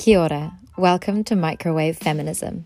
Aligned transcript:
Kia 0.00 0.18
ora. 0.18 0.58
Welcome 0.78 1.24
to 1.24 1.36
Microwave 1.36 1.94
Feminism, 1.94 2.64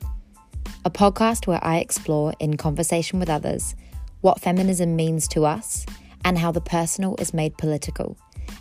a 0.84 0.91
podcast 0.91 1.49
where 1.49 1.58
I 1.65 1.79
explore, 1.79 2.33
in 2.39 2.57
conversation 2.57 3.18
with 3.18 3.29
others, 3.29 3.75
what 4.21 4.41
feminism 4.41 4.95
means 4.95 5.26
to 5.29 5.44
us 5.44 5.84
and 6.25 6.39
how 6.39 6.52
the 6.52 6.60
personal 6.60 7.17
is 7.17 7.34
made 7.34 7.58
political, 7.58 8.16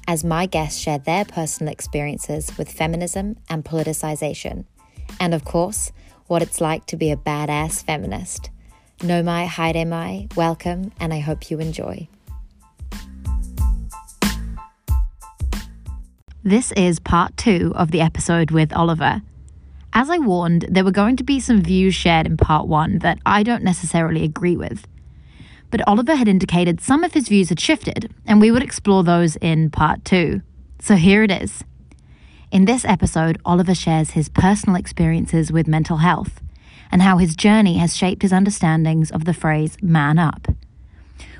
as 0.07 0.23
my 0.23 0.47
guests 0.47 0.79
share 0.79 0.97
their 0.97 1.23
personal 1.23 1.71
experiences 1.71 2.57
with 2.57 2.67
feminism 2.67 3.35
and 3.47 3.63
politicization, 3.63 4.65
and 5.19 5.35
of 5.35 5.45
course, 5.45 5.91
what 6.25 6.41
it's 6.41 6.59
like 6.59 6.87
to 6.87 6.97
be 6.97 7.11
a 7.11 7.15
badass 7.15 7.83
feminist. 7.83 8.49
Nau 9.03 9.21
mai, 9.21 9.45
haere 9.45 9.85
mai, 9.85 10.29
welcome, 10.35 10.91
and 10.99 11.13
I 11.13 11.19
hope 11.19 11.51
you 11.51 11.59
enjoy. 11.59 12.07
This 16.45 16.73
is 16.73 16.99
part 16.99 17.37
two 17.37 17.71
of 17.73 17.91
the 17.91 18.01
episode 18.01 18.51
with 18.51 18.73
Oliver. 18.73 19.21
As 19.93 20.09
I 20.09 20.17
warned, 20.17 20.65
there 20.69 20.83
were 20.83 20.91
going 20.91 21.15
to 21.15 21.23
be 21.23 21.39
some 21.39 21.61
views 21.61 21.95
shared 21.95 22.27
in 22.27 22.35
part 22.35 22.67
one 22.67 22.99
that 22.99 23.17
I 23.25 23.43
don't 23.43 23.63
necessarily 23.63 24.25
agree 24.25 24.57
with. 24.57 24.85
But 25.71 25.87
Oliver 25.87 26.15
had 26.15 26.27
indicated 26.27 26.81
some 26.81 27.05
of 27.05 27.13
his 27.13 27.29
views 27.29 27.47
had 27.47 27.61
shifted, 27.61 28.13
and 28.25 28.41
we 28.41 28.51
would 28.51 28.61
explore 28.61 29.05
those 29.05 29.37
in 29.37 29.69
part 29.69 30.03
two. 30.03 30.41
So 30.81 30.95
here 30.97 31.23
it 31.23 31.31
is. 31.31 31.63
In 32.51 32.65
this 32.65 32.83
episode, 32.83 33.37
Oliver 33.45 33.73
shares 33.73 34.09
his 34.09 34.27
personal 34.27 34.75
experiences 34.75 35.49
with 35.49 35.65
mental 35.65 35.97
health 35.97 36.41
and 36.91 37.01
how 37.01 37.19
his 37.19 37.37
journey 37.37 37.77
has 37.77 37.95
shaped 37.95 38.21
his 38.21 38.33
understandings 38.33 39.11
of 39.11 39.23
the 39.23 39.33
phrase 39.33 39.77
man 39.81 40.19
up. 40.19 40.49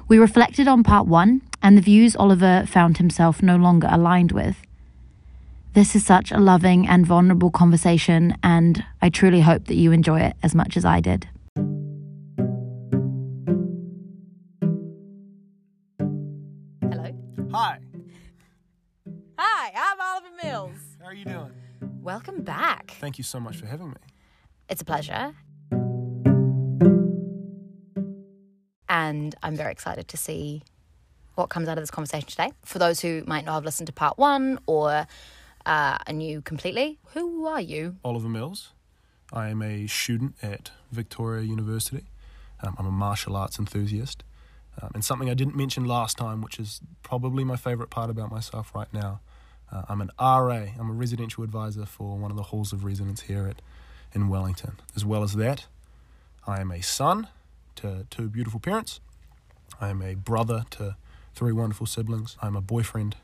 We 0.07 0.17
reflected 0.17 0.69
on 0.69 0.81
part 0.81 1.07
one 1.07 1.41
and 1.61 1.77
the 1.77 1.81
views 1.81 2.15
Oliver 2.15 2.63
found 2.65 2.99
himself 2.99 3.43
no 3.43 3.57
longer 3.57 3.89
aligned 3.91 4.31
with. 4.31 4.55
This 5.73 5.95
is 5.95 6.05
such 6.05 6.31
a 6.31 6.37
loving 6.37 6.87
and 6.87 7.03
vulnerable 7.03 7.49
conversation, 7.49 8.37
and 8.43 8.85
I 9.01 9.09
truly 9.09 9.41
hope 9.41 9.65
that 9.65 9.75
you 9.75 9.91
enjoy 9.91 10.19
it 10.19 10.35
as 10.43 10.53
much 10.53 10.77
as 10.77 10.85
I 10.85 10.99
did. 10.99 11.27
Hello. 16.79 17.09
Hi, 17.53 17.79
Hi, 19.39 19.71
I'm 19.75 19.99
Oliver 19.99 20.35
Mills. 20.43 20.77
how 20.99 21.07
are 21.07 21.13
you 21.13 21.25
doing? 21.25 21.51
Welcome 22.03 22.43
back. 22.43 22.91
Thank 22.99 23.17
you 23.17 23.23
so 23.23 23.39
much 23.39 23.55
for 23.55 23.65
having 23.65 23.89
me. 23.89 23.95
It's 24.69 24.81
a 24.81 24.85
pleasure. 24.85 25.33
And 28.89 29.35
I'm 29.41 29.55
very 29.55 29.71
excited 29.71 30.07
to 30.09 30.17
see 30.17 30.61
what 31.33 31.49
comes 31.49 31.67
out 31.67 31.79
of 31.79 31.81
this 31.81 31.89
conversation 31.89 32.29
today. 32.29 32.51
For 32.63 32.77
those 32.77 32.99
who 32.99 33.23
might 33.25 33.45
not 33.45 33.55
have 33.55 33.65
listened 33.65 33.87
to 33.87 33.93
part 33.93 34.19
one 34.19 34.59
or 34.67 35.07
uh, 35.65 35.97
are 36.05 36.13
new 36.13 36.41
completely, 36.41 36.99
who 37.13 37.45
are 37.45 37.61
you? 37.61 37.97
Oliver 38.03 38.29
Mills. 38.29 38.71
I 39.31 39.49
am 39.49 39.61
a 39.61 39.87
student 39.87 40.35
at 40.41 40.71
Victoria 40.91 41.43
University. 41.43 42.05
Um, 42.61 42.75
I'm 42.77 42.85
a 42.85 42.91
martial 42.91 43.35
arts 43.35 43.57
enthusiast. 43.57 44.23
Um, 44.81 44.91
and 44.95 45.05
something 45.05 45.29
I 45.29 45.33
didn't 45.33 45.55
mention 45.55 45.85
last 45.85 46.17
time, 46.17 46.41
which 46.41 46.59
is 46.59 46.81
probably 47.03 47.43
my 47.43 47.55
favourite 47.55 47.89
part 47.89 48.09
about 48.09 48.31
myself 48.31 48.73
right 48.75 48.91
now. 48.93 49.21
Uh, 49.71 49.83
I'm 49.89 50.01
an 50.01 50.11
RA. 50.19 50.67
I'm 50.79 50.89
a 50.89 50.93
residential 50.93 51.43
advisor 51.43 51.85
for 51.85 52.17
one 52.17 52.31
of 52.31 52.37
the 52.37 52.43
halls 52.43 52.73
of 52.73 52.83
residence 52.83 53.21
here 53.21 53.47
at 53.47 53.61
in 54.13 54.29
Wellington. 54.29 54.79
As 54.95 55.03
well 55.03 55.23
as 55.23 55.33
that, 55.33 55.65
I 56.45 56.61
am 56.61 56.71
a 56.71 56.81
son 56.81 57.27
to 57.77 58.05
two 58.09 58.29
beautiful 58.29 58.59
parents. 58.59 58.99
I 59.81 59.89
am 59.89 60.01
a 60.01 60.13
brother 60.13 60.65
to 60.71 60.95
three 61.33 61.51
wonderful 61.51 61.87
siblings. 61.87 62.37
I'm 62.41 62.55
a 62.55 62.61
boyfriend, 62.61 63.15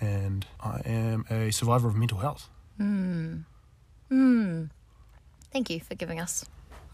and 0.00 0.46
I 0.60 0.80
am 0.84 1.24
a 1.30 1.50
survivor 1.50 1.88
of 1.88 1.96
mental 1.96 2.18
health. 2.18 2.48
Hmm. 2.78 3.38
Hmm. 4.08 4.64
Thank 5.52 5.70
you 5.70 5.80
for 5.80 5.94
giving 5.94 6.20
us 6.20 6.44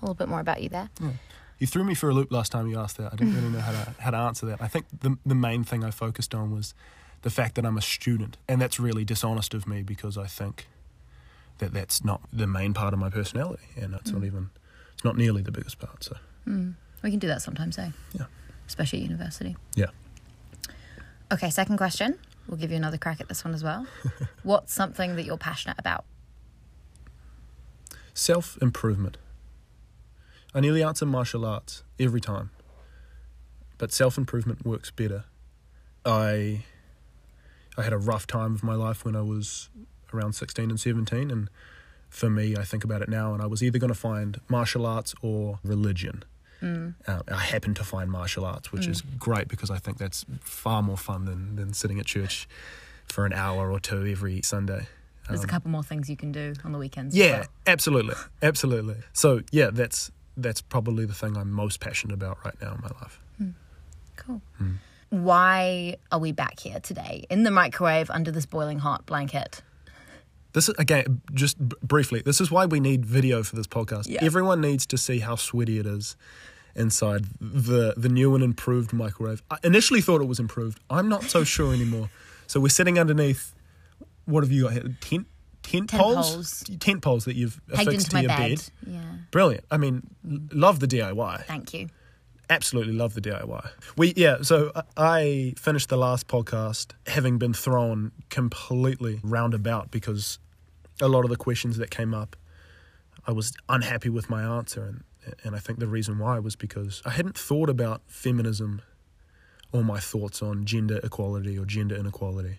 a 0.01 0.05
little 0.05 0.15
bit 0.15 0.29
more 0.29 0.41
about 0.41 0.63
you 0.63 0.69
there. 0.69 0.91
Yeah. 1.01 1.13
You 1.59 1.67
threw 1.67 1.85
me 1.85 1.95
for 1.95 2.09
a 2.09 2.15
loop 2.15 2.31
last 2.33 2.53
time 2.53 2.69
you 2.69 2.79
asked 2.79 2.97
that. 2.99 3.13
I 3.13 3.17
didn't 3.17 3.35
really 3.35 3.51
know 3.51 3.61
how 3.61 3.73
to 3.73 3.95
how 3.99 4.11
to 4.11 4.17
answer 4.17 4.47
that. 4.47 4.63
I 4.63 4.69
think 4.69 4.87
the 5.01 5.19
the 5.27 5.35
main 5.35 5.65
thing 5.65 5.85
I 5.85 5.91
focused 5.91 6.35
on 6.35 6.55
was 6.55 6.75
the 7.23 7.31
fact 7.31 7.55
that 7.57 7.67
I'm 7.67 7.77
a 7.77 7.83
student, 7.83 8.39
and 8.49 8.61
that's 8.63 8.81
really 8.81 9.05
dishonest 9.05 9.53
of 9.55 9.67
me 9.67 9.83
because 9.83 10.17
I 10.17 10.27
think 10.27 10.69
that 11.59 11.73
that's 11.75 12.03
not 12.03 12.23
the 12.33 12.47
main 12.47 12.73
part 12.73 12.95
of 12.95 12.99
my 12.99 13.11
personality, 13.11 13.65
and 13.77 13.95
it's 13.95 14.11
not 14.11 14.25
even 14.25 14.49
it's 14.95 15.05
not 15.05 15.17
nearly 15.19 15.43
the 15.43 15.53
biggest 15.53 15.79
part. 15.79 16.03
So 16.05 16.17
We 16.47 17.11
can 17.11 17.19
do 17.19 17.27
that 17.29 17.43
sometimes, 17.43 17.79
eh? 17.79 17.91
Yeah. 18.15 18.27
Especially 18.67 19.01
at 19.01 19.05
university. 19.11 19.57
yeah, 19.75 19.91
Okay, 21.33 21.51
second 21.51 21.77
question. 21.77 22.19
We'll 22.51 22.59
give 22.59 22.73
you 22.73 22.77
another 22.77 22.99
crack 22.99 23.21
at 23.21 23.29
this 23.29 23.45
one 23.45 23.55
as 23.55 23.63
well. 23.63 23.87
What's 24.43 24.75
something 24.75 25.15
that 25.15 25.25
you're 25.25 25.39
passionate 25.39 25.79
about? 25.79 26.05
self 28.13 28.59
improvement. 28.61 29.17
I 30.55 30.61
nearly 30.61 30.83
answer 30.83 31.07
martial 31.07 31.47
arts 31.47 31.85
every 31.99 32.21
time, 32.21 32.51
but 33.79 33.93
self 33.93 34.19
improvement 34.19 34.67
works 34.67 34.91
better. 34.91 35.25
I 36.05 36.65
I 37.79 37.83
had 37.83 37.93
a 37.93 37.99
rough 37.99 38.27
time 38.27 38.55
of 38.55 38.63
my 38.63 38.75
life 38.75 39.05
when 39.05 39.15
I 39.15 39.23
was 39.23 39.71
around 40.13 40.33
16 40.33 40.71
and 40.71 40.81
17 40.81 41.31
and 41.31 41.49
for 42.09 42.29
me 42.29 42.57
I 42.57 42.65
think 42.65 42.83
about 42.83 43.01
it 43.01 43.09
now 43.09 43.33
and 43.33 43.41
I 43.41 43.47
was 43.47 43.63
either 43.63 43.79
going 43.79 43.93
to 43.93 43.99
find 43.99 44.41
martial 44.49 44.85
arts 44.85 45.15
or 45.23 45.61
religion. 45.63 46.25
Mm. 46.63 46.95
Uh, 47.07 47.23
I 47.29 47.37
happen 47.37 47.75
to 47.75 47.85
find 47.85 48.11
martial 48.11 48.45
arts, 48.45 48.73
which 48.73 48.87
is 48.87 49.03
mm. 49.03 49.19
great 49.19 49.49
because 49.49 49.71
I 49.71 49.79
think 49.79 49.99
that's 49.99 50.25
far 50.41 50.83
more 50.83 50.97
fun 50.97 51.25
than, 51.25 51.57
than 51.57 51.73
sitting 51.73 51.99
at 51.99 52.07
church 52.07 52.49
for 53.07 53.27
an 53.27 53.33
hour 53.33 53.71
or 53.71 53.81
two 53.81 54.07
every 54.07 54.43
Sunday. 54.43 54.87
There's 55.29 55.41
a 55.41 55.45
um, 55.45 55.49
couple 55.49 55.71
more 55.71 55.83
things 55.83 56.11
you 56.11 56.17
can 56.17 56.33
do 56.33 56.55
on 56.65 56.73
the 56.73 56.79
weekends. 56.79 57.17
Yeah, 57.17 57.41
well. 57.41 57.47
absolutely, 57.67 58.15
absolutely. 58.43 58.97
So 59.13 59.43
yeah, 59.51 59.71
that's 59.73 60.11
that's 60.37 60.61
probably 60.61 61.05
the 61.05 61.15
thing 61.15 61.37
I'm 61.37 61.51
most 61.51 61.81
passionate 61.81 62.15
about 62.15 62.39
right 62.45 62.55
now 62.61 62.75
in 62.75 62.81
my 62.81 62.91
life. 63.01 63.21
Hmm. 63.39 63.51
Cool. 64.17 64.43
Hmm. 64.59 64.75
Why 65.11 65.97
are 66.13 66.19
we 66.19 66.33
back 66.33 66.61
here 66.61 66.79
today 66.81 67.25
in 67.31 67.43
the 67.43 67.51
microwave 67.51 68.11
under 68.11 68.31
this 68.31 68.47
boiling 68.47 68.79
hot 68.79 69.07
blanket? 69.07 69.63
This 70.53 70.69
is 70.69 70.75
again, 70.79 71.21
just 71.33 71.57
b- 71.69 71.77
briefly. 71.83 72.23
This 72.25 72.41
is 72.41 72.51
why 72.51 72.67
we 72.67 72.81
need 72.81 73.07
video 73.07 73.43
for 73.43 73.57
this 73.57 73.67
podcast. 73.67 74.09
Yeah. 74.09 74.25
Everyone 74.25 74.61
needs 74.61 74.87
to 74.87 74.99
see 74.99 75.19
how 75.21 75.37
sweaty 75.37 75.79
it 75.79 75.87
is 75.87 76.17
inside 76.75 77.25
the 77.41 77.95
the 77.97 78.09
new 78.09 78.35
and 78.35 78.43
improved 78.45 78.93
microwave. 78.93 79.43
I 79.51 79.57
initially 79.65 80.01
thought 80.01 80.21
it 80.21 80.27
was 80.29 80.39
improved. 80.41 80.81
I'm 80.91 81.09
not 81.09 81.25
so 81.25 81.45
sure 81.55 81.73
anymore. 81.75 82.11
So 82.47 82.61
we're 82.61 82.69
sitting 82.69 82.99
underneath. 82.99 83.55
What 84.25 84.43
have 84.45 84.53
you 84.53 84.65
got 84.65 84.73
here? 84.73 84.83
Tent 85.01 85.27
tent, 85.63 85.89
Tent 85.89 85.91
poles? 85.91 86.31
poles. 86.35 86.65
Tent 86.81 87.03
poles 87.03 87.25
that 87.27 87.37
you've 87.37 87.61
Pegged 87.73 87.89
affixed 87.89 88.11
to 88.13 88.21
your 88.21 88.29
bed. 88.29 88.49
bed. 88.59 88.63
Yeah. 88.87 89.01
Brilliant. 89.31 89.65
I 89.71 89.77
mean, 89.77 90.03
l- 90.29 90.39
love 90.53 90.81
the 90.81 90.87
DIY. 90.89 91.45
Thank 91.47 91.75
you. 91.75 91.89
Absolutely 92.51 92.93
love 92.93 93.15
the 93.15 93.21
DIY. 93.23 93.71
We 93.97 94.13
yeah, 94.17 94.43
so 94.43 94.73
I- 94.97 95.55
finished 95.57 95.89
the 95.89 95.97
last 95.97 96.29
podcast 96.29 96.93
having 97.07 97.39
been 97.39 97.55
thrown 97.55 98.13
completely 98.29 99.21
roundabout 99.23 99.91
because 99.91 100.39
a 101.01 101.09
lot 101.09 101.25
of 101.25 101.31
the 101.31 101.37
questions 101.37 101.79
that 101.79 101.91
came 101.91 102.13
up 102.13 102.37
I 103.27 103.33
was 103.33 103.53
unhappy 103.69 104.09
with 104.09 104.29
my 104.29 104.43
answer 104.43 104.83
and 104.83 105.05
and 105.45 105.55
I 105.55 105.59
think 105.59 105.79
the 105.79 105.87
reason 105.87 106.19
why 106.19 106.39
was 106.39 106.57
because 106.57 107.03
I 107.05 107.11
hadn't 107.11 107.37
thought 107.37 107.69
about 107.69 108.03
feminism 108.07 108.83
or 109.73 109.85
my 109.85 110.01
thoughts 110.01 110.43
on 110.43 110.65
gender 110.65 110.99
equality 111.03 111.59
or 111.59 111.65
gender 111.65 111.95
inequality 111.95 112.59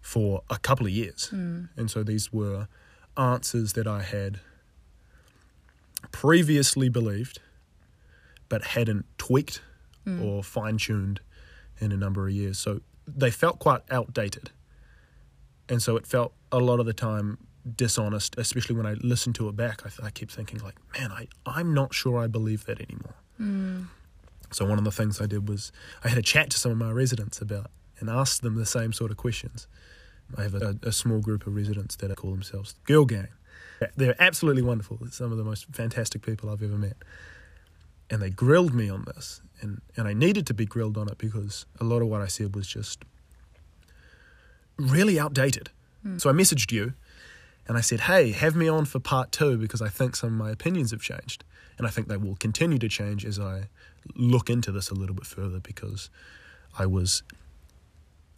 for 0.00 0.42
a 0.50 0.58
couple 0.58 0.86
of 0.86 0.92
years. 0.92 1.28
Hmm. 1.28 1.64
And 1.76 1.90
so 1.90 2.02
these 2.02 2.32
were 2.32 2.68
answers 3.16 3.72
that 3.72 3.86
I 3.86 4.02
had 4.02 4.40
previously 6.12 6.88
believed 6.88 7.40
but 8.50 8.62
hadn't 8.62 9.06
tweaked 9.16 9.62
hmm. 10.04 10.22
or 10.22 10.42
fine 10.42 10.76
tuned 10.76 11.20
in 11.80 11.92
a 11.92 11.96
number 11.96 12.28
of 12.28 12.34
years. 12.34 12.58
So 12.58 12.82
they 13.06 13.30
felt 13.30 13.58
quite 13.58 13.80
outdated. 13.90 14.50
And 15.70 15.82
so 15.82 15.96
it 15.96 16.06
felt 16.06 16.34
a 16.52 16.58
lot 16.58 16.80
of 16.80 16.84
the 16.84 16.92
time 16.92 17.38
dishonest, 17.76 18.36
especially 18.36 18.76
when 18.76 18.86
I 18.86 18.94
listened 18.94 19.36
to 19.36 19.48
it 19.48 19.56
back. 19.56 19.82
I, 19.86 20.06
I 20.06 20.10
keep 20.10 20.30
thinking, 20.30 20.58
like, 20.58 20.74
man, 20.98 21.10
I, 21.12 21.28
I'm 21.46 21.72
not 21.72 21.94
sure 21.94 22.18
I 22.18 22.26
believe 22.26 22.66
that 22.66 22.80
anymore. 22.80 23.14
Hmm. 23.38 23.82
So 24.52 24.66
one 24.66 24.78
of 24.78 24.84
the 24.84 24.90
things 24.90 25.20
I 25.20 25.26
did 25.26 25.48
was 25.48 25.70
I 26.04 26.08
had 26.08 26.18
a 26.18 26.22
chat 26.22 26.50
to 26.50 26.58
some 26.58 26.72
of 26.72 26.78
my 26.78 26.90
residents 26.90 27.40
about 27.40 27.70
and 28.00 28.10
asked 28.10 28.42
them 28.42 28.56
the 28.56 28.66
same 28.66 28.92
sort 28.92 29.12
of 29.12 29.16
questions. 29.16 29.68
I 30.36 30.42
have 30.42 30.54
a, 30.54 30.76
a 30.82 30.92
small 30.92 31.20
group 31.20 31.46
of 31.46 31.54
residents 31.54 31.96
that 31.96 32.10
I 32.10 32.14
call 32.14 32.32
themselves 32.32 32.74
Girl 32.84 33.04
Gang. 33.04 33.28
They're 33.96 34.20
absolutely 34.20 34.62
wonderful. 34.62 34.98
They're 35.00 35.10
some 35.10 35.32
of 35.32 35.38
the 35.38 35.44
most 35.44 35.66
fantastic 35.72 36.22
people 36.22 36.50
I've 36.50 36.62
ever 36.62 36.76
met 36.76 36.96
and 38.10 38.20
they 38.20 38.30
grilled 38.30 38.74
me 38.74 38.90
on 38.90 39.04
this 39.04 39.40
and, 39.60 39.80
and 39.96 40.08
I 40.08 40.12
needed 40.12 40.46
to 40.48 40.54
be 40.54 40.66
grilled 40.66 40.98
on 40.98 41.08
it 41.08 41.18
because 41.18 41.66
a 41.80 41.84
lot 41.84 42.02
of 42.02 42.08
what 42.08 42.20
I 42.20 42.26
said 42.26 42.54
was 42.54 42.66
just 42.66 43.04
really 44.78 45.18
outdated. 45.18 45.70
Hmm. 46.02 46.18
So 46.18 46.30
I 46.30 46.32
messaged 46.32 46.72
you 46.72 46.94
and 47.68 47.76
I 47.76 47.82
said, 47.82 48.00
Hey, 48.00 48.32
have 48.32 48.56
me 48.56 48.68
on 48.68 48.84
for 48.86 48.98
part 48.98 49.32
two 49.32 49.58
because 49.58 49.82
I 49.82 49.88
think 49.88 50.16
some 50.16 50.30
of 50.30 50.36
my 50.36 50.50
opinions 50.50 50.90
have 50.90 51.02
changed. 51.02 51.44
And 51.78 51.86
I 51.86 51.90
think 51.90 52.08
they 52.08 52.16
will 52.16 52.36
continue 52.36 52.78
to 52.78 52.88
change 52.88 53.24
as 53.24 53.38
I 53.38 53.68
look 54.14 54.50
into 54.50 54.72
this 54.72 54.90
a 54.90 54.94
little 54.94 55.14
bit 55.14 55.26
further 55.26 55.60
because 55.60 56.10
I 56.78 56.86
was, 56.86 57.22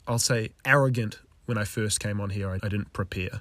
I'll 0.07 0.19
say, 0.19 0.51
arrogant 0.65 1.19
when 1.47 1.59
I 1.59 1.65
first 1.65 1.99
came 1.99 2.21
on 2.21 2.31
here. 2.31 2.51
I, 2.51 2.55
I 2.63 2.69
didn't 2.69 2.93
prepare 2.93 3.41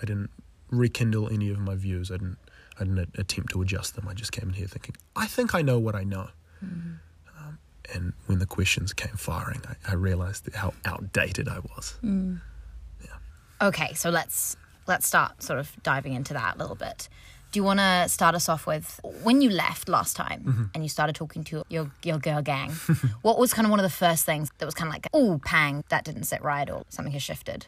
I 0.00 0.06
didn't 0.06 0.30
rekindle 0.70 1.30
any 1.30 1.50
of 1.50 1.58
my 1.58 1.74
views. 1.74 2.10
I 2.10 2.14
didn't. 2.14 2.38
I 2.82 2.84
didn't 2.84 3.18
attempt 3.18 3.52
to 3.52 3.62
adjust 3.62 3.94
them. 3.94 4.08
I 4.08 4.14
just 4.14 4.32
came 4.32 4.48
in 4.48 4.54
here 4.54 4.66
thinking, 4.66 4.96
I 5.16 5.26
think 5.26 5.54
I 5.54 5.62
know 5.62 5.78
what 5.78 5.94
I 5.94 6.04
know. 6.04 6.28
Mm-hmm. 6.64 6.92
Um, 7.38 7.58
and 7.94 8.12
when 8.26 8.38
the 8.38 8.46
questions 8.46 8.92
came 8.92 9.16
firing, 9.16 9.62
I, 9.66 9.92
I 9.92 9.94
realized 9.94 10.48
how 10.54 10.74
outdated 10.84 11.48
I 11.48 11.60
was. 11.60 11.98
Mm. 12.02 12.40
Yeah. 13.02 13.68
Okay, 13.68 13.94
so 13.94 14.10
let's 14.10 14.56
let's 14.86 15.06
start 15.06 15.42
sort 15.42 15.58
of 15.58 15.70
diving 15.82 16.14
into 16.14 16.34
that 16.34 16.56
a 16.56 16.58
little 16.58 16.74
bit. 16.76 17.08
Do 17.52 17.58
you 17.60 17.64
want 17.64 17.80
to 17.80 18.08
start 18.08 18.34
us 18.34 18.48
off 18.48 18.66
with 18.66 18.98
when 19.22 19.42
you 19.42 19.50
left 19.50 19.88
last 19.88 20.16
time 20.16 20.42
mm-hmm. 20.42 20.64
and 20.74 20.82
you 20.82 20.88
started 20.88 21.14
talking 21.14 21.44
to 21.44 21.62
your 21.68 21.90
your 22.02 22.18
girl 22.18 22.42
gang? 22.42 22.70
what 23.22 23.38
was 23.38 23.52
kind 23.54 23.66
of 23.66 23.70
one 23.70 23.78
of 23.78 23.84
the 23.84 23.90
first 23.90 24.24
things 24.24 24.50
that 24.58 24.66
was 24.66 24.74
kind 24.74 24.88
of 24.88 24.94
like, 24.94 25.06
oh, 25.12 25.40
pang, 25.44 25.84
that 25.88 26.04
didn't 26.04 26.24
sit 26.24 26.42
right, 26.42 26.68
or 26.68 26.84
something 26.88 27.12
has 27.12 27.22
shifted? 27.22 27.66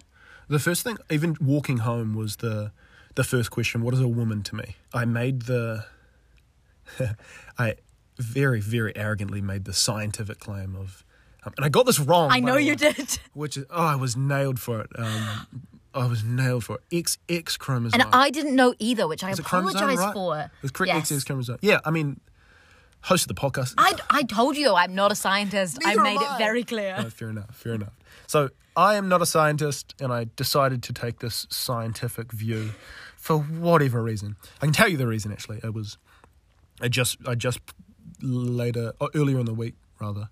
The 0.48 0.58
first 0.58 0.82
thing, 0.82 0.98
even 1.10 1.36
walking 1.40 1.78
home, 1.78 2.14
was 2.14 2.36
the 2.36 2.72
the 3.14 3.24
first 3.24 3.50
question: 3.50 3.82
What 3.82 3.94
is 3.94 4.00
a 4.00 4.08
woman 4.08 4.42
to 4.44 4.54
me? 4.54 4.76
I 4.92 5.04
made 5.04 5.42
the, 5.42 5.84
I 7.58 7.74
very 8.18 8.60
very 8.60 8.96
arrogantly 8.96 9.40
made 9.40 9.64
the 9.64 9.72
scientific 9.72 10.38
claim 10.38 10.76
of, 10.76 11.04
um, 11.44 11.52
and 11.56 11.64
I 11.64 11.68
got 11.68 11.86
this 11.86 11.98
wrong. 11.98 12.30
I 12.30 12.40
know 12.40 12.56
you 12.56 12.76
did, 12.76 13.18
Which 13.32 13.56
is, 13.56 13.64
oh, 13.70 13.84
I 13.84 13.96
was 13.96 14.16
nailed 14.16 14.60
for 14.60 14.80
it. 14.80 14.88
Um, 14.96 15.46
I 15.94 16.06
was 16.06 16.24
nailed 16.24 16.64
for 16.64 16.76
it. 16.90 16.96
X 16.98 17.18
X 17.28 17.56
chromosome. 17.56 18.00
and 18.00 18.10
I 18.12 18.30
didn't 18.30 18.56
know 18.56 18.74
either, 18.78 19.06
which 19.06 19.22
I 19.24 19.30
Is 19.30 19.38
it 19.38 19.44
chromosome, 19.44 19.76
apologize 19.76 19.98
right? 20.04 20.14
for. 20.14 20.50
It's 20.62 20.72
correct. 20.72 20.88
Yes. 20.94 20.98
X 20.98 21.12
X 21.12 21.24
chromosome. 21.24 21.58
Yeah, 21.62 21.80
I 21.84 21.90
mean, 21.90 22.20
host 23.02 23.30
of 23.30 23.34
the 23.36 23.40
podcast. 23.40 23.74
I, 23.78 23.94
I 24.10 24.22
told 24.24 24.56
you 24.56 24.74
I'm 24.74 24.94
not 24.94 25.12
a 25.12 25.14
scientist. 25.14 25.78
I 25.84 25.94
made 25.96 26.16
am 26.20 26.22
it 26.22 26.38
very 26.38 26.64
clear. 26.64 26.96
No, 27.00 27.10
fair 27.10 27.30
enough. 27.30 27.54
Fair 27.54 27.74
enough. 27.74 27.92
So 28.26 28.50
I 28.76 28.96
am 28.96 29.08
not 29.08 29.22
a 29.22 29.26
scientist, 29.26 29.94
and 30.00 30.12
I 30.12 30.26
decided 30.36 30.82
to 30.84 30.92
take 30.92 31.20
this 31.20 31.46
scientific 31.50 32.32
view 32.32 32.70
for 33.24 33.38
whatever 33.38 34.02
reason. 34.02 34.36
I 34.60 34.66
can 34.66 34.74
tell 34.74 34.86
you 34.86 34.98
the 34.98 35.06
reason. 35.06 35.32
Actually, 35.32 35.60
it 35.64 35.72
was 35.72 35.96
I 36.82 36.88
just 36.88 37.16
I 37.26 37.34
just 37.34 37.58
later 38.20 38.92
or 39.00 39.08
earlier 39.14 39.38
in 39.38 39.46
the 39.46 39.54
week 39.54 39.76
rather, 39.98 40.28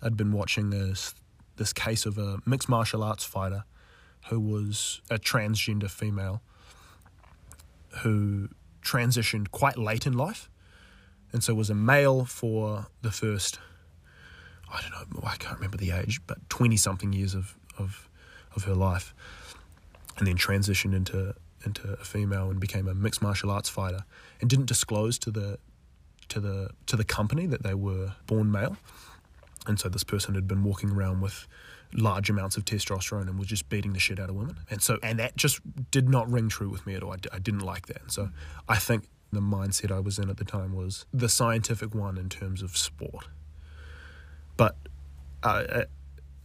I'd 0.00 0.16
been 0.16 0.30
watching 0.30 0.70
this 0.70 1.16
this 1.56 1.72
case 1.72 2.06
of 2.06 2.16
a 2.16 2.38
mixed 2.46 2.68
martial 2.68 3.02
arts 3.02 3.24
fighter 3.24 3.64
who 4.28 4.38
was 4.38 5.00
a 5.10 5.18
transgender 5.18 5.90
female 5.90 6.40
who 8.02 8.50
transitioned 8.82 9.50
quite 9.50 9.76
late 9.76 10.06
in 10.06 10.12
life, 10.12 10.48
and 11.32 11.42
so 11.42 11.54
was 11.54 11.70
a 11.70 11.74
male 11.74 12.24
for 12.24 12.86
the 13.02 13.10
first 13.10 13.58
I 14.72 14.80
don't 14.80 15.12
know, 15.12 15.28
I 15.28 15.34
can't 15.38 15.56
remember 15.56 15.76
the 15.76 15.90
age, 15.90 16.20
but 16.28 16.48
20 16.50 16.76
something 16.76 17.12
years 17.12 17.34
of, 17.34 17.56
of, 17.78 18.08
of 18.54 18.64
her 18.64 18.74
life. 18.74 19.14
And 20.18 20.26
then 20.26 20.36
transitioned 20.36 20.94
into, 20.94 21.34
into 21.68 21.92
a 21.92 22.04
female 22.04 22.50
and 22.50 22.58
became 22.60 22.88
a 22.88 22.94
mixed 22.94 23.22
martial 23.22 23.50
arts 23.50 23.68
fighter 23.68 24.04
and 24.40 24.50
didn't 24.50 24.66
disclose 24.66 25.18
to 25.20 25.30
the, 25.30 25.58
to 26.28 26.40
the, 26.40 26.70
to 26.86 26.96
the 26.96 27.04
company 27.04 27.46
that 27.46 27.62
they 27.62 27.74
were 27.74 28.12
born 28.26 28.50
male. 28.50 28.76
And 29.66 29.78
so 29.78 29.88
this 29.88 30.04
person 30.04 30.34
had 30.34 30.48
been 30.48 30.64
walking 30.64 30.90
around 30.90 31.20
with 31.20 31.46
large 31.92 32.28
amounts 32.30 32.56
of 32.56 32.64
testosterone 32.64 33.28
and 33.28 33.38
was 33.38 33.48
just 33.48 33.68
beating 33.68 33.92
the 33.92 34.00
shit 34.00 34.18
out 34.18 34.28
of 34.28 34.34
women. 34.34 34.58
And 34.70 34.82
so, 34.82 34.98
and 35.02 35.18
that 35.18 35.36
just 35.36 35.60
did 35.90 36.08
not 36.08 36.30
ring 36.30 36.48
true 36.48 36.68
with 36.68 36.86
me 36.86 36.94
at 36.94 37.02
all. 37.02 37.12
I, 37.12 37.16
d- 37.16 37.30
I 37.32 37.38
didn't 37.38 37.60
like 37.60 37.86
that. 37.86 38.02
And 38.02 38.12
so 38.12 38.30
I 38.68 38.76
think 38.76 39.08
the 39.32 39.40
mindset 39.40 39.90
I 39.90 40.00
was 40.00 40.18
in 40.18 40.30
at 40.30 40.38
the 40.38 40.44
time 40.44 40.74
was 40.74 41.06
the 41.12 41.28
scientific 41.28 41.94
one 41.94 42.16
in 42.18 42.28
terms 42.28 42.62
of 42.62 42.76
sport 42.76 43.26
but 44.58 44.76
uh, 45.42 45.84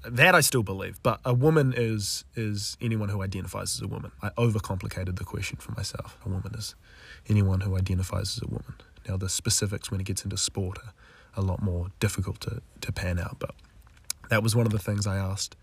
that 0.10 0.36
I 0.36 0.42
still 0.42 0.64
believe. 0.64 1.02
But 1.04 1.20
a 1.26 1.34
woman 1.34 1.74
is 1.76 2.26
is 2.36 2.78
anyone 2.82 3.10
who 3.10 3.22
identifies 3.22 3.76
as 3.76 3.82
a 3.82 3.88
woman. 3.88 4.12
I 4.22 4.30
overcomplicated 4.32 5.18
the 5.18 5.24
question 5.24 5.58
for 5.58 5.72
myself. 5.74 6.18
A 6.26 6.30
woman 6.30 6.54
is 6.56 6.76
anyone 7.30 7.62
who 7.62 7.78
identifies 7.78 8.38
as 8.38 8.44
a 8.44 8.48
woman. 8.48 8.76
Now 9.08 9.18
the 9.18 9.30
specifics 9.30 9.92
when 9.92 10.00
it 10.00 10.06
gets 10.06 10.24
into 10.24 10.38
sport 10.38 10.80
are 10.80 10.94
a 11.36 11.42
lot 11.42 11.62
more 11.62 11.88
difficult 12.00 12.40
to, 12.42 12.62
to 12.82 12.92
pan 12.92 13.20
out. 13.20 13.38
But 13.40 13.56
that 14.30 14.44
was 14.44 14.56
one 14.56 14.66
of 14.66 14.72
the 14.72 14.80
things 14.80 15.08
I 15.08 15.18
asked. 15.18 15.56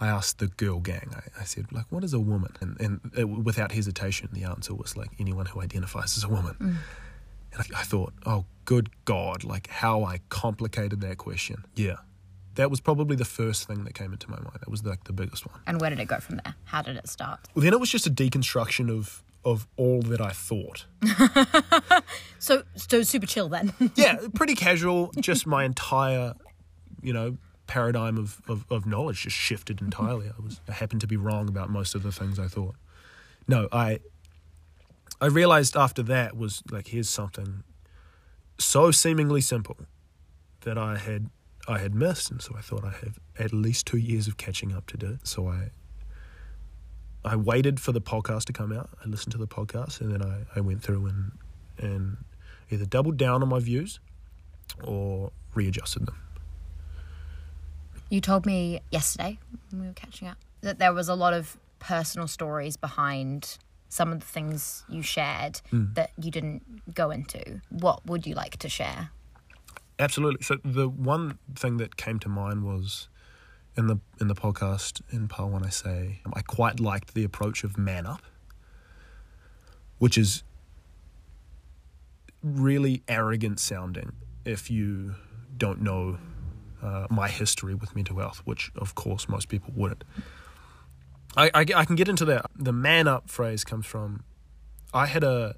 I 0.00 0.08
asked 0.08 0.38
the 0.38 0.48
girl 0.48 0.80
gang. 0.80 1.14
I, 1.14 1.42
I 1.42 1.44
said, 1.44 1.66
like, 1.70 1.86
what 1.90 2.02
is 2.02 2.12
a 2.12 2.20
woman? 2.20 2.52
And 2.60 2.80
and 2.80 3.00
it, 3.16 3.24
without 3.24 3.72
hesitation, 3.72 4.28
the 4.32 4.44
answer 4.44 4.74
was 4.74 4.96
like 4.96 5.10
anyone 5.20 5.46
who 5.46 5.60
identifies 5.60 6.16
as 6.16 6.24
a 6.24 6.28
woman. 6.28 6.56
Mm. 6.60 6.76
And 7.52 7.62
I, 7.74 7.80
I 7.80 7.82
thought, 7.84 8.12
oh, 8.26 8.44
good 8.64 8.90
God, 9.04 9.44
like 9.44 9.68
how 9.68 10.04
I 10.04 10.20
complicated 10.28 11.00
that 11.02 11.18
question. 11.18 11.64
Yeah. 11.76 11.98
That 12.54 12.70
was 12.70 12.80
probably 12.80 13.16
the 13.16 13.24
first 13.24 13.66
thing 13.66 13.84
that 13.84 13.94
came 13.94 14.12
into 14.12 14.30
my 14.30 14.36
mind. 14.36 14.58
That 14.60 14.70
was 14.70 14.84
like 14.84 15.04
the 15.04 15.12
biggest 15.12 15.46
one. 15.46 15.60
And 15.66 15.80
where 15.80 15.90
did 15.90 15.98
it 16.00 16.06
go 16.06 16.18
from 16.20 16.36
there? 16.44 16.54
How 16.64 16.82
did 16.82 16.96
it 16.96 17.08
start? 17.08 17.40
Well, 17.54 17.64
then 17.64 17.72
it 17.72 17.80
was 17.80 17.90
just 17.90 18.06
a 18.06 18.10
deconstruction 18.10 18.90
of 18.90 19.22
of 19.44 19.66
all 19.76 20.00
that 20.02 20.20
I 20.20 20.30
thought. 20.30 20.86
So, 22.38 22.62
so 22.76 23.02
super 23.02 23.26
chill 23.26 23.48
then. 23.48 23.72
Yeah, 23.94 24.18
pretty 24.34 24.54
casual. 24.54 25.10
Just 25.18 25.46
my 25.46 25.64
entire, 25.64 26.34
you 27.02 27.14
know, 27.14 27.38
paradigm 27.66 28.18
of, 28.18 28.42
of, 28.46 28.66
of 28.70 28.84
knowledge 28.84 29.22
just 29.22 29.34
shifted 29.34 29.80
entirely. 29.80 30.28
I 30.28 30.42
was 30.42 30.60
I 30.68 30.72
happened 30.72 31.00
to 31.00 31.06
be 31.06 31.16
wrong 31.16 31.48
about 31.48 31.70
most 31.70 31.94
of 31.94 32.02
the 32.02 32.12
things 32.12 32.38
I 32.38 32.48
thought. 32.48 32.74
No, 33.48 33.68
I 33.72 34.00
I 35.22 35.26
realized 35.26 35.74
after 35.74 36.02
that 36.02 36.36
was 36.36 36.62
like 36.70 36.88
here's 36.88 37.08
something 37.08 37.64
so 38.58 38.90
seemingly 38.90 39.40
simple 39.40 39.78
that 40.60 40.76
I 40.76 40.98
had 40.98 41.30
I 41.66 41.78
had 41.78 41.94
missed, 41.94 42.30
and 42.30 42.42
so 42.42 42.54
I 42.56 42.60
thought 42.60 42.84
I 42.84 42.90
have 42.90 43.18
at 43.38 43.52
least 43.52 43.86
two 43.86 43.96
years 43.96 44.28
of 44.28 44.36
catching 44.36 44.72
up 44.72 44.86
to 44.88 44.96
do. 44.96 45.18
So 45.22 45.48
I 45.48 45.70
I 47.24 47.36
waited 47.36 47.80
for 47.80 47.92
the 47.92 48.02
podcast 48.02 48.44
to 48.44 48.52
come 48.52 48.70
out. 48.72 48.90
I 49.02 49.08
listened 49.08 49.32
to 49.32 49.38
the 49.38 49.46
podcast, 49.46 50.00
and 50.00 50.12
then 50.12 50.22
I, 50.22 50.58
I 50.58 50.60
went 50.60 50.82
through 50.82 51.06
and 51.06 51.32
and 51.78 52.16
either 52.70 52.84
doubled 52.84 53.16
down 53.16 53.42
on 53.42 53.48
my 53.48 53.60
views 53.60 53.98
or 54.82 55.32
readjusted 55.54 56.06
them. 56.06 56.16
You 58.10 58.20
told 58.20 58.46
me 58.46 58.80
yesterday 58.90 59.38
when 59.70 59.80
we 59.80 59.86
were 59.86 59.94
catching 59.94 60.28
up 60.28 60.38
that 60.60 60.78
there 60.78 60.92
was 60.92 61.08
a 61.08 61.14
lot 61.14 61.32
of 61.32 61.56
personal 61.78 62.28
stories 62.28 62.76
behind 62.76 63.58
some 63.88 64.12
of 64.12 64.20
the 64.20 64.26
things 64.26 64.84
you 64.88 65.02
shared 65.02 65.60
mm. 65.72 65.94
that 65.94 66.10
you 66.20 66.30
didn't 66.30 66.94
go 66.94 67.10
into. 67.10 67.60
What 67.70 68.04
would 68.06 68.26
you 68.26 68.34
like 68.34 68.56
to 68.58 68.68
share? 68.68 69.10
Absolutely. 69.98 70.42
So 70.42 70.56
the 70.64 70.88
one 70.88 71.38
thing 71.54 71.76
that 71.78 71.96
came 71.96 72.18
to 72.20 72.28
mind 72.28 72.64
was 72.64 73.08
in 73.76 73.86
the 73.86 73.98
in 74.20 74.28
the 74.28 74.34
podcast 74.34 75.00
in 75.10 75.28
part 75.28 75.50
one 75.50 75.64
I 75.64 75.68
say 75.68 76.20
I 76.32 76.42
quite 76.42 76.80
liked 76.80 77.14
the 77.14 77.24
approach 77.24 77.64
of 77.64 77.76
man 77.78 78.06
up, 78.06 78.22
which 79.98 80.18
is 80.18 80.42
really 82.42 83.02
arrogant 83.08 83.58
sounding 83.58 84.12
if 84.44 84.70
you 84.70 85.14
don't 85.56 85.80
know 85.80 86.18
uh, 86.82 87.06
my 87.08 87.28
history 87.28 87.74
with 87.74 87.94
mental 87.94 88.18
health, 88.18 88.42
which 88.44 88.70
of 88.76 88.94
course 88.94 89.28
most 89.28 89.48
people 89.48 89.72
wouldn't. 89.74 90.04
I, 91.36 91.50
I, 91.54 91.60
I 91.76 91.84
can 91.84 91.96
get 91.96 92.08
into 92.08 92.24
that. 92.26 92.46
The 92.54 92.72
man 92.72 93.08
up 93.08 93.30
phrase 93.30 93.64
comes 93.64 93.86
from 93.86 94.22
I 94.92 95.06
had 95.06 95.24
a 95.24 95.56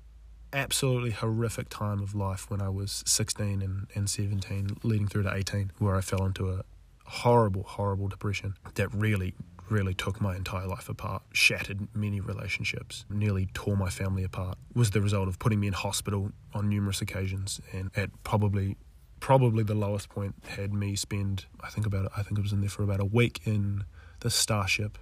absolutely 0.53 1.11
horrific 1.11 1.69
time 1.69 2.01
of 2.01 2.15
life 2.15 2.51
when 2.51 2.61
I 2.61 2.69
was 2.69 3.03
16 3.07 3.63
and, 3.63 3.87
and 3.95 4.09
17, 4.09 4.79
leading 4.83 5.09
through 5.09 5.25
to 5.25 5.35
18, 5.35 5.73
where 5.79 5.97
I 5.97 6.01
fell 6.01 6.25
into 6.25 6.51
a 6.51 6.63
horrible, 7.07 7.63
horrible 7.63 8.09
depression 8.09 8.55
that 8.75 8.93
really, 8.93 9.35
really 9.69 9.95
took 9.95 10.21
my 10.21 10.37
entire 10.37 10.67
life 10.67 10.89
apart, 10.89 11.23
shattered 11.33 11.89
many 11.95 12.21
relationships, 12.21 13.05
nearly 13.09 13.47
tore 13.55 13.77
my 13.77 13.91
family 13.91 14.25
apart. 14.25 14.59
Was 14.75 14.91
the 14.91 15.01
result 15.01 15.29
of 15.29 15.39
putting 15.39 15.61
me 15.61 15.67
in 15.67 15.73
hospital 15.73 16.33
on 16.55 16.69
numerous 16.69 17.01
occasions, 17.01 17.61
and 17.73 17.91
at 17.97 18.11
probably, 18.25 18.77
probably 19.21 19.63
the 19.63 19.75
lowest 19.75 20.09
point 20.09 20.35
had 20.49 20.73
me 20.73 20.97
spend, 20.97 21.47
I 21.61 21.69
think 21.69 21.87
about 21.87 22.11
I 22.17 22.23
think 22.23 22.39
it 22.39 22.43
was 22.43 22.53
in 22.53 22.61
there 22.61 22.71
for 22.71 22.83
about 22.83 23.01
a 23.01 23.05
week 23.05 23.41
in 23.45 23.85
the 24.21 24.31
Starship. 24.31 24.99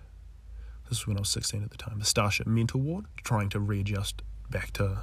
This 0.89 1.01
was 1.01 1.07
when 1.07 1.17
I 1.17 1.21
was 1.21 1.31
16 1.31 1.63
at 1.63 1.71
the 1.71 1.79
time. 1.79 1.99
The 1.99 2.05
Starship 2.05 2.47
mental 2.47 2.81
ward, 2.81 3.07
trying 3.23 3.49
to 3.51 3.61
readjust 3.61 4.23
back 4.51 4.71
to 4.73 4.99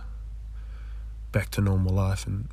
back 1.32 1.50
to 1.52 1.62
normal 1.62 1.94
life. 1.94 2.26
And 2.26 2.50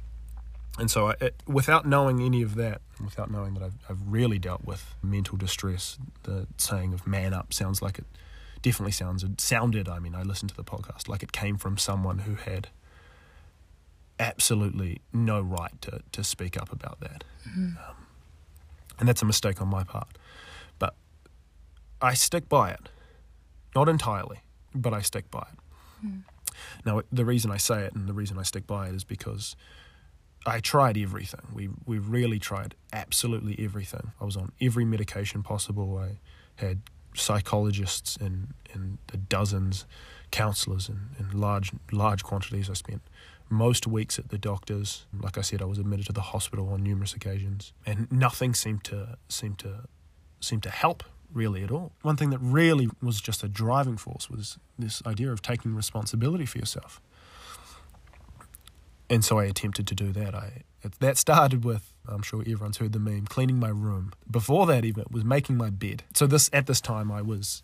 and 0.79 0.91
so 0.91 1.09
I, 1.09 1.15
it, 1.21 1.43
without 1.47 1.87
knowing 1.87 2.21
any 2.21 2.43
of 2.43 2.55
that 2.55 2.81
without 3.03 3.31
knowing 3.31 3.55
that 3.55 3.63
I've, 3.63 3.79
I've 3.89 4.01
really 4.07 4.39
dealt 4.39 4.65
with 4.65 4.95
mental 5.03 5.37
distress 5.37 5.99
the 6.25 6.47
saying 6.57 6.93
of 6.93 7.07
man 7.07 7.33
up 7.33 7.53
sounds 7.53 7.81
like 7.81 7.99
it 7.99 8.05
definitely 8.63 8.93
sounds 8.93 9.25
it 9.25 9.41
sounded 9.41 9.89
I 9.89 9.99
mean 9.99 10.15
I 10.15 10.23
listened 10.23 10.51
to 10.51 10.57
the 10.57 10.65
podcast 10.65 11.09
like 11.09 11.23
it 11.23 11.33
came 11.33 11.57
from 11.57 11.79
someone 11.79 12.21
who 12.21 12.35
had 12.35 12.69
absolutely 14.21 15.01
no 15.13 15.41
right 15.41 15.81
to, 15.83 16.01
to 16.11 16.25
speak 16.25 16.61
up 16.61 16.73
about 16.73 16.99
that. 16.99 17.23
Um, 17.47 17.79
and 18.99 19.09
that's 19.09 19.23
a 19.23 19.25
mistake 19.25 19.63
on 19.63 19.69
my 19.69 19.85
part. 19.85 20.09
But 20.81 20.97
I 22.03 22.15
stick 22.15 22.49
by 22.49 22.71
it. 22.73 22.89
Not 23.77 23.89
entirely 23.89 24.41
but 24.75 24.93
I 24.93 25.03
stick 25.03 25.31
by 25.31 25.47
it 25.53 26.09
now, 26.85 27.03
the 27.13 27.25
reason 27.25 27.51
I 27.51 27.57
say 27.57 27.85
it 27.85 27.95
and 27.95 28.09
the 28.09 28.13
reason 28.13 28.39
I 28.39 28.43
stick 28.43 28.67
by 28.67 28.89
it 28.89 28.95
is 28.95 29.05
because 29.05 29.57
I 30.47 30.61
tried 30.61 30.97
everything. 30.97 31.49
We 31.53 31.69
we 31.87 31.99
really 31.99 32.39
tried 32.39 32.75
absolutely 32.93 33.57
everything. 33.59 34.13
I 34.21 34.25
was 34.25 34.37
on 34.37 34.53
every 34.61 34.85
medication 34.85 35.43
possible. 35.43 35.99
I 35.99 36.19
had 36.57 36.81
psychologists 37.15 38.17
and 38.17 38.55
the 39.09 39.17
dozens, 39.17 39.85
counselors 40.31 40.89
in, 40.89 41.11
in 41.19 41.39
large 41.39 41.73
large 41.93 42.23
quantities. 42.23 42.71
I 42.71 42.75
spent 42.75 43.03
most 43.51 43.87
weeks 43.87 44.19
at 44.19 44.29
the 44.29 44.39
doctors. 44.39 45.07
Like 45.19 45.39
I 45.39 45.43
said, 45.43 45.63
I 45.63 45.65
was 45.65 45.79
admitted 45.79 46.07
to 46.07 46.13
the 46.13 46.21
hospital 46.21 46.69
on 46.71 46.83
numerous 46.83 47.15
occasions, 47.15 47.73
and 47.87 48.11
nothing 48.13 48.55
seemed 48.55 48.85
to 48.85 49.19
seem 49.29 49.55
to 49.57 49.85
seem 50.41 50.61
to 50.61 50.71
help 50.71 51.03
really 51.33 51.63
at 51.63 51.71
all. 51.71 51.93
One 52.03 52.17
thing 52.17 52.31
that 52.31 52.39
really 52.39 52.89
was 53.03 53.21
just 53.21 53.43
a 53.43 53.49
driving 53.49 53.97
force 53.97 54.31
was 54.31 54.59
this 54.79 55.03
idea 55.07 55.31
of 55.31 55.43
taking 55.43 55.75
responsibility 55.75 56.47
for 56.47 56.59
yourself. 56.59 57.01
And 59.11 59.25
so 59.25 59.39
I 59.39 59.45
attempted 59.45 59.87
to 59.87 59.95
do 59.95 60.13
that. 60.13 60.35
I 60.35 60.65
that 61.01 61.17
started 61.17 61.65
with 61.65 61.93
I'm 62.07 62.23
sure 62.23 62.41
everyone's 62.43 62.79
heard 62.79 62.93
the 62.93 62.99
meme 62.99 63.27
cleaning 63.27 63.59
my 63.59 63.69
room. 63.69 64.13
Before 64.31 64.67
that 64.67 64.85
even 64.85 65.03
it 65.03 65.11
was 65.11 65.25
making 65.25 65.57
my 65.57 65.71
bed. 65.71 66.05
So 66.15 66.27
this 66.27 66.51
at 66.53 66.67
this 66.67 66.81
time 66.81 67.11
I 67.11 67.23
was 67.23 67.63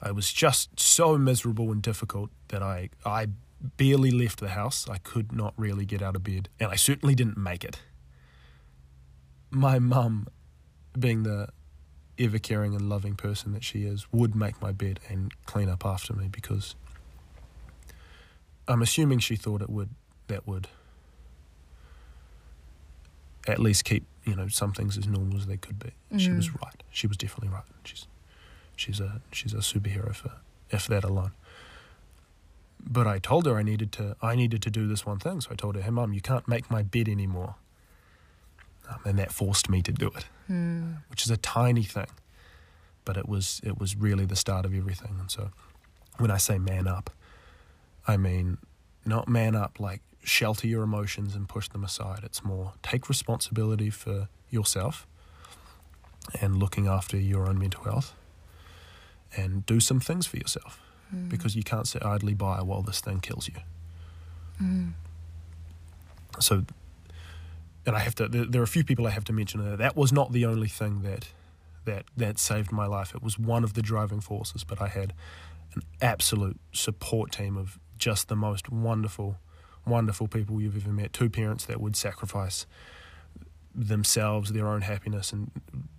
I 0.00 0.10
was 0.10 0.32
just 0.32 0.78
so 0.78 1.16
miserable 1.16 1.72
and 1.72 1.80
difficult 1.82 2.30
that 2.48 2.62
I 2.62 2.90
I 3.04 3.28
barely 3.76 4.10
left 4.10 4.40
the 4.40 4.48
house. 4.48 4.88
I 4.88 4.98
could 4.98 5.32
not 5.32 5.54
really 5.56 5.86
get 5.86 6.02
out 6.02 6.16
of 6.16 6.22
bed, 6.22 6.48
and 6.60 6.70
I 6.70 6.76
certainly 6.76 7.14
didn't 7.14 7.38
make 7.38 7.64
it. 7.64 7.80
My 9.50 9.78
mum, 9.78 10.28
being 10.98 11.22
the 11.22 11.48
ever 12.18 12.38
caring 12.38 12.74
and 12.74 12.88
loving 12.88 13.14
person 13.14 13.52
that 13.52 13.64
she 13.64 13.84
is, 13.84 14.06
would 14.12 14.34
make 14.34 14.60
my 14.60 14.72
bed 14.72 15.00
and 15.08 15.32
clean 15.44 15.68
up 15.68 15.84
after 15.84 16.12
me 16.12 16.28
because 16.28 16.74
I'm 18.68 18.82
assuming 18.82 19.18
she 19.20 19.36
thought 19.36 19.62
it 19.62 19.70
would 19.70 19.90
that 20.28 20.46
would 20.46 20.68
at 23.46 23.58
least 23.60 23.84
keep 23.84 24.04
you 24.24 24.34
know 24.34 24.48
some 24.48 24.72
things 24.72 24.98
as 24.98 25.06
normal 25.06 25.36
as 25.38 25.46
they 25.46 25.56
could 25.56 25.78
be. 25.78 25.92
She 26.18 26.30
was 26.30 26.48
mm. 26.48 26.62
right. 26.62 26.82
She 26.90 27.06
was 27.06 27.16
definitely 27.16 27.48
right. 27.48 27.64
She's 27.84 28.06
she's 28.74 29.00
a 29.00 29.20
she's 29.32 29.52
a 29.52 29.58
superhero 29.58 30.14
for 30.14 30.32
if 30.70 30.86
that 30.88 31.04
alone. 31.04 31.32
But 32.88 33.06
I 33.06 33.18
told 33.18 33.46
her 33.46 33.56
I 33.56 33.62
needed 33.62 33.92
to 33.92 34.16
I 34.20 34.34
needed 34.34 34.62
to 34.62 34.70
do 34.70 34.86
this 34.86 35.06
one 35.06 35.18
thing. 35.18 35.40
So 35.40 35.50
I 35.52 35.54
told 35.54 35.76
her, 35.76 35.82
"Hey, 35.82 35.90
mum, 35.90 36.12
you 36.12 36.20
can't 36.20 36.46
make 36.48 36.70
my 36.70 36.82
bed 36.82 37.08
anymore." 37.08 37.56
Um, 38.88 39.00
and 39.04 39.18
that 39.18 39.32
forced 39.32 39.68
me 39.68 39.82
to 39.82 39.92
do 39.92 40.08
it, 40.08 40.26
hmm. 40.46 40.92
which 41.08 41.24
is 41.24 41.30
a 41.30 41.36
tiny 41.36 41.82
thing, 41.82 42.06
but 43.04 43.16
it 43.16 43.28
was 43.28 43.60
it 43.64 43.78
was 43.78 43.96
really 43.96 44.24
the 44.24 44.36
start 44.36 44.64
of 44.64 44.74
everything. 44.74 45.16
And 45.18 45.30
so, 45.30 45.50
when 46.18 46.30
I 46.30 46.36
say 46.36 46.58
man 46.58 46.86
up, 46.86 47.10
I 48.06 48.16
mean 48.16 48.58
not 49.04 49.28
man 49.28 49.54
up 49.54 49.78
like 49.80 50.02
shelter 50.22 50.66
your 50.66 50.82
emotions 50.82 51.34
and 51.34 51.48
push 51.48 51.68
them 51.68 51.84
aside. 51.84 52.20
It's 52.22 52.44
more 52.44 52.74
take 52.82 53.08
responsibility 53.08 53.90
for 53.90 54.28
yourself 54.50 55.06
and 56.40 56.56
looking 56.56 56.86
after 56.86 57.16
your 57.16 57.48
own 57.48 57.58
mental 57.58 57.84
health 57.84 58.14
and 59.36 59.64
do 59.66 59.80
some 59.80 60.00
things 60.00 60.26
for 60.26 60.36
yourself 60.36 60.80
hmm. 61.10 61.28
because 61.28 61.54
you 61.56 61.62
can't 61.62 61.86
sit 61.86 62.04
idly 62.04 62.34
by 62.34 62.62
while 62.62 62.82
this 62.82 63.00
thing 63.00 63.20
kills 63.20 63.48
you. 63.48 63.54
Hmm. 64.58 64.88
So, 66.40 66.64
and 67.86 67.96
I 67.96 68.00
have 68.00 68.14
to. 68.16 68.28
There, 68.28 68.44
there 68.44 68.60
are 68.60 68.64
a 68.64 68.68
few 68.68 68.84
people 68.84 69.06
I 69.06 69.10
have 69.10 69.24
to 69.24 69.32
mention. 69.32 69.64
That, 69.64 69.78
that 69.78 69.96
was 69.96 70.12
not 70.12 70.32
the 70.32 70.44
only 70.44 70.68
thing 70.68 71.02
that 71.02 71.28
that 71.84 72.04
that 72.16 72.38
saved 72.38 72.72
my 72.72 72.86
life. 72.86 73.14
It 73.14 73.22
was 73.22 73.38
one 73.38 73.64
of 73.64 73.74
the 73.74 73.82
driving 73.82 74.20
forces, 74.20 74.64
but 74.64 74.82
I 74.82 74.88
had 74.88 75.14
an 75.74 75.82
absolute 76.02 76.58
support 76.72 77.32
team 77.32 77.56
of 77.56 77.78
just 77.96 78.28
the 78.28 78.36
most 78.36 78.70
wonderful, 78.70 79.38
wonderful 79.86 80.28
people 80.28 80.60
you've 80.60 80.76
ever 80.76 80.92
met. 80.92 81.12
Two 81.12 81.30
parents 81.30 81.64
that 81.66 81.80
would 81.80 81.96
sacrifice 81.96 82.66
themselves, 83.74 84.52
their 84.52 84.66
own 84.66 84.80
happiness, 84.80 85.32
and 85.32 85.50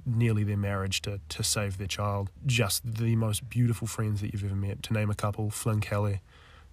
nearly 0.06 0.44
their 0.44 0.58
marriage 0.58 1.01
to, 1.03 1.20
to 1.29 1.44
save 1.44 1.77
their 1.77 1.88
child. 1.88 2.29
Just 2.46 2.96
the 2.96 3.15
most 3.15 3.50
beautiful 3.50 3.88
friends 3.88 4.22
that 4.22 4.34
you've 4.34 4.44
ever 4.44 4.56
met. 4.56 4.84
To 4.84 4.94
name 4.94 5.10
a 5.10 5.15
couple, 5.15 5.50
Flynn 5.51 5.79
Kelly, 5.79 6.22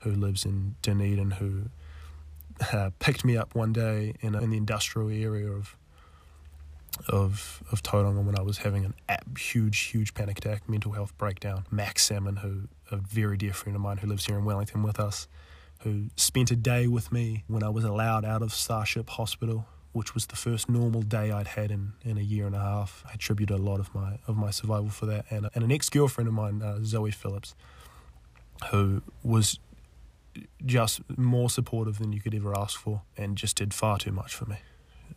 who 0.01 0.11
lives 0.11 0.45
in 0.45 0.77
Dunedin, 0.83 1.33
who 1.33 1.65
uh, 2.73 2.91
picked 2.99 3.25
me 3.25 3.37
up 3.37 3.55
one 3.55 3.73
day 3.73 4.15
in, 4.21 4.35
in 4.35 4.51
the 4.51 4.57
industrial 4.57 5.11
area 5.11 5.51
of 5.51 5.77
of 7.09 7.63
of 7.73 7.83
Tauranga 7.83 8.23
when 8.23 8.39
I 8.39 8.43
was 8.43 8.59
having 8.59 8.85
an 8.85 8.95
ab- 9.09 9.37
huge, 9.37 9.79
huge 9.81 10.15
panic 10.15 10.39
attack, 10.39 10.69
mental 10.69 10.93
health 10.93 11.17
breakdown. 11.19 11.67
Max 11.71 12.05
Salmon, 12.05 12.37
who 12.37 12.69
a 12.91 12.97
very 12.97 13.37
dear 13.37 13.53
friend 13.53 13.75
of 13.75 13.83
mine 13.83 13.99
who 13.99 14.07
lives 14.07 14.27
here 14.27 14.39
in 14.39 14.45
Wellington 14.45 14.83
with 14.83 15.01
us, 15.01 15.27
who 15.81 16.07
spent 16.17 16.51
a 16.51 16.57
day 16.57 16.87
with 16.87 17.11
me 17.11 17.45
when 17.49 17.63
I 17.63 17.69
was 17.69 17.85
allowed 17.85 18.25
out 18.25 18.43
of 18.43 18.55
Starship 18.55 19.11
Hospital, 19.11 19.67
which 19.93 20.15
was 20.15 20.27
the 20.27 20.37
first 20.37 20.69
normal 20.69 21.03
day 21.03 21.33
I'd 21.33 21.49
had 21.49 21.71
in, 21.71 21.95
in 22.05 22.17
a 22.17 22.23
year 22.23 22.47
and 22.47 22.55
a 22.55 22.61
half. 22.61 23.03
I 23.09 23.15
attribute 23.15 23.51
a 23.51 23.57
lot 23.57 23.81
of 23.81 23.95
my 23.95 24.19
of 24.29 24.37
my 24.37 24.51
survival 24.51 24.91
for 24.91 25.07
that, 25.07 25.27
and 25.31 25.51
and 25.55 25.65
an 25.65 25.73
ex 25.73 25.89
girlfriend 25.89 26.29
of 26.29 26.35
mine, 26.35 26.63
uh, 26.63 26.79
Zoe 26.85 27.11
Phillips, 27.11 27.55
who 28.71 29.03
was 29.23 29.59
just 30.65 31.01
more 31.17 31.51
supportive 31.51 31.99
than 31.99 32.13
you 32.13 32.21
could 32.21 32.35
ever 32.35 32.57
ask 32.57 32.79
for, 32.79 33.03
and 33.17 33.37
just 33.37 33.57
did 33.57 33.75
far 33.75 33.99
too 33.99 34.13
much 34.13 34.35
for 34.35 34.47
me. 34.47 34.57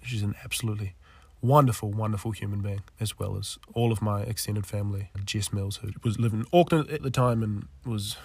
She's 0.04 0.24
an 0.24 0.36
absolutely 0.44 0.96
wonderful, 1.42 1.92
wonderful 1.92 2.32
human 2.32 2.62
being, 2.62 2.82
as 3.00 3.20
well 3.20 3.38
as 3.38 3.58
all 3.74 3.92
of 3.92 4.02
my 4.02 4.22
extended 4.22 4.66
family. 4.66 5.10
Jess 5.24 5.54
Mills, 5.54 5.78
who 5.78 5.92
was 6.04 6.20
living 6.20 6.42
in 6.42 6.60
Auckland 6.60 6.90
at 6.90 7.04
the 7.04 7.12
time 7.12 7.44
and 7.44 7.68
was 7.86 8.18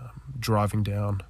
um, 0.00 0.34
driving 0.38 0.82
down 0.82 1.22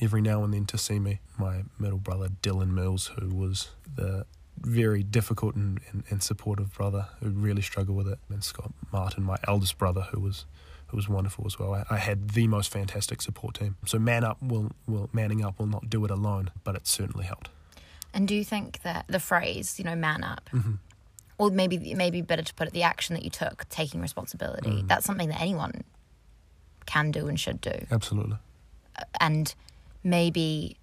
every 0.00 0.22
now 0.22 0.42
and 0.44 0.54
then 0.54 0.64
to 0.66 0.78
see 0.78 0.98
me. 0.98 1.20
My 1.38 1.64
middle 1.78 1.98
brother, 1.98 2.28
Dylan 2.42 2.70
Mills, 2.70 3.10
who 3.18 3.34
was 3.34 3.70
the 3.94 4.26
very 4.60 5.02
difficult 5.02 5.54
and, 5.54 5.80
and, 5.90 6.04
and 6.08 6.22
supportive 6.22 6.72
brother 6.72 7.08
who 7.20 7.30
really 7.30 7.62
struggled 7.62 7.96
with 7.96 8.08
it. 8.08 8.18
And 8.28 8.42
Scott 8.44 8.72
Martin, 8.92 9.24
my 9.24 9.38
eldest 9.46 9.78
brother, 9.78 10.02
who 10.12 10.20
was 10.20 10.44
who 10.92 10.96
was 10.96 11.08
wonderful 11.08 11.44
as 11.46 11.58
well. 11.58 11.74
I, 11.74 11.84
I 11.90 11.96
had 11.96 12.30
the 12.30 12.46
most 12.46 12.70
fantastic 12.70 13.20
support 13.22 13.54
team. 13.56 13.76
So 13.86 13.98
man 13.98 14.22
up 14.24 14.40
will, 14.40 14.70
will 14.86 15.08
manning 15.12 15.42
up 15.44 15.58
will 15.58 15.66
not 15.66 15.88
do 15.90 16.04
it 16.04 16.10
alone, 16.10 16.50
but 16.64 16.76
it 16.76 16.86
certainly 16.86 17.24
helped. 17.26 17.48
And 18.14 18.28
do 18.28 18.34
you 18.34 18.44
think 18.44 18.82
that 18.82 19.06
the 19.08 19.18
phrase, 19.18 19.78
you 19.78 19.84
know, 19.84 19.96
man 19.96 20.22
up, 20.22 20.48
Mm-hmm. 20.52 20.74
or 21.38 21.50
maybe 21.50 21.94
maybe 21.94 22.20
better 22.22 22.42
to 22.42 22.54
put 22.54 22.68
it, 22.68 22.74
the 22.74 22.82
action 22.84 23.14
that 23.16 23.24
you 23.24 23.30
took, 23.30 23.66
taking 23.70 24.00
responsibility, 24.02 24.70
Mm. 24.82 24.88
that's 24.88 25.06
something 25.06 25.28
that 25.30 25.40
anyone 25.40 25.82
can 26.86 27.10
do 27.10 27.26
and 27.26 27.40
should 27.40 27.60
do. 27.62 27.86
Absolutely. 27.90 28.36
And 29.18 29.54
maybe 30.04 30.76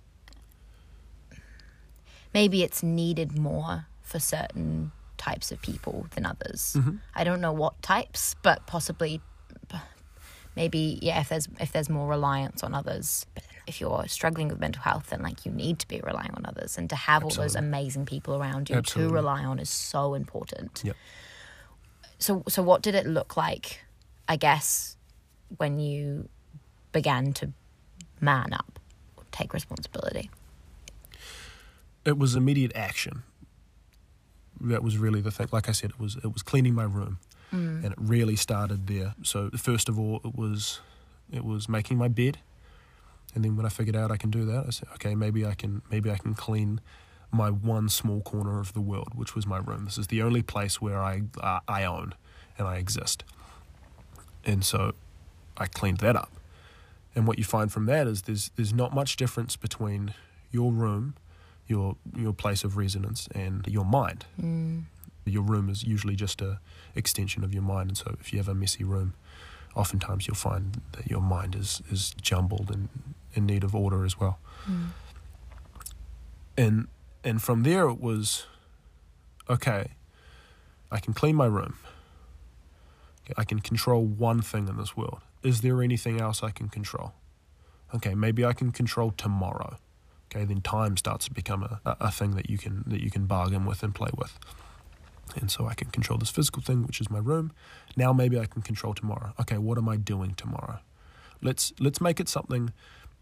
maybe 2.34 2.64
it's 2.64 2.82
needed 2.84 3.38
more 3.38 3.86
for 4.02 4.20
certain 4.20 4.92
types 5.18 5.52
of 5.52 5.62
people 5.62 6.08
than 6.16 6.26
others. 6.26 6.76
Mm-hmm. 6.78 6.96
I 7.14 7.24
don't 7.24 7.42
know 7.42 7.52
what 7.54 7.80
types, 7.84 8.36
but 8.42 8.66
possibly 8.66 9.22
maybe 10.60 11.00
yeah 11.02 11.20
if 11.24 11.30
there's 11.30 11.48
if 11.60 11.72
there's 11.72 11.90
more 11.90 12.08
reliance 12.08 12.64
on 12.64 12.72
others 12.82 13.26
but 13.34 13.44
if 13.66 13.80
you're 13.82 14.06
struggling 14.08 14.48
with 14.50 14.60
mental 14.60 14.82
health 14.84 15.08
then 15.12 15.22
like 15.22 15.46
you 15.46 15.52
need 15.52 15.80
to 15.80 15.88
be 15.88 16.00
relying 16.12 16.34
on 16.36 16.46
others 16.46 16.78
and 16.78 16.90
to 16.90 16.96
have 16.96 17.24
all 17.24 17.30
those 17.44 17.56
amazing 17.56 18.06
people 18.06 18.36
around 18.36 18.70
you 18.70 18.76
Absolutely. 18.76 19.10
to 19.10 19.14
rely 19.14 19.44
on 19.44 19.58
is 19.60 19.70
so 19.70 20.14
important 20.14 20.82
Yep. 20.84 20.96
so 22.20 22.44
so 22.48 22.62
what 22.62 22.82
did 22.82 22.94
it 22.94 23.06
look 23.08 23.38
like 23.38 23.68
i 24.28 24.36
guess 24.36 24.98
when 25.58 25.80
you 25.80 26.28
began 26.92 27.34
to 27.34 27.52
man 28.20 28.52
up 28.54 28.80
take 29.32 29.54
responsibility 29.54 30.30
it 32.06 32.18
was 32.18 32.36
immediate 32.36 32.72
action. 32.76 33.24
That 34.62 34.84
was 34.84 34.98
really 34.98 35.22
the 35.22 35.32
thing. 35.32 35.48
Like 35.52 35.70
I 35.70 35.72
said, 35.74 35.92
it 35.92 36.00
was 36.00 36.16
it 36.18 36.34
was 36.34 36.42
cleaning 36.44 36.74
my 36.74 36.84
room, 36.84 37.20
and 37.52 37.86
it 37.86 37.98
really 37.98 38.36
started 38.36 38.88
there. 38.88 39.16
So 39.24 39.50
first 39.56 39.90
of 39.90 39.98
all, 40.00 40.22
it 40.24 40.36
was 40.36 40.80
it 41.32 41.44
was 41.44 41.70
making 41.70 41.98
my 41.98 42.08
bed, 42.08 42.40
and 43.36 43.44
then 43.44 43.56
when 43.56 43.66
I 43.66 43.70
figured 43.70 43.96
out 43.96 44.12
I 44.12 44.18
can 44.18 44.30
do 44.30 44.46
that, 44.46 44.66
I 44.68 44.70
said, 44.72 44.90
okay, 44.96 45.16
maybe 45.16 45.46
I 45.46 45.54
can 45.54 45.82
maybe 45.92 46.12
I 46.12 46.18
can 46.18 46.34
clean 46.34 46.82
my 47.32 47.50
one 47.50 47.90
small 47.90 48.22
corner 48.22 48.60
of 48.60 48.74
the 48.74 48.82
world, 48.82 49.14
which 49.14 49.36
was 49.36 49.46
my 49.46 49.58
room. 49.58 49.86
This 49.86 49.98
is 49.98 50.08
the 50.08 50.22
only 50.22 50.42
place 50.42 50.82
where 50.82 51.02
I 51.02 51.24
uh, 51.42 51.60
I 51.68 51.84
own 51.84 52.14
and 52.58 52.68
I 52.68 52.78
exist, 52.78 53.24
and 54.46 54.64
so 54.64 54.94
I 55.58 55.68
cleaned 55.68 56.00
that 56.00 56.16
up. 56.16 56.32
And 57.16 57.28
what 57.28 57.38
you 57.38 57.44
find 57.44 57.72
from 57.72 57.86
that 57.88 58.08
is 58.08 58.24
there's 58.24 58.52
there's 58.56 58.74
not 58.74 58.94
much 58.94 59.16
difference 59.16 59.56
between 59.56 60.14
your 60.52 60.72
room 60.72 61.16
your 61.70 61.96
your 62.18 62.34
place 62.34 62.64
of 62.64 62.76
residence 62.76 63.30
and 63.34 63.66
your 63.68 63.86
mind. 63.86 64.26
Your 65.26 65.44
room 65.44 65.70
is 65.70 65.84
usually 65.84 66.16
just 66.16 66.42
a 66.42 66.60
extension 66.96 67.44
of 67.44 67.54
your 67.54 67.64
mind, 67.64 67.90
and 67.90 67.98
so 67.98 68.16
if 68.20 68.34
you 68.34 68.40
have 68.40 68.48
a 68.48 68.56
messy 68.56 68.84
room, 68.84 69.14
oftentimes 69.76 70.28
you'll 70.28 70.36
find 70.36 70.82
that 70.94 71.08
your 71.08 71.22
mind 71.22 71.56
is 71.56 71.82
is 71.92 72.14
jumbled 72.22 72.72
and 72.72 72.90
in 73.34 73.46
need 73.46 73.64
of 73.64 73.76
order 73.76 74.06
as 74.06 74.20
well. 74.20 74.40
Hmm. 74.64 74.86
And 76.58 76.88
and 77.24 77.42
from 77.42 77.64
there 77.64 77.88
it 77.88 78.02
was 78.02 78.46
okay. 79.50 79.92
I 80.92 81.00
can 81.00 81.14
clean 81.14 81.36
my 81.36 81.46
room. 81.46 81.76
I 83.38 83.44
can 83.44 83.60
control 83.60 84.04
one 84.04 84.42
thing 84.42 84.68
in 84.68 84.78
this 84.78 84.98
world. 84.98 85.20
Is 85.44 85.62
there 85.62 85.84
anything 85.84 86.20
else 86.20 86.42
I 86.42 86.50
can 86.50 86.68
control? 86.68 87.14
Okay, 87.94 88.16
maybe 88.16 88.44
I 88.44 88.54
can 88.54 88.72
control 88.72 89.12
tomorrow 89.12 89.78
okay 90.30 90.46
then 90.46 90.62
time 90.62 90.96
starts 90.98 91.26
to 91.26 91.34
become 91.34 91.64
a, 91.64 91.82
a, 91.86 91.98
a 92.02 92.12
thing 92.12 92.32
that 92.32 92.50
you 92.50 92.58
can 92.58 92.84
that 92.88 93.02
you 93.02 93.10
can 93.10 93.26
bargain 93.26 93.66
with 93.66 93.84
and 93.84 93.94
play 93.96 94.10
with 94.18 94.38
And 95.36 95.52
so 95.52 95.68
I 95.68 95.74
can 95.74 95.90
control 95.90 96.18
this 96.18 96.30
physical 96.30 96.62
thing, 96.62 96.86
which 96.86 97.00
is 97.00 97.10
my 97.10 97.20
room. 97.20 97.52
Now 97.96 98.14
maybe 98.14 98.40
I 98.40 98.46
can 98.46 98.62
control 98.62 98.94
tomorrow. 98.94 99.34
Okay, 99.40 99.58
what 99.58 99.78
am 99.78 99.88
I 99.88 99.98
doing 99.98 100.34
tomorrow? 100.36 100.80
Let's 101.42 101.74
let's 101.80 102.02
make 102.02 102.20
it 102.20 102.28
something 102.28 102.74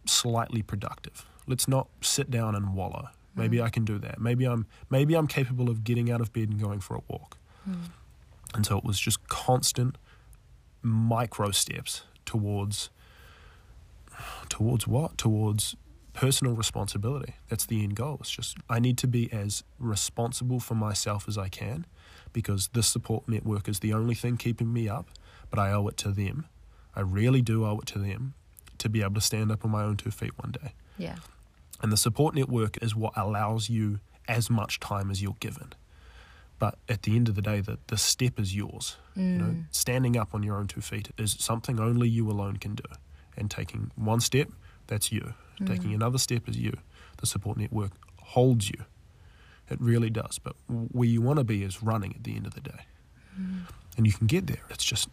slightly 0.05 0.61
productive. 0.61 1.25
Let's 1.45 1.67
not 1.67 1.87
sit 2.01 2.29
down 2.29 2.55
and 2.55 2.73
wallow. 2.73 3.09
Maybe 3.35 3.57
mm. 3.57 3.63
I 3.63 3.69
can 3.69 3.85
do 3.85 3.99
that. 3.99 4.19
Maybe 4.19 4.45
I'm 4.45 4.65
maybe 4.89 5.15
I'm 5.15 5.27
capable 5.27 5.69
of 5.69 5.83
getting 5.83 6.11
out 6.11 6.21
of 6.21 6.33
bed 6.33 6.49
and 6.49 6.59
going 6.59 6.79
for 6.79 6.95
a 6.95 7.01
walk. 7.07 7.37
Mm. 7.69 7.89
And 8.55 8.65
so 8.65 8.77
it 8.77 8.83
was 8.83 8.99
just 8.99 9.27
constant 9.27 9.97
micro 10.81 11.51
steps 11.51 12.03
towards 12.25 12.89
towards 14.49 14.87
what? 14.87 15.17
Towards 15.17 15.75
personal 16.13 16.55
responsibility. 16.55 17.35
That's 17.49 17.65
the 17.65 17.83
end 17.83 17.95
goal. 17.95 18.17
It's 18.21 18.31
just 18.31 18.57
I 18.69 18.79
need 18.79 18.97
to 18.99 19.07
be 19.07 19.31
as 19.31 19.63
responsible 19.77 20.59
for 20.59 20.73
myself 20.73 21.27
as 21.27 21.37
I 21.37 21.49
can 21.49 21.85
because 22.33 22.69
this 22.73 22.87
support 22.87 23.27
network 23.27 23.67
is 23.67 23.79
the 23.79 23.93
only 23.93 24.15
thing 24.15 24.37
keeping 24.37 24.71
me 24.71 24.89
up, 24.89 25.09
but 25.49 25.59
I 25.59 25.71
owe 25.71 25.87
it 25.87 25.97
to 25.97 26.11
them. 26.11 26.45
I 26.95 27.01
really 27.01 27.41
do 27.41 27.65
owe 27.65 27.79
it 27.79 27.85
to 27.87 27.99
them 27.99 28.33
to 28.79 28.89
be 28.89 29.01
able 29.01 29.15
to 29.15 29.21
stand 29.21 29.51
up 29.51 29.65
on 29.65 29.71
my 29.71 29.83
own 29.83 29.97
two 29.97 30.11
feet 30.11 30.37
one 30.37 30.51
day. 30.51 30.73
Yeah. 30.97 31.17
And 31.81 31.91
the 31.91 31.97
support 31.97 32.35
network 32.35 32.81
is 32.81 32.95
what 32.95 33.13
allows 33.15 33.69
you 33.69 33.99
as 34.27 34.49
much 34.49 34.79
time 34.79 35.11
as 35.11 35.21
you're 35.21 35.37
given. 35.39 35.73
But 36.59 36.77
at 36.89 37.03
the 37.03 37.15
end 37.15 37.29
of 37.29 37.35
the 37.35 37.41
day, 37.41 37.61
the, 37.61 37.77
the 37.87 37.97
step 37.97 38.39
is 38.39 38.55
yours. 38.55 38.97
You 39.15 39.23
know, 39.23 39.45
mm. 39.45 39.65
standing 39.71 40.17
up 40.17 40.33
on 40.33 40.41
your 40.41 40.57
own 40.57 40.67
two 40.67 40.81
feet 40.81 41.09
is 41.17 41.35
something 41.39 41.79
only 41.79 42.09
you 42.09 42.29
alone 42.29 42.57
can 42.57 42.75
do. 42.75 42.83
And 43.35 43.49
taking 43.51 43.91
one 43.95 44.19
step, 44.19 44.49
that's 44.87 45.11
you. 45.11 45.33
Mm. 45.59 45.67
Taking 45.67 45.93
another 45.93 46.17
step 46.17 46.49
is 46.49 46.57
you. 46.57 46.73
The 47.17 47.27
support 47.27 47.57
network 47.57 47.91
holds 48.21 48.69
you. 48.69 48.85
It 49.69 49.79
really 49.81 50.09
does. 50.09 50.39
But 50.39 50.55
where 50.67 51.07
you 51.07 51.21
want 51.21 51.37
to 51.39 51.43
be 51.43 51.63
is 51.63 51.83
running 51.83 52.13
at 52.15 52.23
the 52.23 52.35
end 52.35 52.45
of 52.45 52.53
the 52.53 52.61
day. 52.61 52.85
And 53.97 54.07
you 54.07 54.13
can 54.13 54.27
get 54.27 54.47
there. 54.47 54.61
It's 54.69 54.83
just 54.83 55.09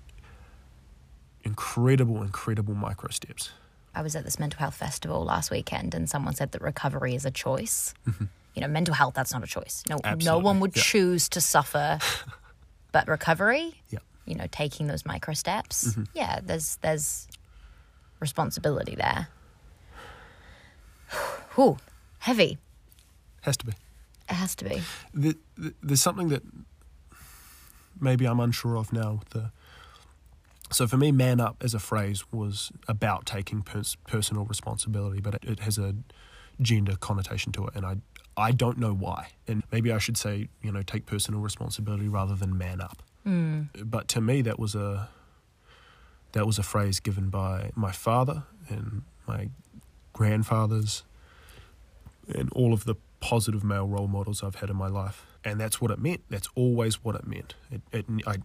incredible, 1.43 2.23
incredible 2.23 2.75
micro 2.75 3.11
steps. 3.11 3.51
I 3.95 4.03
was 4.03 4.17
at 4.17 4.25
this 4.25 4.39
mental 4.39 4.59
health 4.59 4.75
festival 4.75 5.25
last 5.25 5.51
weekend 5.51 5.95
and 5.95 6.09
someone 6.09 6.35
said 6.35 6.53
that 6.53 6.63
recovery 6.63 7.15
is 7.15 7.25
a 7.25 7.31
choice. 7.31 7.95
Mm-hmm. 8.09 8.25
You 8.55 8.63
know, 8.63 8.69
mental 8.69 8.95
health, 8.95 9.15
that's 9.15 9.33
not 9.33 9.43
a 9.45 9.47
choice. 9.47 9.83
No, 9.89 9.99
no 10.23 10.39
one 10.39 10.61
would 10.61 10.77
yeah. 10.77 10.83
choose 10.83 11.29
to 11.31 11.41
suffer. 11.41 11.99
but 12.93 13.09
recovery, 13.09 13.75
Yeah. 13.91 13.99
you 14.25 14.35
know, 14.35 14.47
taking 14.51 14.87
those 14.87 15.05
micro 15.05 15.35
steps, 15.35 15.89
mm-hmm. 15.89 16.05
yeah, 16.15 16.41
there's 16.43 16.77
there's 16.77 17.29
responsibility 18.21 18.95
there. 18.95 19.29
Whew, 21.55 21.79
heavy. 22.19 22.59
Has 23.43 23.57
to 23.59 23.67
be. 23.67 23.73
It 24.35 24.39
has 24.39 24.55
to 24.57 24.65
be. 24.65 24.83
the, 25.15 25.37
the, 25.57 25.75
there's 25.81 26.03
something 26.03 26.29
that 26.29 26.43
maybe 28.01 28.27
I'm 28.27 28.41
unsure 28.41 28.77
of 28.77 28.93
now. 28.93 29.21
The 29.31 29.53
so 30.73 30.89
for 30.89 30.97
me, 30.97 31.13
"man 31.13 31.41
up" 31.41 31.63
as 31.63 31.73
a 31.73 31.79
phrase 31.79 32.25
was 32.33 32.73
about 32.89 33.27
taking 33.27 33.63
pers- 33.63 33.97
personal 34.09 34.45
responsibility, 34.45 35.21
but 35.21 35.35
it, 35.35 35.45
it 35.45 35.61
has 35.61 35.79
a 35.79 35.95
gender 36.61 36.97
connotation 36.97 37.53
to 37.53 37.67
it, 37.69 37.77
and 37.77 37.87
I 37.87 37.99
I 38.37 38.51
don't 38.51 38.79
know 38.79 38.93
why. 38.93 39.29
And 39.47 39.63
maybe 39.71 39.93
I 39.93 39.99
should 39.99 40.17
say, 40.17 40.49
you 40.63 40.73
know, 40.73 40.83
take 40.83 41.07
personal 41.07 41.41
responsibility 41.41 42.09
rather 42.09 42.35
than 42.35 42.59
"man 42.59 42.81
up." 42.81 43.05
Hmm. 43.23 43.63
But 43.85 44.09
to 44.09 44.21
me, 44.21 44.43
that 44.43 44.59
was 44.59 44.75
a 44.75 45.11
that 46.33 46.45
was 46.45 46.59
a 46.59 46.65
phrase 46.65 46.99
given 46.99 47.29
by 47.29 47.71
my 47.77 47.93
father 47.93 48.43
and 48.69 49.03
my 49.29 49.51
grandfathers 50.13 51.05
and 52.35 52.51
all 52.53 52.73
of 52.73 52.85
the 52.85 52.97
positive 53.25 53.65
male 53.65 53.87
role 53.87 54.07
models 54.07 54.43
I've 54.43 54.57
had 54.57 54.69
in 54.69 54.77
my 54.77 54.87
life. 54.87 55.25
And 55.45 55.59
that's 55.59 55.81
what 55.81 55.91
it 55.91 55.99
meant. 55.99 56.21
That's 56.29 56.49
always 56.55 57.03
what 57.03 57.15
it 57.15 57.27
meant. 57.27 57.55
It, 57.71 57.81
it, 57.91 58.05
I, 58.27 58.37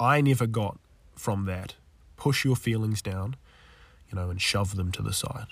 I 0.00 0.22
never 0.22 0.46
got 0.46 0.78
from 1.14 1.44
that, 1.44 1.74
push 2.16 2.42
your 2.42 2.56
feelings 2.56 3.02
down, 3.02 3.36
you 4.10 4.16
know, 4.16 4.30
and 4.30 4.40
shove 4.40 4.76
them 4.76 4.92
to 4.92 5.02
the 5.02 5.12
side. 5.12 5.48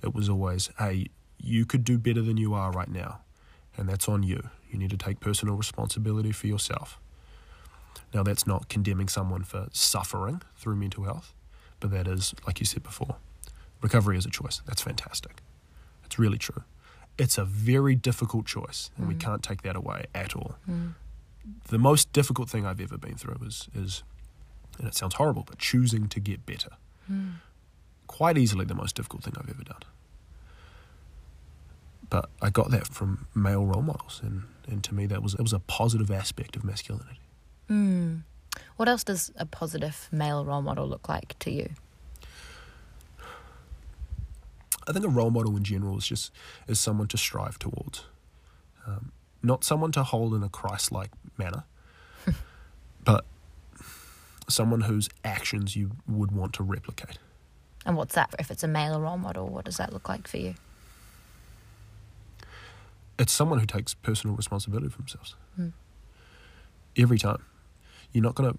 It 0.00 0.14
was 0.14 0.28
always, 0.28 0.70
hey, 0.78 1.08
you 1.42 1.66
could 1.66 1.82
do 1.82 1.98
better 1.98 2.22
than 2.22 2.36
you 2.36 2.54
are 2.54 2.70
right 2.70 2.88
now. 2.88 3.22
And 3.76 3.88
that's 3.88 4.08
on 4.08 4.22
you. 4.22 4.48
You 4.70 4.78
need 4.78 4.90
to 4.90 4.96
take 4.96 5.18
personal 5.18 5.56
responsibility 5.56 6.30
for 6.30 6.46
yourself. 6.46 7.00
Now, 8.14 8.22
that's 8.22 8.46
not 8.46 8.68
condemning 8.68 9.08
someone 9.08 9.42
for 9.42 9.66
suffering 9.72 10.40
through 10.56 10.76
mental 10.76 11.02
health, 11.02 11.34
but 11.80 11.90
that 11.90 12.06
is, 12.06 12.32
like 12.46 12.60
you 12.60 12.66
said 12.66 12.84
before, 12.84 13.16
recovery 13.82 14.16
is 14.16 14.24
a 14.24 14.30
choice. 14.30 14.62
That's 14.66 14.82
fantastic. 14.82 15.42
It's 16.04 16.16
really 16.16 16.38
true. 16.38 16.62
It's 17.18 17.38
a 17.38 17.44
very 17.44 17.94
difficult 17.94 18.46
choice, 18.46 18.90
and 18.96 19.08
we 19.08 19.14
mm. 19.14 19.20
can't 19.20 19.42
take 19.42 19.62
that 19.62 19.76
away 19.76 20.06
at 20.14 20.36
all. 20.36 20.56
Mm. 20.68 20.94
The 21.68 21.78
most 21.78 22.12
difficult 22.12 22.50
thing 22.50 22.66
I've 22.66 22.80
ever 22.80 22.98
been 22.98 23.14
through 23.14 23.38
is, 23.46 23.68
is, 23.74 24.02
and 24.78 24.86
it 24.86 24.94
sounds 24.94 25.14
horrible, 25.14 25.44
but 25.46 25.58
choosing 25.58 26.08
to 26.08 26.20
get 26.20 26.44
better. 26.44 26.70
Mm. 27.10 27.34
Quite 28.06 28.36
easily 28.36 28.64
the 28.64 28.74
most 28.74 28.96
difficult 28.96 29.24
thing 29.24 29.34
I've 29.38 29.48
ever 29.48 29.64
done. 29.64 29.82
But 32.08 32.28
I 32.40 32.50
got 32.50 32.70
that 32.70 32.86
from 32.86 33.26
male 33.34 33.64
role 33.64 33.82
models, 33.82 34.20
and, 34.22 34.44
and 34.68 34.84
to 34.84 34.94
me 34.94 35.06
that 35.06 35.22
was 35.22 35.34
it 35.34 35.42
was 35.42 35.52
a 35.52 35.58
positive 35.58 36.10
aspect 36.10 36.54
of 36.54 36.64
masculinity. 36.64 37.18
What 38.76 38.88
else 38.88 39.04
does 39.04 39.32
a 39.36 39.46
positive 39.46 40.08
male 40.12 40.44
role 40.44 40.62
model 40.62 40.86
look 40.86 41.08
like 41.08 41.36
to 41.40 41.50
you? 41.50 41.70
I 44.88 44.92
think 44.92 45.04
a 45.04 45.08
role 45.08 45.30
model 45.30 45.56
in 45.56 45.64
general 45.64 45.98
is 45.98 46.06
just 46.06 46.32
is 46.68 46.78
someone 46.78 47.08
to 47.08 47.18
strive 47.18 47.58
towards, 47.58 48.04
um, 48.86 49.12
not 49.42 49.64
someone 49.64 49.92
to 49.92 50.02
hold 50.02 50.34
in 50.34 50.42
a 50.42 50.48
Christ-like 50.48 51.10
manner, 51.36 51.64
but 53.04 53.24
someone 54.48 54.82
whose 54.82 55.08
actions 55.24 55.74
you 55.74 55.92
would 56.06 56.30
want 56.30 56.52
to 56.54 56.62
replicate. 56.62 57.18
And 57.84 57.96
what's 57.96 58.14
that? 58.14 58.34
If 58.38 58.50
it's 58.50 58.62
a 58.62 58.68
male 58.68 59.00
role 59.00 59.18
model, 59.18 59.48
what 59.48 59.64
does 59.64 59.76
that 59.76 59.92
look 59.92 60.08
like 60.08 60.28
for 60.28 60.38
you? 60.38 60.54
It's 63.18 63.32
someone 63.32 63.58
who 63.60 63.66
takes 63.66 63.94
personal 63.94 64.36
responsibility 64.36 64.88
for 64.88 64.98
themselves 64.98 65.36
every 66.96 67.18
time. 67.18 67.42
You're 68.12 68.24
not 68.24 68.34
gonna. 68.34 68.54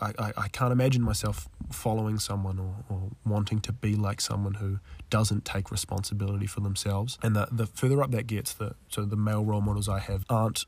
I, 0.00 0.12
I, 0.18 0.32
I 0.36 0.48
can't 0.48 0.72
imagine 0.72 1.02
myself 1.02 1.48
following 1.70 2.18
someone 2.18 2.58
or, 2.58 2.74
or 2.88 3.10
wanting 3.24 3.60
to 3.60 3.72
be 3.72 3.94
like 3.94 4.20
someone 4.20 4.54
who 4.54 4.80
doesn't 5.12 5.44
take 5.44 5.70
responsibility 5.70 6.46
for 6.46 6.60
themselves. 6.60 7.18
And 7.22 7.36
the, 7.36 7.46
the 7.52 7.66
further 7.66 8.02
up 8.02 8.12
that 8.12 8.26
gets, 8.26 8.54
the 8.54 8.74
so 8.88 9.04
the 9.04 9.14
male 9.14 9.44
role 9.44 9.60
models 9.60 9.86
I 9.86 9.98
have 9.98 10.24
aren't 10.30 10.64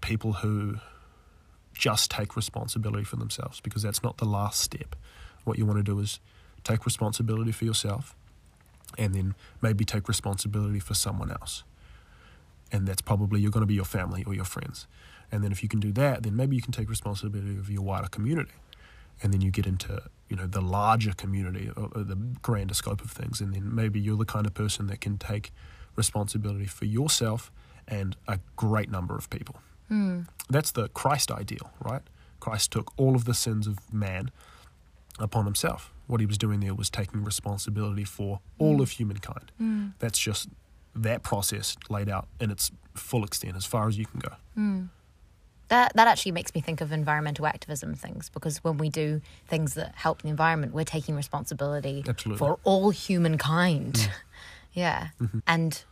people 0.00 0.32
who 0.32 0.80
just 1.72 2.10
take 2.10 2.34
responsibility 2.34 3.04
for 3.04 3.14
themselves 3.14 3.60
because 3.60 3.82
that's 3.82 4.02
not 4.02 4.16
the 4.18 4.24
last 4.24 4.60
step. 4.60 4.96
What 5.44 5.58
you 5.58 5.64
want 5.64 5.78
to 5.78 5.84
do 5.84 6.00
is 6.00 6.18
take 6.64 6.84
responsibility 6.84 7.52
for 7.52 7.64
yourself 7.64 8.16
and 8.98 9.14
then 9.14 9.36
maybe 9.62 9.84
take 9.84 10.08
responsibility 10.08 10.80
for 10.80 10.94
someone 10.94 11.30
else. 11.30 11.62
And 12.72 12.88
that's 12.88 13.02
probably 13.02 13.40
you're 13.40 13.52
going 13.52 13.62
to 13.62 13.66
be 13.66 13.74
your 13.74 13.84
family 13.84 14.24
or 14.26 14.34
your 14.34 14.44
friends. 14.44 14.88
And 15.30 15.44
then 15.44 15.52
if 15.52 15.62
you 15.62 15.68
can 15.68 15.78
do 15.78 15.92
that, 15.92 16.24
then 16.24 16.34
maybe 16.34 16.56
you 16.56 16.62
can 16.62 16.72
take 16.72 16.90
responsibility 16.90 17.56
of 17.58 17.70
your 17.70 17.82
wider 17.82 18.08
community. 18.08 18.54
And 19.22 19.32
then 19.32 19.40
you 19.40 19.50
get 19.50 19.66
into, 19.66 20.02
you 20.28 20.36
know, 20.36 20.46
the 20.46 20.60
larger 20.60 21.12
community 21.12 21.70
or, 21.76 21.90
or 21.94 22.02
the 22.02 22.16
grander 22.42 22.74
scope 22.74 23.02
of 23.02 23.10
things. 23.10 23.40
And 23.40 23.54
then 23.54 23.74
maybe 23.74 24.00
you're 24.00 24.16
the 24.16 24.24
kind 24.24 24.46
of 24.46 24.54
person 24.54 24.86
that 24.88 25.00
can 25.00 25.18
take 25.18 25.52
responsibility 25.96 26.66
for 26.66 26.84
yourself 26.84 27.50
and 27.86 28.16
a 28.26 28.40
great 28.56 28.90
number 28.90 29.16
of 29.16 29.30
people. 29.30 29.56
Hmm. 29.88 30.22
That's 30.48 30.70
the 30.70 30.88
Christ 30.88 31.30
ideal, 31.30 31.70
right? 31.80 32.02
Christ 32.40 32.72
took 32.72 32.92
all 32.96 33.14
of 33.14 33.24
the 33.24 33.34
sins 33.34 33.66
of 33.66 33.92
man 33.92 34.30
upon 35.18 35.44
himself. 35.44 35.92
What 36.06 36.20
he 36.20 36.26
was 36.26 36.36
doing 36.36 36.60
there 36.60 36.74
was 36.74 36.90
taking 36.90 37.24
responsibility 37.24 38.04
for 38.04 38.40
all 38.58 38.76
hmm. 38.76 38.82
of 38.82 38.90
humankind. 38.90 39.52
Hmm. 39.58 39.88
That's 39.98 40.18
just 40.18 40.48
that 40.94 41.22
process 41.22 41.76
laid 41.88 42.08
out 42.08 42.28
in 42.40 42.50
its 42.50 42.70
full 42.94 43.24
extent, 43.24 43.56
as 43.56 43.64
far 43.64 43.88
as 43.88 43.98
you 43.98 44.06
can 44.06 44.20
go. 44.20 44.32
That 45.68 45.92
that 45.94 46.06
actually 46.08 46.32
makes 46.32 46.54
me 46.54 46.60
think 46.60 46.80
of 46.80 46.92
environmental 46.92 47.46
activism 47.46 47.94
things 47.94 48.28
because 48.28 48.62
when 48.62 48.76
we 48.76 48.90
do 48.90 49.22
things 49.48 49.74
that 49.74 49.94
help 49.94 50.22
the 50.22 50.28
environment, 50.28 50.74
we're 50.74 50.84
taking 50.84 51.16
responsibility 51.16 52.04
Absolutely. 52.06 52.38
for 52.38 52.58
all 52.64 52.90
humankind. 52.90 54.10
yeah. 54.72 55.08
Mm-hmm. 55.20 55.38
And 55.46 55.82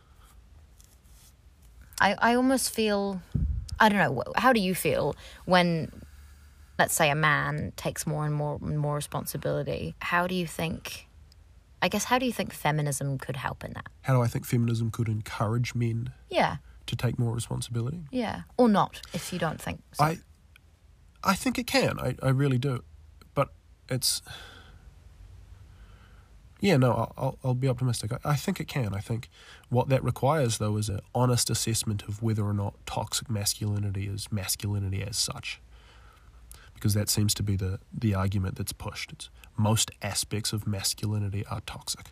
I 1.99 2.15
I 2.19 2.35
almost 2.35 2.73
feel 2.73 3.21
I 3.79 3.89
don't 3.89 3.97
know, 3.97 4.23
how 4.35 4.53
do 4.53 4.59
you 4.59 4.75
feel 4.75 5.15
when 5.45 5.91
let's 6.77 6.93
say 6.93 7.09
a 7.09 7.15
man 7.15 7.73
takes 7.75 8.05
more 8.05 8.25
and 8.25 8.33
more 8.33 8.59
and 8.61 8.77
more 8.77 8.95
responsibility? 8.95 9.95
How 9.99 10.27
do 10.27 10.35
you 10.35 10.45
think 10.47 11.07
I 11.81 11.89
guess 11.89 12.05
how 12.05 12.17
do 12.19 12.25
you 12.25 12.31
think 12.31 12.53
feminism 12.53 13.17
could 13.17 13.35
help 13.35 13.63
in 13.63 13.73
that? 13.73 13.87
How 14.03 14.13
do 14.13 14.21
I 14.21 14.27
think 14.27 14.45
feminism 14.45 14.91
could 14.91 15.09
encourage 15.09 15.75
men 15.75 16.13
Yeah. 16.29 16.57
To 16.87 16.95
take 16.95 17.17
more 17.19 17.33
responsibility? 17.33 18.01
Yeah. 18.11 18.41
Or 18.57 18.69
not 18.69 19.01
if 19.13 19.31
you 19.33 19.39
don't 19.39 19.61
think 19.61 19.81
so. 19.93 20.03
I 20.03 20.17
I 21.23 21.35
think 21.35 21.57
it 21.57 21.67
can. 21.67 21.99
I, 21.99 22.15
I 22.21 22.29
really 22.29 22.57
do. 22.57 22.83
But 23.33 23.49
it's 23.89 24.21
Yeah, 26.59 26.77
no, 26.77 26.91
I'll, 26.93 27.13
I'll, 27.17 27.37
I'll 27.43 27.53
be 27.53 27.67
optimistic. 27.67 28.13
I, 28.13 28.31
I 28.31 28.35
think 28.35 28.61
it 28.61 28.69
can. 28.69 28.93
I 28.93 28.99
think 28.99 29.29
what 29.69 29.89
that 29.89 30.01
requires, 30.01 30.59
though, 30.59 30.77
is 30.77 30.87
an 30.87 31.01
honest 31.13 31.49
assessment 31.49 32.03
of 32.07 32.23
whether 32.23 32.43
or 32.43 32.53
not 32.53 32.75
toxic 32.85 33.29
masculinity 33.29 34.07
is 34.07 34.31
masculinity 34.31 35.03
as 35.03 35.17
such. 35.17 35.59
Because 36.73 36.93
that 36.93 37.09
seems 37.09 37.33
to 37.35 37.43
be 37.43 37.57
the, 37.57 37.79
the 37.93 38.15
argument 38.15 38.55
that's 38.55 38.71
pushed. 38.71 39.11
It's 39.11 39.29
most 39.57 39.91
aspects 40.01 40.53
of 40.53 40.65
masculinity 40.65 41.45
are 41.51 41.61
toxic. 41.65 42.11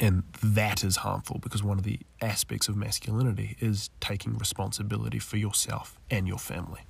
And 0.00 0.24
that 0.42 0.84
is 0.84 0.96
harmful 0.96 1.38
because 1.42 1.62
one 1.62 1.78
of 1.78 1.84
the 1.84 2.00
aspects 2.20 2.68
of 2.68 2.76
masculinity 2.76 3.56
is 3.60 3.90
taking 4.00 4.36
responsibility 4.36 5.18
for 5.18 5.36
yourself 5.36 5.98
and 6.10 6.28
your 6.28 6.38
family. 6.38 6.82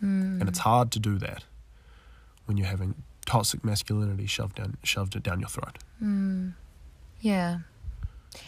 Hmm. 0.00 0.40
And 0.40 0.48
it's 0.48 0.60
hard 0.60 0.90
to 0.92 0.98
do 0.98 1.18
that 1.18 1.44
when 2.46 2.56
you're 2.56 2.66
having 2.66 2.94
toxic 3.24 3.64
masculinity 3.64 4.26
shoved 4.26 4.56
down 4.56 4.76
shoved 4.82 5.20
down 5.22 5.40
your 5.40 5.48
throat. 5.48 5.78
Hmm. 5.98 6.50
Yeah. 7.20 7.58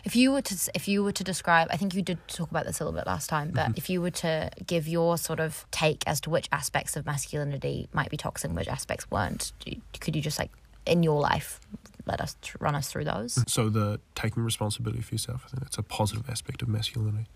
If 0.04 0.16
you 0.16 0.32
were 0.32 0.42
to 0.42 0.70
if 0.74 0.88
you 0.88 1.04
were 1.04 1.12
to 1.12 1.24
describe, 1.24 1.68
I 1.70 1.76
think 1.76 1.94
you 1.94 2.02
did 2.02 2.18
talk 2.26 2.50
about 2.50 2.66
this 2.66 2.80
a 2.80 2.84
little 2.84 2.98
bit 2.98 3.06
last 3.06 3.28
time, 3.28 3.52
but 3.54 3.68
mm-hmm. 3.68 3.74
if 3.76 3.88
you 3.88 4.02
were 4.02 4.10
to 4.10 4.50
give 4.66 4.88
your 4.88 5.16
sort 5.16 5.38
of 5.38 5.64
take 5.70 6.02
as 6.06 6.20
to 6.22 6.30
which 6.30 6.48
aspects 6.50 6.96
of 6.96 7.06
masculinity 7.06 7.88
might 7.92 8.10
be 8.10 8.16
toxic 8.16 8.48
and 8.48 8.56
which 8.56 8.68
aspects 8.68 9.08
weren't, 9.10 9.52
could 10.00 10.16
you 10.16 10.22
just 10.22 10.38
like 10.38 10.50
in 10.86 11.02
your 11.02 11.20
life 11.20 11.60
let 12.06 12.20
us 12.20 12.36
tr- 12.40 12.56
run 12.60 12.74
us 12.74 12.88
through 12.88 13.04
those? 13.04 13.42
So 13.46 13.68
the 13.68 14.00
taking 14.14 14.42
responsibility 14.42 15.02
for 15.02 15.14
yourself, 15.14 15.42
I 15.44 15.48
think 15.50 15.62
that's 15.62 15.78
a 15.78 15.82
positive 15.82 16.30
aspect 16.30 16.62
of 16.62 16.68
masculinity. 16.68 17.26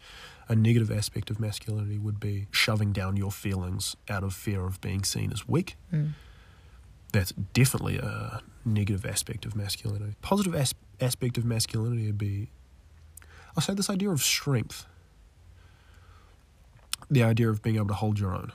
A 0.48 0.54
negative 0.54 0.90
aspect 0.90 1.30
of 1.30 1.38
masculinity 1.38 1.98
would 1.98 2.18
be 2.18 2.46
shoving 2.50 2.92
down 2.92 3.16
your 3.16 3.30
feelings 3.30 3.96
out 4.09 4.24
of 4.24 4.33
fear 4.35 4.64
of 4.64 4.80
being 4.80 5.04
seen 5.04 5.33
as 5.33 5.46
weak. 5.48 5.76
Mm. 5.92 6.12
That's 7.12 7.33
definitely 7.33 7.98
a 7.98 8.40
negative 8.64 9.04
aspect 9.04 9.44
of 9.44 9.56
masculinity. 9.56 10.14
Positive 10.22 10.54
as- 10.54 10.74
aspect 11.00 11.37
of 11.38 11.44
masculinity 11.44 12.06
would 12.06 12.18
be, 12.18 12.50
I'll 13.56 13.62
say, 13.62 13.74
this 13.74 13.90
idea 13.90 14.11
of 14.11 14.22
strength. 14.22 14.87
The 17.11 17.24
idea 17.24 17.48
of 17.48 17.62
being 17.62 17.76
able 17.76 17.88
to 17.88 17.94
hold 17.94 18.20
your 18.20 18.33
own, 18.33 18.52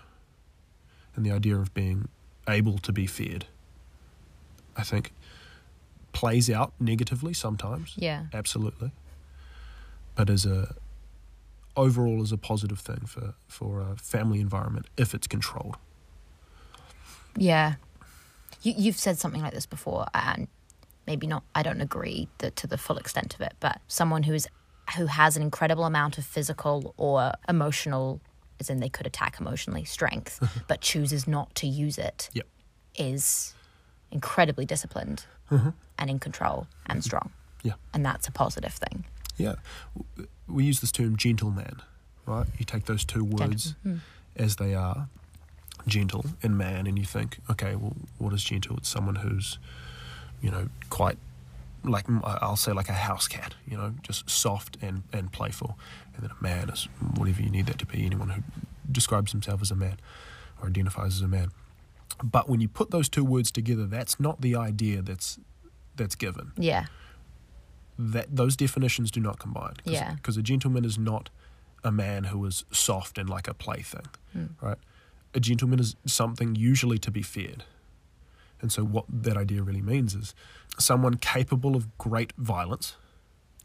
and 1.15 1.25
the 1.25 1.32
idea 1.32 1.58
of 1.58 1.73
being 1.73 2.08
able 2.47 2.78
to 2.78 2.93
be 2.93 3.06
feared. 3.06 3.47
I 4.78 4.84
think 4.84 5.12
plays 6.15 6.49
out 6.49 6.71
negatively 6.80 7.34
sometimes 7.34 7.93
Yeah. 7.97 8.23
absolutely. 8.34 8.91
But 10.15 10.30
as 10.30 10.45
a 10.45 10.73
overall 11.75 12.21
as 12.21 12.32
a 12.32 12.38
positive 12.38 12.80
thing 12.80 13.01
for 13.06 13.34
for 13.47 13.82
a 13.82 13.95
family 13.97 14.39
environment 14.39 14.86
if 14.97 15.13
it's 15.13 15.28
controlled. 15.28 15.75
Yeah. 17.38 17.75
You, 18.62 18.73
you've 18.78 18.97
said 18.97 19.17
something 19.19 19.41
like 19.41 19.54
this 19.54 19.65
before, 19.65 20.06
and 20.13 20.47
maybe 21.06 21.28
not, 21.28 21.43
I 21.54 21.62
don't 21.63 21.82
agree 21.82 22.30
that, 22.39 22.56
to 22.56 22.67
the 22.67 22.78
full 22.78 22.97
extent 22.97 23.36
of 23.36 23.41
it, 23.41 23.54
but 23.60 23.80
someone 23.88 24.23
who 24.23 24.34
is 24.34 24.47
who 24.97 25.08
has 25.08 25.36
an 25.36 25.41
incredible 25.43 25.84
amount 25.86 26.17
of 26.17 26.25
physical 26.25 26.93
or 26.97 27.34
emotional, 27.49 28.21
as 28.60 28.69
in 28.69 28.80
they 28.80 28.89
could 28.89 29.06
attack 29.08 29.39
emotionally, 29.41 29.84
strength, 29.84 30.39
but 30.67 30.80
chooses 30.80 31.28
not 31.28 31.54
to 31.56 31.67
use 31.67 31.97
it, 31.97 32.30
Yep. 32.34 32.45
is 32.97 33.54
incredibly 34.15 34.65
disciplined 34.65 35.25
mm-hmm. 35.51 35.69
and 35.99 36.10
in 36.10 36.19
control 36.19 36.67
and 36.88 36.99
mm-hmm. 36.99 37.06
strong. 37.06 37.30
Yeah. 37.63 37.73
And 37.93 38.04
that's 38.06 38.28
a 38.28 38.32
positive 38.32 38.73
thing. 38.73 39.04
Yeah. 39.38 39.56
We 40.47 40.63
use 40.63 40.80
this 40.80 40.91
term 40.91 41.17
gentleman, 41.17 41.82
right? 42.25 42.47
You 42.58 42.65
take 42.65 42.86
those 42.86 43.04
two 43.04 43.25
words 43.25 43.75
mm-hmm. 43.86 43.97
as 44.36 44.56
they 44.56 44.73
are, 44.73 45.10
gentle 45.86 46.25
and 46.41 46.58
man, 46.58 46.88
and 46.88 46.97
you 46.97 47.06
think, 47.06 47.38
okay, 47.51 47.75
well, 47.75 47.95
what 48.17 48.34
is 48.34 48.43
gentle? 48.43 48.78
It's 48.78 48.89
someone 48.89 49.17
who's, 49.17 49.60
you 50.41 50.49
know, 50.49 50.69
quite 50.89 51.17
like 51.84 52.06
I'll 52.23 52.56
say 52.56 52.71
like 52.71 52.89
a 52.89 52.93
house 52.93 53.28
cat, 53.28 53.54
you 53.69 53.78
know, 53.78 53.93
just 54.01 54.28
soft 54.28 54.78
and, 54.82 55.04
and 55.13 55.32
playful. 55.32 55.78
And 56.15 56.23
then 56.23 56.32
a 56.32 56.43
man 56.43 56.69
is 56.69 56.88
whatever 57.15 57.43
you 57.43 57.51
need 57.51 57.67
that 57.67 57.78
to 57.80 57.86
be, 57.86 58.04
anyone 58.06 58.30
who 58.30 58.41
describes 58.91 59.32
himself 59.32 59.62
as 59.62 59.69
a 59.69 59.75
man 59.75 59.97
or 60.60 60.67
identifies 60.67 61.15
as 61.15 61.21
a 61.21 61.28
man. 61.28 61.51
But 62.23 62.49
when 62.49 62.62
you 62.62 62.67
put 62.67 62.91
those 62.91 63.10
two 63.10 63.23
words 63.25 63.51
together, 63.51 63.86
that's 63.86 64.19
not 64.19 64.41
the 64.41 64.56
idea 64.56 65.01
that's 65.01 65.39
that's 65.95 66.15
given 66.15 66.51
Yeah. 66.58 66.88
that 67.97 68.36
those 68.36 68.58
definitions 68.58 69.12
do 69.12 69.21
not 69.21 69.39
combine. 69.39 69.75
Cause, 69.86 69.93
Yeah. 69.93 70.13
Because 70.15 70.36
a 70.36 70.41
gentleman 70.41 70.84
is 70.84 70.97
not 70.97 71.30
a 71.84 71.91
man 71.91 72.25
who 72.25 72.45
is 72.45 72.65
soft 72.71 73.17
and 73.17 73.30
like 73.30 73.47
a 73.47 73.54
plaything, 73.54 74.08
hmm. 74.34 74.47
right? 74.60 74.78
A 75.34 75.39
gentleman 75.39 75.80
is 75.80 75.95
something 76.06 76.56
usually 76.56 76.97
to 76.97 77.12
be 77.12 77.21
feared. 77.21 77.63
And 78.62 78.71
so 78.71 78.84
what 78.84 79.06
that 79.10 79.38
idea 79.38 79.62
really 79.62 79.82
means 79.82 80.15
is 80.15 80.34
someone 80.80 81.15
capable 81.15 81.75
of 81.75 81.97
great 81.97 82.34
violence 82.38 82.95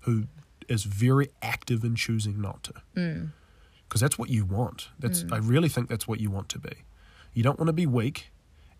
who 0.02 0.24
is 0.68 0.84
very 0.84 1.30
active 1.42 1.82
in 1.82 1.96
choosing 1.96 2.40
not 2.40 2.62
to. 2.64 2.74
Hmm. 2.94 3.24
Because 3.88 4.00
that's 4.00 4.18
what 4.18 4.30
you 4.30 4.44
want. 4.44 4.88
That's 4.98 5.22
hmm. 5.22 5.34
I 5.34 5.38
really 5.38 5.68
think 5.68 5.88
that's 5.88 6.06
what 6.06 6.20
you 6.20 6.30
want 6.30 6.48
to 6.50 6.58
be. 6.58 6.84
You 7.34 7.42
don't 7.42 7.58
want 7.58 7.68
to 7.68 7.72
be 7.72 7.86
weak 7.86 8.30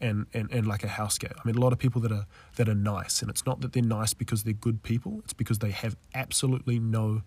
and, 0.01 0.27
and, 0.33 0.51
and 0.51 0.67
like 0.67 0.83
a 0.83 0.89
house 0.89 1.19
cat. 1.19 1.33
I 1.39 1.47
mean, 1.47 1.57
a 1.57 1.61
lot 1.61 1.73
of 1.73 1.79
people 1.79 2.01
that 2.03 2.13
are 2.13 2.27
that 2.57 2.69
are 2.69 2.75
nice, 2.75 3.21
and 3.21 3.31
it's 3.31 3.45
not 3.45 3.61
that 3.61 3.73
they're 3.73 3.83
nice 3.83 4.15
because 4.15 4.45
they're 4.45 4.53
good 4.53 4.83
people. 4.83 5.21
It's 5.25 5.33
because 5.33 5.59
they 5.59 5.71
have 5.71 5.97
absolutely 6.15 6.79
no 6.79 7.23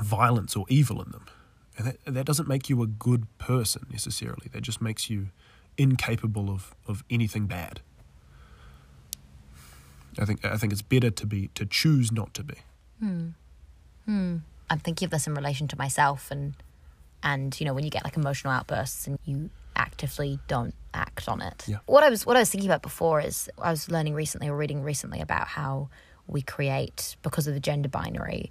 violence 0.00 0.54
or 0.54 0.66
evil 0.68 1.02
in 1.02 1.10
them, 1.10 1.26
and 1.76 1.86
that 1.86 1.96
that 2.04 2.26
doesn't 2.26 2.48
make 2.48 2.68
you 2.68 2.82
a 2.82 2.86
good 2.86 3.26
person 3.38 3.86
necessarily. 3.90 4.48
That 4.52 4.62
just 4.62 4.82
makes 4.82 5.08
you 5.08 5.28
incapable 5.78 6.50
of, 6.50 6.74
of 6.86 7.04
anything 7.08 7.46
bad. 7.46 7.80
I 10.18 10.24
think 10.24 10.44
I 10.44 10.56
think 10.56 10.72
it's 10.72 10.82
better 10.82 11.10
to 11.10 11.26
be 11.26 11.48
to 11.54 11.64
choose 11.64 12.10
not 12.12 12.34
to 12.34 12.42
be. 12.42 12.56
Hmm. 12.98 13.28
Hmm. 14.04 14.36
I'm 14.68 14.80
thinking 14.80 15.06
of 15.06 15.10
this 15.10 15.26
in 15.26 15.34
relation 15.34 15.68
to 15.68 15.78
myself 15.78 16.30
and 16.30 16.54
and 17.22 17.58
you 17.58 17.66
know 17.66 17.72
when 17.72 17.84
you 17.84 17.90
get 17.90 18.04
like 18.04 18.16
emotional 18.16 18.52
outbursts 18.52 19.06
and 19.06 19.18
you 19.24 19.50
actively 19.78 20.38
don't 20.48 20.74
act 20.92 21.28
on 21.28 21.40
it. 21.40 21.64
Yeah. 21.66 21.78
What 21.86 22.02
I 22.02 22.10
was 22.10 22.26
what 22.26 22.36
I 22.36 22.40
was 22.40 22.50
thinking 22.50 22.68
about 22.68 22.82
before 22.82 23.20
is 23.20 23.48
I 23.62 23.70
was 23.70 23.90
learning 23.90 24.14
recently 24.14 24.48
or 24.48 24.56
reading 24.56 24.82
recently 24.82 25.20
about 25.20 25.48
how 25.48 25.88
we 26.26 26.42
create 26.42 27.16
because 27.22 27.46
of 27.46 27.54
the 27.54 27.60
gender 27.60 27.88
binary 27.88 28.50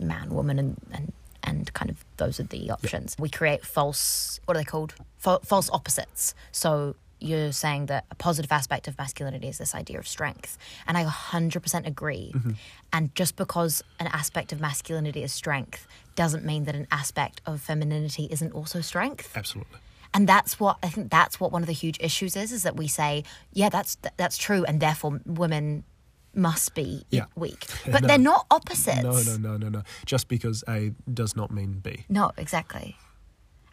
man 0.00 0.30
woman 0.30 0.58
and 0.58 0.80
and 0.92 1.12
and 1.42 1.72
kind 1.72 1.90
of 1.90 2.04
those 2.16 2.40
are 2.40 2.44
the 2.44 2.70
options. 2.70 3.16
We 3.18 3.28
create 3.28 3.64
false 3.64 4.40
what 4.44 4.56
are 4.56 4.60
they 4.60 4.64
called? 4.64 4.94
Fa- 5.18 5.40
false 5.44 5.68
opposites. 5.70 6.34
So 6.52 6.94
you're 7.20 7.52
saying 7.52 7.86
that 7.86 8.04
a 8.10 8.14
positive 8.14 8.52
aspect 8.52 8.86
of 8.86 8.96
masculinity 8.96 9.48
is 9.48 9.58
this 9.58 9.74
idea 9.74 9.98
of 9.98 10.06
strength. 10.06 10.56
And 10.86 10.96
I 10.96 11.04
100% 11.04 11.86
agree. 11.86 12.32
Mm-hmm. 12.32 12.52
And 12.92 13.14
just 13.16 13.34
because 13.34 13.82
an 13.98 14.06
aspect 14.08 14.52
of 14.52 14.60
masculinity 14.60 15.24
is 15.24 15.32
strength 15.32 15.86
doesn't 16.14 16.44
mean 16.44 16.64
that 16.64 16.76
an 16.76 16.86
aspect 16.92 17.40
of 17.44 17.60
femininity 17.60 18.28
isn't 18.30 18.52
also 18.52 18.80
strength. 18.80 19.36
Absolutely. 19.36 19.78
And 20.18 20.28
that's 20.28 20.58
what 20.58 20.78
I 20.82 20.88
think 20.88 21.12
that's 21.12 21.38
what 21.38 21.52
one 21.52 21.62
of 21.62 21.68
the 21.68 21.72
huge 21.72 21.96
issues 22.00 22.34
is 22.34 22.50
is 22.50 22.64
that 22.64 22.74
we 22.76 22.88
say, 22.88 23.22
yeah, 23.52 23.68
that's 23.68 23.96
that's 24.16 24.36
true 24.36 24.64
and 24.64 24.80
therefore 24.80 25.20
women 25.24 25.84
must 26.34 26.74
be 26.74 27.04
Yeah. 27.10 27.26
weak. 27.36 27.66
But 27.86 28.02
No. 28.02 28.08
they're 28.08 28.18
not 28.18 28.44
opposites. 28.50 29.04
No, 29.04 29.12
no, 29.22 29.36
no, 29.36 29.56
no, 29.56 29.68
no. 29.68 29.82
Just 30.06 30.26
because 30.26 30.64
A 30.68 30.90
does 31.14 31.36
not 31.36 31.52
mean 31.52 31.78
B. 31.78 32.04
No, 32.08 32.32
exactly. 32.36 32.96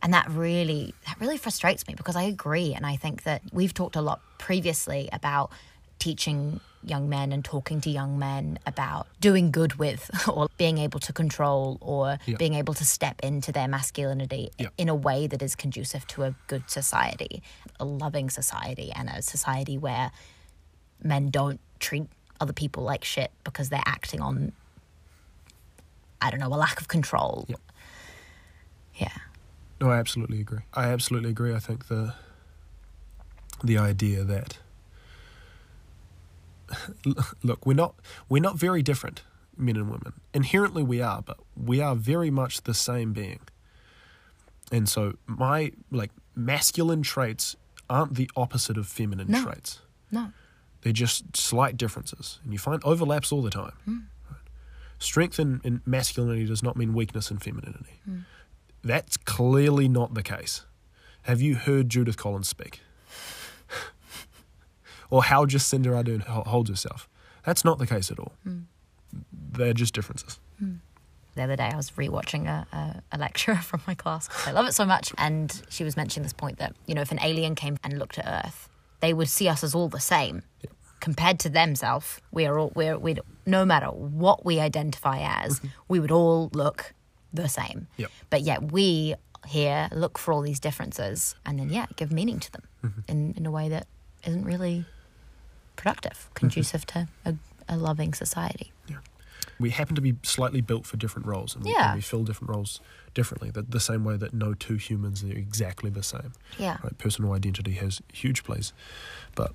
And 0.03 0.13
that 0.13 0.29
really 0.29 0.93
that 1.07 1.19
really 1.19 1.37
frustrates 1.37 1.87
me 1.87 1.95
because 1.95 2.15
I 2.15 2.21
agree 2.35 2.75
and 2.75 2.85
I 2.85 2.95
think 2.95 3.23
that 3.23 3.41
we've 3.51 3.73
talked 3.73 3.95
a 3.95 4.01
lot 4.01 4.21
previously 4.37 5.09
about 5.11 5.51
teaching 5.99 6.59
young 6.83 7.09
men 7.09 7.31
and 7.31 7.43
talking 7.43 7.81
to 7.81 7.89
young 7.89 8.19
men 8.19 8.59
about 8.67 9.07
doing 9.19 9.49
good 9.49 9.73
with 9.75 10.11
or 10.27 10.47
being 10.57 10.77
able 10.77 10.99
to 10.99 11.11
control 11.11 11.77
or 11.81 12.19
Yeah. 12.27 12.37
being 12.37 12.53
able 12.53 12.75
to 12.75 12.85
step 12.85 13.19
into 13.23 13.51
their 13.51 13.67
masculinity 13.67 14.51
Yeah. 14.59 14.67
in 14.77 14.87
a 14.89 14.93
way 14.95 15.25
that 15.25 15.41
is 15.41 15.55
conducive 15.55 16.05
to 16.07 16.23
a 16.23 16.35
good 16.47 16.69
society, 16.69 17.41
a 17.79 17.85
loving 17.85 18.29
society 18.29 18.91
and 18.95 19.09
a 19.09 19.21
society 19.23 19.77
where 19.79 20.11
men 21.03 21.29
don't 21.31 21.59
treat 21.79 22.05
other 22.39 22.53
people 22.53 22.83
like 22.83 23.03
shit 23.03 23.31
because 23.43 23.69
they're 23.69 23.83
acting 23.85 24.21
on 24.21 24.51
I 26.21 26.29
don't 26.31 26.39
know, 26.39 26.47
a 26.47 26.55
lack 26.57 26.79
of 26.81 26.87
control. 26.87 27.45
Yeah. 27.47 27.55
Yeah. 28.95 29.17
No, 29.81 29.89
I 29.91 29.97
absolutely 29.97 30.39
agree. 30.39 30.61
I 30.73 30.85
absolutely 30.85 31.29
agree. 31.31 31.53
I 31.53 31.59
think 31.59 31.87
the 31.87 32.13
the 33.63 33.77
idea 33.77 34.23
that 34.23 34.57
look, 37.43 37.65
we're 37.65 37.73
not 37.73 37.95
we're 38.29 38.41
not 38.41 38.57
very 38.57 38.81
different, 38.81 39.23
men 39.57 39.75
and 39.75 39.85
women. 39.89 40.13
Inherently, 40.33 40.83
we 40.83 41.01
are, 41.01 41.21
but 41.21 41.37
we 41.55 41.81
are 41.81 41.95
very 41.95 42.29
much 42.31 42.63
the 42.63 42.73
same 42.73 43.13
being. 43.13 43.39
And 44.71 44.89
so, 44.89 45.13
my 45.27 45.71
like 45.91 46.11
masculine 46.35 47.01
traits 47.03 47.55
aren't 47.89 48.15
the 48.15 48.29
opposite 48.35 48.77
of 48.77 48.87
feminine 48.87 49.27
No. 49.29 49.43
traits. 49.43 49.79
No. 50.11 50.31
They're 50.81 50.93
just 50.93 51.35
slight 51.37 51.77
differences, 51.77 52.39
and 52.43 52.53
you 52.53 52.59
find 52.59 52.83
overlaps 52.83 53.31
all 53.31 53.41
the 53.41 53.49
time. 53.49 53.73
Hmm. 53.85 53.97
Right? 54.29 54.39
Strength 54.99 55.39
in, 55.39 55.61
in 55.63 55.81
masculinity 55.85 56.45
does 56.45 56.61
not 56.63 56.75
mean 56.77 56.93
weakness 56.93 57.31
in 57.31 57.37
femininity. 57.37 57.99
Hmm. 58.05 58.19
That's 58.83 59.17
clearly 59.17 59.87
not 59.87 60.13
the 60.13 60.21
case. 60.23 60.65
Have 61.23 61.41
you 61.41 61.55
heard 61.55 61.89
Judith 61.89 62.17
Collins 62.17 62.47
speak? 62.47 62.81
Or 65.09 65.23
how 65.23 65.45
Jacinda 65.45 65.87
Ardern 65.87 66.21
ho- 66.21 66.43
holds 66.45 66.69
herself. 66.69 67.07
That's 67.45 67.63
not 67.63 67.77
the 67.77 67.87
case 67.87 68.11
at 68.11 68.19
all. 68.19 68.33
Hmm. 68.43 68.61
They're 69.31 69.73
just 69.73 69.93
differences. 69.93 70.39
Hmm. 70.59 70.75
the 71.35 71.43
other 71.43 71.57
day 71.57 71.69
I 71.71 71.75
was 71.75 71.91
rewatching 71.91 72.47
a, 72.47 72.65
a, 72.75 73.01
a 73.11 73.17
lecture 73.17 73.55
from 73.69 73.81
my 73.85 73.93
class 73.93 74.27
'cause 74.27 74.47
I 74.47 74.51
love 74.51 74.67
it 74.67 74.73
so 74.73 74.85
much. 74.85 75.13
And 75.17 75.61
she 75.69 75.83
was 75.83 75.97
mentioning 75.97 76.23
this 76.23 76.33
point 76.33 76.57
that, 76.59 76.75
you 76.85 76.95
know, 76.95 77.01
if 77.01 77.11
an 77.11 77.19
alien 77.21 77.55
came 77.55 77.77
and 77.83 77.99
looked 77.99 78.17
at 78.17 78.45
Earth, 78.45 78.69
they 79.01 79.13
would 79.13 79.29
see 79.29 79.47
us 79.47 79.63
as 79.63 79.75
all 79.75 79.89
the 79.89 79.99
same. 79.99 80.43
Compared 81.01 81.39
to 81.39 81.49
themselves, 81.49 82.21
we 82.31 82.45
are 82.45 82.57
all, 82.57 82.71
we're, 82.73 82.97
we'd, 82.97 83.19
no 83.45 83.65
matter 83.65 83.87
what 83.87 84.45
we 84.45 84.59
identify 84.59 85.19
as, 85.19 85.59
mm-hmm. 85.59 85.67
we 85.87 85.99
would 85.99 86.11
all 86.11 86.49
look 86.53 86.93
the 87.33 87.47
same. 87.49 87.87
Yep. 87.97 88.11
But 88.29 88.41
yet 88.41 88.71
we 88.71 89.15
here 89.45 89.89
look 89.91 90.17
for 90.17 90.33
all 90.33 90.41
these 90.41 90.59
differences 90.59 91.35
and 91.45 91.59
then, 91.59 91.69
yeah, 91.69 91.85
give 91.97 92.11
meaning 92.11 92.39
to 92.39 92.51
them 92.51 92.63
mm-hmm. 92.83 92.99
in, 93.07 93.33
in 93.37 93.45
a 93.45 93.51
way 93.51 93.69
that 93.69 93.87
isn't 94.25 94.45
really 94.45 94.85
productive, 95.75 96.13
mm-hmm. 96.13 96.33
conducive 96.33 96.85
to 96.87 97.07
a, 97.25 97.35
a 97.67 97.77
loving 97.77 98.13
society. 98.13 98.71
Yeah. 98.87 98.97
We 99.59 99.69
happen 99.69 99.95
to 99.95 100.01
be 100.01 100.15
slightly 100.23 100.61
built 100.61 100.85
for 100.85 100.97
different 100.97 101.27
roles, 101.27 101.55
and 101.55 101.63
we, 101.63 101.71
Yeah. 101.71 101.87
and 101.87 101.95
we 101.95 102.01
fill 102.01 102.23
different 102.23 102.49
roles 102.49 102.81
differently. 103.13 103.51
The, 103.51 103.61
the 103.61 103.79
same 103.79 104.03
way 104.03 104.17
that 104.17 104.33
no 104.33 104.53
two 104.53 104.75
humans 104.75 105.23
are 105.23 105.31
exactly 105.31 105.89
the 105.89 106.03
same. 106.03 106.33
Yeah. 106.57 106.77
Right? 106.83 106.97
Personal 106.97 107.33
identity 107.33 107.73
has 107.73 108.01
huge 108.11 108.43
place, 108.43 108.73
but 109.33 109.53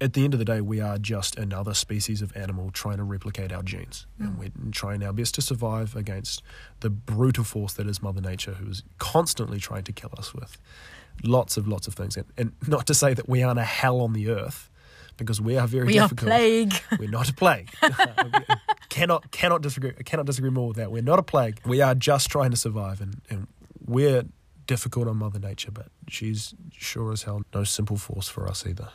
at 0.00 0.14
the 0.14 0.24
end 0.24 0.32
of 0.32 0.38
the 0.38 0.46
day, 0.46 0.62
we 0.62 0.80
are 0.80 0.96
just 0.96 1.36
another 1.36 1.74
species 1.74 2.22
of 2.22 2.34
animal 2.34 2.70
trying 2.70 2.96
to 2.96 3.04
replicate 3.04 3.52
our 3.52 3.62
genes, 3.62 4.06
and 4.18 4.30
mm. 4.30 4.38
we're 4.38 4.72
trying 4.72 5.02
our 5.04 5.12
best 5.12 5.34
to 5.34 5.42
survive 5.42 5.94
against 5.94 6.42
the 6.80 6.88
brutal 6.88 7.44
force 7.44 7.74
that 7.74 7.86
is 7.86 8.02
Mother 8.02 8.22
Nature, 8.22 8.54
who 8.54 8.70
is 8.70 8.82
constantly 8.98 9.58
trying 9.58 9.84
to 9.84 9.92
kill 9.92 10.10
us 10.16 10.32
with 10.32 10.56
lots 11.22 11.58
of 11.58 11.68
lots 11.68 11.86
of 11.86 11.94
things. 11.94 12.16
And, 12.16 12.26
and 12.38 12.52
not 12.66 12.86
to 12.86 12.94
say 12.94 13.12
that 13.12 13.28
we 13.28 13.42
aren't 13.42 13.58
a 13.58 13.64
hell 13.64 14.00
on 14.00 14.14
the 14.14 14.30
earth, 14.30 14.70
because 15.20 15.40
we 15.40 15.56
are 15.56 15.68
very 15.68 15.86
We 15.86 15.98
are 15.98 16.08
difficult. 16.08 16.28
plague. 16.28 16.74
We're 16.98 17.10
not 17.10 17.28
a 17.28 17.34
plague. 17.34 17.70
cannot 18.88 19.30
cannot 19.30 19.62
disagree. 19.62 19.92
Cannot 20.04 20.26
disagree 20.26 20.50
more 20.50 20.68
with 20.68 20.76
that. 20.78 20.90
We're 20.90 21.02
not 21.02 21.18
a 21.18 21.22
plague. 21.22 21.60
We 21.64 21.80
are 21.80 21.94
just 21.94 22.28
trying 22.30 22.50
to 22.50 22.56
survive, 22.56 23.00
and, 23.00 23.20
and 23.30 23.46
we're 23.86 24.24
difficult 24.66 25.06
on 25.08 25.16
Mother 25.18 25.38
Nature, 25.38 25.70
but 25.70 25.88
she's 26.08 26.54
sure 26.76 27.12
as 27.12 27.22
hell 27.22 27.42
no 27.54 27.64
simple 27.64 27.96
force 27.96 28.28
for 28.28 28.48
us 28.48 28.66
either. 28.66 28.88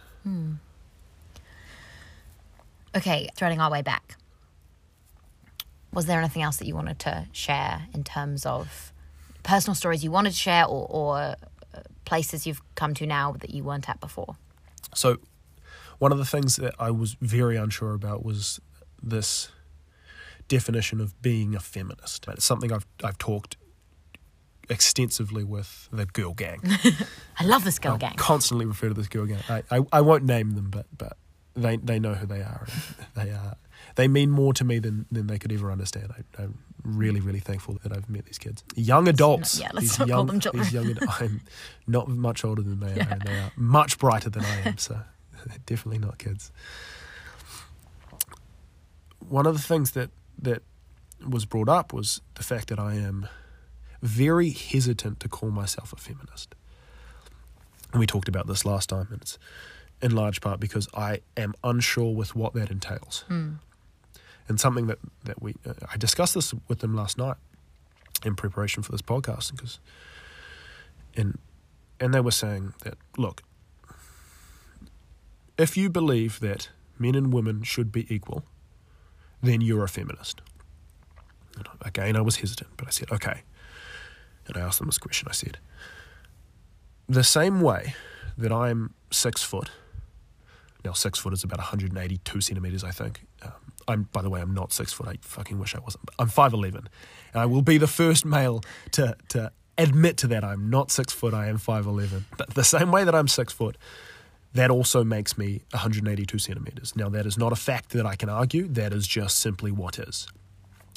Okay, 2.95 3.29
threading 3.35 3.59
our 3.59 3.69
way 3.71 3.81
back. 3.81 4.17
Was 5.93 6.05
there 6.07 6.19
anything 6.19 6.41
else 6.41 6.57
that 6.57 6.65
you 6.65 6.75
wanted 6.75 6.99
to 6.99 7.27
share 7.31 7.87
in 7.93 8.03
terms 8.03 8.45
of 8.45 8.91
personal 9.43 9.75
stories 9.75 10.03
you 10.03 10.11
wanted 10.11 10.31
to 10.31 10.35
share 10.37 10.65
or, 10.65 10.87
or 10.89 11.17
uh, 11.17 11.35
places 12.05 12.47
you've 12.47 12.61
come 12.75 12.93
to 12.95 13.05
now 13.05 13.33
that 13.33 13.51
you 13.51 13.63
weren't 13.63 13.87
at 13.89 13.99
before? 13.99 14.35
So, 14.93 15.17
one 15.99 16.11
of 16.11 16.17
the 16.17 16.25
things 16.25 16.55
that 16.57 16.75
I 16.79 16.91
was 16.91 17.15
very 17.21 17.55
unsure 17.55 17.93
about 17.93 18.23
was 18.25 18.59
this 19.01 19.49
definition 20.47 21.01
of 21.01 21.19
being 21.21 21.55
a 21.55 21.59
feminist. 21.59 22.25
It's 22.27 22.45
something 22.45 22.71
I've 22.71 22.85
I've 23.03 23.17
talked 23.17 23.57
extensively 24.69 25.43
with 25.43 25.89
the 25.91 26.05
girl 26.05 26.33
gang. 26.33 26.61
I 27.39 27.43
love 27.43 27.63
this 27.63 27.79
girl 27.79 27.93
I'll 27.93 27.97
gang. 27.97 28.15
constantly 28.15 28.65
refer 28.65 28.87
to 28.87 28.93
this 28.93 29.07
girl 29.07 29.25
gang. 29.25 29.39
I, 29.49 29.63
I, 29.71 29.81
I 29.93 30.01
won't 30.01 30.23
name 30.23 30.51
them, 30.51 30.69
but 30.69 30.85
but 30.97 31.17
they 31.55 31.77
they 31.77 31.99
know 31.99 32.13
who 32.13 32.25
they 32.25 32.41
are. 32.41 32.67
They 33.15 33.31
are 33.31 33.55
they 33.95 34.07
mean 34.07 34.31
more 34.31 34.53
to 34.53 34.63
me 34.63 34.79
than, 34.79 35.05
than 35.11 35.27
they 35.27 35.37
could 35.37 35.51
ever 35.51 35.71
understand. 35.71 36.11
I, 36.17 36.43
I'm 36.43 36.59
really 36.83 37.19
really 37.19 37.39
thankful 37.39 37.77
that 37.83 37.91
I've 37.91 38.09
met 38.09 38.25
these 38.25 38.37
kids, 38.37 38.63
young 38.75 39.07
adults. 39.07 39.59
yeah, 39.59 39.69
let's 39.73 39.97
not 39.97 40.07
call 40.07 40.17
young, 40.17 40.27
them 40.27 40.39
children. 40.39 40.63
These 40.63 40.73
young, 40.73 40.97
I'm 41.19 41.41
not 41.87 42.07
much 42.07 42.43
older 42.43 42.61
than 42.61 42.79
they 42.79 42.99
are, 42.99 43.07
and 43.09 43.21
they 43.21 43.35
are 43.39 43.51
much 43.55 43.97
brighter 43.97 44.29
than 44.29 44.43
I 44.43 44.69
am. 44.69 44.77
So 44.77 44.99
definitely 45.65 45.99
not 45.99 46.17
kids. 46.17 46.51
One 49.27 49.45
of 49.45 49.55
the 49.55 49.61
things 49.61 49.91
that 49.91 50.09
that 50.41 50.61
was 51.25 51.45
brought 51.45 51.69
up 51.69 51.93
was 51.93 52.21
the 52.35 52.43
fact 52.43 52.67
that 52.69 52.79
I 52.79 52.95
am 52.95 53.27
very 54.01 54.49
hesitant 54.49 55.19
to 55.21 55.29
call 55.29 55.49
myself 55.49 55.93
a 55.93 55.95
feminist. 55.95 56.53
And 57.91 57.99
we 57.99 58.05
talked 58.05 58.27
about 58.27 58.47
this 58.47 58.65
last 58.65 58.89
time, 58.89 59.07
and 59.11 59.21
it's 59.21 59.39
in 60.01 60.11
large 60.13 60.41
part 60.41 60.59
because 60.59 60.87
I 60.93 61.21
am 61.37 61.53
unsure 61.63 62.13
with 62.13 62.35
what 62.35 62.53
that 62.53 62.69
entails. 62.69 63.23
And 64.47 64.59
something 64.59 64.87
that 64.87 64.99
that 65.23 65.41
we 65.41 65.55
uh, 65.65 65.73
I 65.91 65.97
discussed 65.97 66.35
this 66.35 66.53
with 66.67 66.79
them 66.79 66.95
last 66.95 67.17
night 67.17 67.37
in 68.23 68.35
preparation 68.35 68.83
for 68.83 68.91
this 68.91 69.01
podcast, 69.01 69.51
because 69.51 69.79
and 71.15 71.39
and 71.99 72.13
they 72.13 72.19
were 72.19 72.31
saying 72.31 72.73
that 72.83 72.97
look, 73.17 73.41
if 75.57 75.77
you 75.77 75.89
believe 75.89 76.39
that 76.39 76.69
men 76.99 77.15
and 77.15 77.33
women 77.33 77.63
should 77.63 77.91
be 77.91 78.13
equal, 78.13 78.43
then 79.41 79.61
you're 79.61 79.83
a 79.83 79.89
feminist. 79.89 80.41
And 81.55 81.67
again, 81.81 82.15
I 82.15 82.21
was 82.21 82.37
hesitant, 82.37 82.71
but 82.77 82.87
I 82.87 82.91
said, 82.91 83.11
okay. 83.11 83.41
And 84.47 84.57
I 84.57 84.61
asked 84.61 84.79
them 84.79 84.87
this 84.87 84.97
question. 84.97 85.27
I 85.29 85.33
said, 85.33 85.57
the 87.07 87.23
same 87.23 87.61
way 87.61 87.93
that 88.37 88.51
I'm 88.51 88.93
six 89.11 89.43
foot, 89.43 89.71
now 90.83 90.93
six 90.93 91.19
foot 91.19 91.33
is 91.33 91.43
about 91.43 91.59
182 91.59 92.41
centimeters, 92.41 92.83
I 92.83 92.91
think. 92.91 93.25
Um, 93.41 93.51
I'm, 93.87 94.03
by 94.11 94.21
the 94.21 94.29
way, 94.29 94.41
I'm 94.41 94.53
not 94.53 94.73
six 94.73 94.91
foot. 94.93 95.07
I 95.07 95.15
fucking 95.21 95.59
wish 95.59 95.75
I 95.75 95.79
wasn't. 95.79 96.09
I'm 96.19 96.29
5'11. 96.29 96.75
And 96.75 96.87
I 97.33 97.45
will 97.45 97.61
be 97.61 97.77
the 97.77 97.87
first 97.87 98.25
male 98.25 98.61
to, 98.91 99.15
to 99.29 99.51
admit 99.77 100.17
to 100.17 100.27
that. 100.27 100.43
I'm 100.43 100.69
not 100.69 100.91
six 100.91 101.13
foot, 101.13 101.33
I 101.33 101.47
am 101.47 101.57
5'11. 101.57 102.23
But 102.37 102.53
the 102.53 102.63
same 102.63 102.91
way 102.91 103.03
that 103.03 103.15
I'm 103.15 103.27
six 103.27 103.53
foot, 103.53 103.77
that 104.55 104.71
also 104.71 105.03
makes 105.03 105.37
me 105.37 105.61
182 105.71 106.39
centimeters. 106.39 106.95
Now, 106.95 107.09
that 107.09 107.25
is 107.25 107.37
not 107.37 107.51
a 107.51 107.57
fact 107.57 107.89
that 107.89 108.05
I 108.05 108.15
can 108.15 108.29
argue, 108.29 108.67
that 108.69 108.93
is 108.93 109.05
just 109.05 109.37
simply 109.39 109.69
what 109.69 109.99
is. 109.99 110.27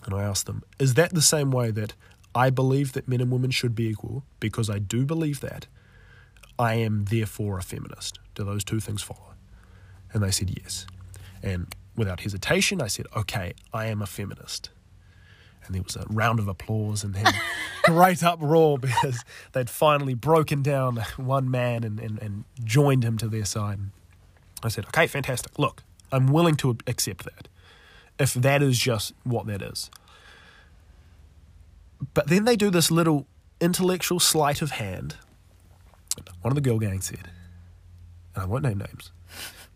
And 0.07 0.15
I 0.15 0.23
asked 0.23 0.47
them, 0.47 0.63
is 0.79 0.95
that 0.95 1.13
the 1.13 1.21
same 1.21 1.51
way 1.51 1.73
that 1.73 1.93
I 2.37 2.51
believe 2.51 2.93
that 2.93 3.09
men 3.09 3.21
and 3.21 3.33
women 3.33 3.51
should 3.51 3.75
be 3.75 3.89
equal? 3.89 4.23
Because 4.39 4.71
I 4.71 4.79
do 4.79 5.05
believe 5.05 5.41
that. 5.41 5.67
I 6.57 6.75
am 6.75 7.07
therefore 7.07 7.59
a 7.59 7.63
feminist. 7.63 8.21
Do 8.37 8.45
those 8.45 8.63
two 8.63 8.79
things 8.79 9.03
follow? 9.03 9.35
And 10.13 10.23
they 10.23 10.31
said 10.31 10.51
yes. 10.57 10.87
And 11.43 11.75
without 11.97 12.21
hesitation, 12.21 12.81
I 12.81 12.87
said, 12.87 13.07
okay, 13.17 13.55
I 13.73 13.87
am 13.87 14.01
a 14.03 14.07
feminist. 14.07 14.71
And 15.69 15.75
there 15.75 15.83
was 15.83 15.97
a 15.97 16.07
round 16.09 16.41
of 16.41 16.49
applause 16.49 17.05
and 17.05 17.15
then 17.15 17.33
great 17.85 18.23
uproar 18.25 18.79
because 18.79 19.23
they'd 19.53 19.71
finally 19.71 20.15
broken 20.15 20.63
down 20.63 20.97
one 21.17 21.51
man 21.51 21.85
and, 21.85 22.01
and, 22.01 22.19
and 22.21 22.45
joined 22.65 23.05
him 23.05 23.19
to 23.19 23.29
their 23.29 23.45
side. 23.45 23.79
I 24.63 24.69
said, 24.69 24.87
okay, 24.87 25.07
fantastic. 25.07 25.59
Look, 25.59 25.85
I'm 26.11 26.29
willing 26.29 26.57
to 26.57 26.79
accept 26.87 27.25
that 27.25 27.49
if 28.19 28.35
that 28.35 28.63
is 28.63 28.79
just 28.79 29.13
what 29.25 29.47
that 29.47 29.63
is. 29.63 29.91
But 32.15 32.29
then 32.29 32.45
they 32.45 32.57
do 32.57 32.71
this 32.71 32.91
little 32.91 33.27
intellectual 33.61 34.21
sleight 34.21 34.63
of 34.63 34.73
hand. 34.73 35.17
One 36.43 36.51
of 36.51 36.55
the 36.55 36.61
girl 36.61 36.79
gang 36.79 37.01
said, 37.01 37.31
and 38.35 38.43
I 38.43 38.47
won't 38.47 38.65
name 38.65 38.79
names, 38.79 39.13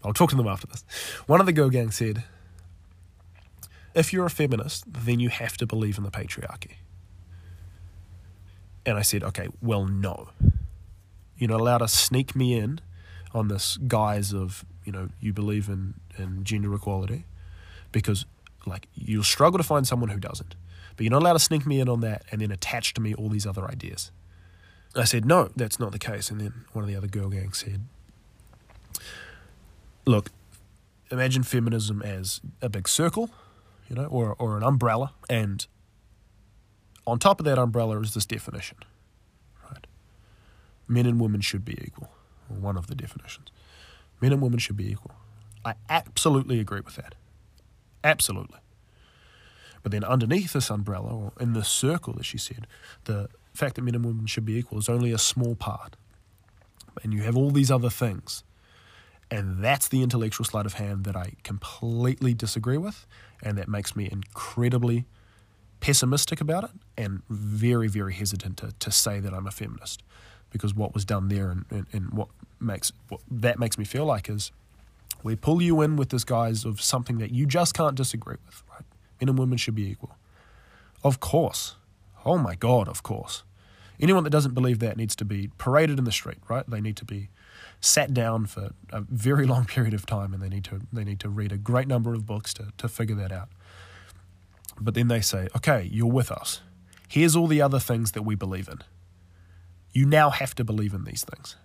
I'll 0.03 0.13
talk 0.13 0.31
to 0.31 0.37
them 0.37 0.49
after 0.49 0.67
this. 0.67 0.85
One 1.27 1.41
of 1.41 1.47
the 1.47 1.53
girl 1.53 1.69
gang 1.69 1.91
said, 1.91 2.25
if 3.95 4.13
you're 4.13 4.27
a 4.27 4.31
feminist, 4.31 4.85
then 4.87 5.21
you 5.21 5.29
have 5.29 5.57
to 5.59 5.67
believe 5.67 5.99
in 5.99 6.05
the 6.05 6.11
patriarchy. 6.11 6.77
And 8.85 8.99
I 8.99 9.03
said, 9.03 9.23
okay, 9.23 9.49
well, 9.61 9.87
no. 9.87 10.31
You're 11.37 11.51
not 11.51 11.61
allowed 11.61 11.79
to 11.79 11.89
sneak 11.89 12.35
me 12.35 12.55
in 12.55 12.81
on 13.35 13.49
this 13.49 13.77
guise 13.77 14.33
of, 14.33 14.65
you 14.85 14.93
know, 14.93 15.09
you 15.21 15.33
believe 15.33 15.69
in, 15.69 15.95
in 16.19 16.45
gender 16.45 16.75
equality 16.75 17.25
because, 17.91 18.25
like, 18.67 18.89
you'll 18.95 19.23
struggle 19.23 19.59
to 19.59 19.65
find 19.65 19.87
someone 19.87 20.11
who 20.11 20.19
doesn't. 20.19 20.55
But 20.97 21.05
you're 21.05 21.11
not 21.11 21.23
allowed 21.23 21.35
to 21.35 21.39
sneak 21.39 21.67
me 21.67 21.81
in 21.81 21.89
on 21.89 22.01
that 22.01 22.25
and 22.31 22.41
then 22.41 22.51
attach 22.51 22.95
to 22.95 23.01
me 23.01 23.15
all 23.15 23.29
these 23.29 23.47
other 23.47 23.65
ideas. 23.67 24.11
I 24.95 25.05
said, 25.05 25.25
no, 25.25 25.51
that's 25.57 25.79
not 25.79 25.93
the 25.93 25.99
case. 25.99 26.31
And 26.31 26.41
then 26.41 26.65
one 26.73 26.85
of 26.85 26.89
the 26.89 26.97
other 26.97 27.07
girl 27.07 27.29
gangs 27.29 27.59
said, 27.59 27.83
look, 30.05 30.31
imagine 31.11 31.43
feminism 31.45 32.03
as 32.03 32.41
a 32.61 32.69
big 32.69 32.89
circle, 32.89 33.31
you 33.93 34.01
know, 34.01 34.09
or, 34.09 34.35
or 34.39 34.57
an 34.57 34.63
umbrella. 34.63 35.13
And 35.29 35.67
on 37.07 37.19
top 37.19 37.41
of 37.41 37.45
that 37.45 37.59
umbrella 37.59 38.01
is 38.01 38.15
this 38.15 38.25
definition, 38.25 38.79
right? 39.71 39.87
Men 40.89 41.05
and 41.05 41.21
women 41.21 41.43
should 41.43 41.63
be 41.63 41.79
equal, 41.85 42.09
one 42.49 42.79
of 42.79 42.87
the 42.87 42.95
definitions. 42.95 43.49
Men 44.23 44.33
and 44.33 44.41
women 44.41 44.59
should 44.59 44.79
be 44.79 44.91
equal. 44.91 45.13
I 45.63 45.75
absolutely 45.91 46.59
agree 46.59 46.81
with 46.81 46.97
that. 46.97 47.15
Absolutely. 48.03 48.59
But 49.83 49.93
then 49.93 50.05
underneath 50.05 50.55
this 50.55 50.71
umbrella, 50.71 51.15
or 51.15 51.33
in 51.39 51.53
this 51.53 51.69
circle, 51.69 52.17
as 52.19 52.25
she 52.25 52.39
said, 52.39 52.67
the 53.05 53.29
fact 53.53 53.75
that 53.75 53.83
men 53.83 53.95
and 53.95 54.07
women 54.07 54.27
should 54.27 54.47
be 54.47 54.57
equal 54.57 54.79
is 54.79 54.89
only 54.89 55.13
a 55.13 55.19
small 55.19 55.55
part. 55.55 55.97
And 57.03 57.13
you 57.13 57.23
have 57.23 57.37
all 57.37 57.51
these 57.51 57.71
other 57.71 57.91
things. 57.91 58.43
And 59.33 59.65
that's 59.65 59.89
the 59.89 60.03
intellectual 60.03 60.45
sleight 60.45 60.67
of 60.67 60.75
hand 60.75 61.05
that 61.05 61.17
I 61.17 61.33
completely 61.43 62.35
disagree 62.35 62.77
with, 62.77 63.07
and 63.43 63.57
that 63.57 63.67
makes 63.67 63.97
me 63.97 64.07
incredibly 64.13 65.07
pessimistic 65.81 66.43
about 66.43 66.65
it 66.65 66.71
and 66.99 67.23
very, 67.31 67.89
very 67.89 68.13
hesitant 68.13 68.59
to, 68.59 68.75
to 68.79 68.91
say 68.91 69.21
that 69.21 69.33
I'm 69.33 69.47
a 69.47 69.51
feminist. 69.51 70.03
Because 70.51 70.75
what 70.75 70.93
was 70.93 71.07
done 71.07 71.29
there 71.29 71.51
and, 71.51 71.65
and, 71.71 71.87
and 71.95 72.11
what 72.11 72.29
makes 72.61 72.93
what 73.09 73.23
that 73.31 73.59
makes 73.59 73.79
me 73.79 73.87
feel 73.87 74.05
like 74.05 74.29
is 74.29 74.53
we 75.23 75.35
pull 75.35 75.63
you 75.63 75.81
in 75.81 75.97
with 75.97 76.11
this 76.11 76.25
guise 76.25 76.67
of 76.67 76.83
something 76.83 77.17
that 77.17 77.31
you 77.31 77.47
just 77.47 77.73
can't 77.73 77.95
disagree 77.95 78.37
with. 78.45 78.63
Right? 78.71 78.85
Men 79.19 79.31
and 79.31 79.39
women 79.39 79.57
should 79.57 79.75
be 79.75 79.89
equal. 79.89 80.15
Of 81.03 81.21
course. 81.21 81.77
Oh 82.27 82.37
my 82.37 82.55
God, 82.55 82.87
of 82.87 83.03
course. 83.03 83.45
Anyone 83.99 84.25
that 84.25 84.31
doesn't 84.31 84.53
believe 84.53 84.79
that 84.81 84.99
needs 84.99 85.17
to 85.17 85.25
be 85.25 85.49
paraded 85.57 85.99
in 85.99 86.05
the 86.05 86.13
street, 86.13 86.39
right? 86.51 86.69
They 86.69 86.83
need 86.83 86.99
to 86.99 87.07
be 87.07 87.31
sat 87.83 88.15
down 88.15 88.47
for 88.47 88.71
a 88.91 89.01
very 89.03 89.45
long 89.47 89.67
period 89.67 89.93
of 89.93 90.07
time 90.07 90.33
and 90.33 90.43
they 90.43 90.49
need 90.49 90.65
to 90.65 90.81
they 90.93 91.05
need 91.05 91.21
to 91.21 91.29
read 91.29 91.53
a 91.53 91.59
great 91.59 91.89
number 91.89 92.15
of 92.15 92.25
books 92.25 92.55
to, 92.55 92.69
to 92.79 92.89
figure 92.89 93.17
that 93.17 93.33
out. 93.33 93.49
But 94.81 94.95
then 94.95 95.09
they 95.09 95.21
say, 95.21 95.49
okay, 95.55 95.89
you're 95.93 96.07
with 96.11 96.31
us. 96.31 96.63
Here's 97.09 97.37
all 97.37 97.47
the 97.47 97.61
other 97.61 97.79
things 97.79 98.13
that 98.13 98.23
we 98.23 98.35
believe 98.35 98.69
in. 98.69 98.79
You 99.93 100.07
now 100.07 100.31
have 100.31 100.55
to 100.55 100.65
believe 100.65 100.95
in 100.95 101.05
these 101.05 101.25
things. 101.25 101.57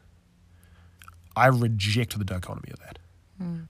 I 1.36 1.48
reject 1.48 2.18
the 2.18 2.26
dichotomy 2.26 2.72
of 2.74 2.80
that. 2.80 3.00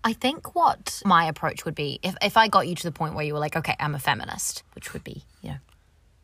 I 0.04 0.14
think 0.14 0.56
what 0.56 1.02
my 1.06 1.26
approach 1.26 1.66
would 1.66 1.76
be 1.76 2.00
if, 2.02 2.16
if 2.22 2.38
I 2.38 2.48
got 2.48 2.68
you 2.68 2.76
to 2.76 2.84
the 2.84 2.92
point 2.92 3.16
where 3.16 3.26
you 3.26 3.34
were 3.34 3.40
like, 3.40 3.58
okay, 3.58 3.76
I'm 3.80 3.94
a 3.94 4.00
feminist, 4.00 4.64
which 4.74 4.94
would 4.94 5.04
be, 5.04 5.24
you 5.42 5.50
know, 5.50 5.58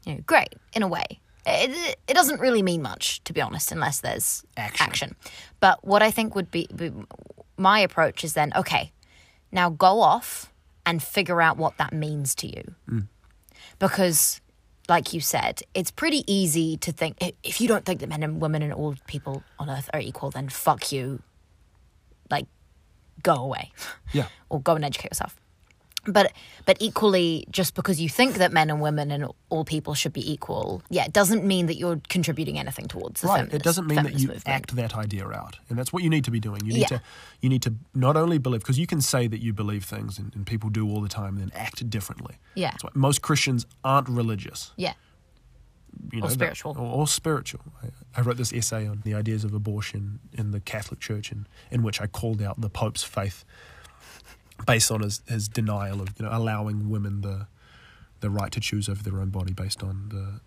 you 0.06 0.14
know 0.16 0.22
great 0.26 0.54
in 0.74 0.82
a 0.82 0.88
way. 0.88 1.20
It, 1.46 1.98
it 2.08 2.14
doesn't 2.14 2.40
really 2.40 2.62
mean 2.62 2.82
much, 2.82 3.24
to 3.26 3.34
be 3.34 3.42
honest, 3.42 3.72
unless 3.72 4.00
there's 4.00 4.44
Action. 4.82 5.16
But 5.60 5.86
what 5.86 6.02
I 6.02 6.12
think 6.12 6.36
would 6.36 6.50
be, 6.52 6.68
be 6.74 6.92
my 7.58 7.80
approach 7.80 8.24
is 8.24 8.34
then, 8.34 8.52
okay, 8.56 8.92
now 9.52 9.70
go 9.70 10.02
off 10.02 10.52
and 10.86 11.02
figure 11.02 11.42
out 11.42 11.58
what 11.58 11.78
that 11.78 11.94
means 11.94 12.36
to 12.36 12.48
you. 12.48 12.76
Mm. 12.90 13.08
Because, 13.80 14.42
like 14.88 15.14
you 15.14 15.20
said, 15.20 15.62
it's 15.74 15.92
pretty 15.92 16.24
easy 16.32 16.78
to 16.78 16.92
think 16.92 17.18
if 17.44 17.60
you 17.60 17.68
don't 17.68 17.86
think 17.86 18.00
that 18.00 18.10
men 18.10 18.24
and 18.24 18.42
women 18.42 18.62
and 18.62 18.74
all 18.74 18.96
people 19.08 19.44
on 19.60 19.70
earth 19.70 19.90
are 19.94 20.00
equal, 20.00 20.32
then 20.32 20.50
fuck 20.50 20.92
you. 20.92 21.22
Like, 22.30 22.48
go 23.22 23.36
away 23.36 23.72
Yeah. 24.12 24.28
or 24.50 24.62
go 24.62 24.76
and 24.76 24.86
educate 24.86 25.12
yourself. 25.12 25.36
But 26.06 26.34
but 26.66 26.76
equally, 26.82 27.46
just 27.50 27.76
because 27.76 28.02
you 28.02 28.10
think 28.10 28.36
that 28.36 28.52
men 28.52 28.70
and 28.70 28.82
women 28.82 29.10
and 29.10 29.28
all 29.50 29.64
people 29.64 29.94
should 29.94 30.12
be 30.12 30.30
equal, 30.34 30.84
yeah, 30.90 31.06
it 31.06 31.14
doesn't 31.14 31.46
mean 31.46 31.68
that 31.68 31.76
you're 31.76 32.02
contributing 32.10 32.60
anything 32.60 32.88
towards 32.90 33.22
the 33.22 33.28
Right. 33.28 33.38
feminist, 33.38 33.56
it 33.56 33.64
doesn't 33.64 33.88
mean 33.88 34.04
that 34.04 34.14
you 34.20 34.28
movement. 34.28 34.44
act 34.48 34.76
that 34.76 34.96
idea 34.98 35.26
out. 35.30 35.60
And 35.70 35.78
that's 35.80 35.94
what 35.94 36.04
you 36.04 36.10
need 36.10 36.26
to 36.26 36.32
be 36.32 36.42
doing. 36.42 36.66
You 36.66 36.74
need 36.74 36.80
Yeah. 36.82 36.88
to 36.98 37.02
you 37.42 37.48
need 37.48 37.62
to 37.62 37.76
not 37.94 38.18
only 38.18 38.38
believe 38.38 38.60
because 38.62 38.78
you 38.78 38.86
can 38.88 39.00
say 39.00 39.28
that 39.28 39.42
you 39.42 39.54
believe 39.54 39.86
things 39.86 40.20
and, 40.20 40.36
and 40.36 40.46
people 40.46 40.70
do 40.70 40.90
all 40.90 41.00
the 41.02 41.08
time 41.10 41.38
and 41.38 41.42
then 41.50 41.52
act 41.56 41.90
differently. 41.90 42.36
Yeah. 42.56 42.72
That's 42.72 42.84
why 42.84 42.90
most 42.96 43.22
Christians 43.22 43.66
aren't 43.86 44.10
religious. 44.10 44.72
Yeah, 44.76 44.94
you 46.12 46.20
Or 46.20 46.22
know, 46.24 46.28
that- 46.28 46.34
spiritual. 46.34 46.72
or, 46.78 46.86
or 47.02 47.08
spiritual. 47.08 47.62
I, 47.82 47.88
I 48.18 48.22
wrote 48.22 48.36
this 48.38 48.52
essay 48.52 48.86
on 48.88 49.02
the 49.06 49.14
ideas 49.14 49.44
of 49.46 49.54
abortion 49.54 50.20
in 50.34 50.52
the 50.52 50.60
Catholic 50.60 51.00
Church, 51.00 51.32
in, 51.32 51.48
in 51.72 51.82
which 51.82 52.02
I 52.02 52.08
called 52.08 52.42
out 52.42 52.60
the 52.60 52.70
Pope's 52.70 53.04
faith 53.04 53.46
based 54.66 54.92
on 54.92 55.02
his, 55.02 55.22
his 55.28 55.48
denial 55.48 56.02
of 56.02 56.10
you 56.20 56.26
know 56.26 56.32
allowing 56.32 56.90
women 56.90 57.22
the 57.22 57.48
the 58.20 58.30
right 58.30 58.52
to 58.52 58.60
choose 58.60 58.88
over 58.88 59.04
their 59.04 59.20
own 59.20 59.30
body 59.30 59.54
based 59.54 59.84
on 59.84 60.10
the 60.10 60.40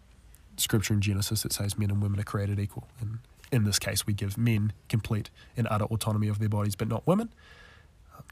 scripture 0.60 0.94
in 0.94 1.00
Genesis 1.00 1.42
that 1.42 1.52
says 1.52 1.78
men 1.78 1.90
and 1.90 2.02
women 2.02 2.18
are 2.18 2.24
created 2.24 2.58
equal. 2.58 2.88
And 3.00 3.18
in 3.52 3.64
this 3.64 3.78
case, 3.78 4.06
we 4.06 4.14
give 4.14 4.38
men 4.38 4.72
complete 4.88 5.28
and 5.56 5.68
utter 5.70 5.84
autonomy 5.84 6.28
of 6.28 6.38
their 6.38 6.48
bodies, 6.48 6.74
but 6.74 6.88
not 6.88 7.06
women. 7.06 7.28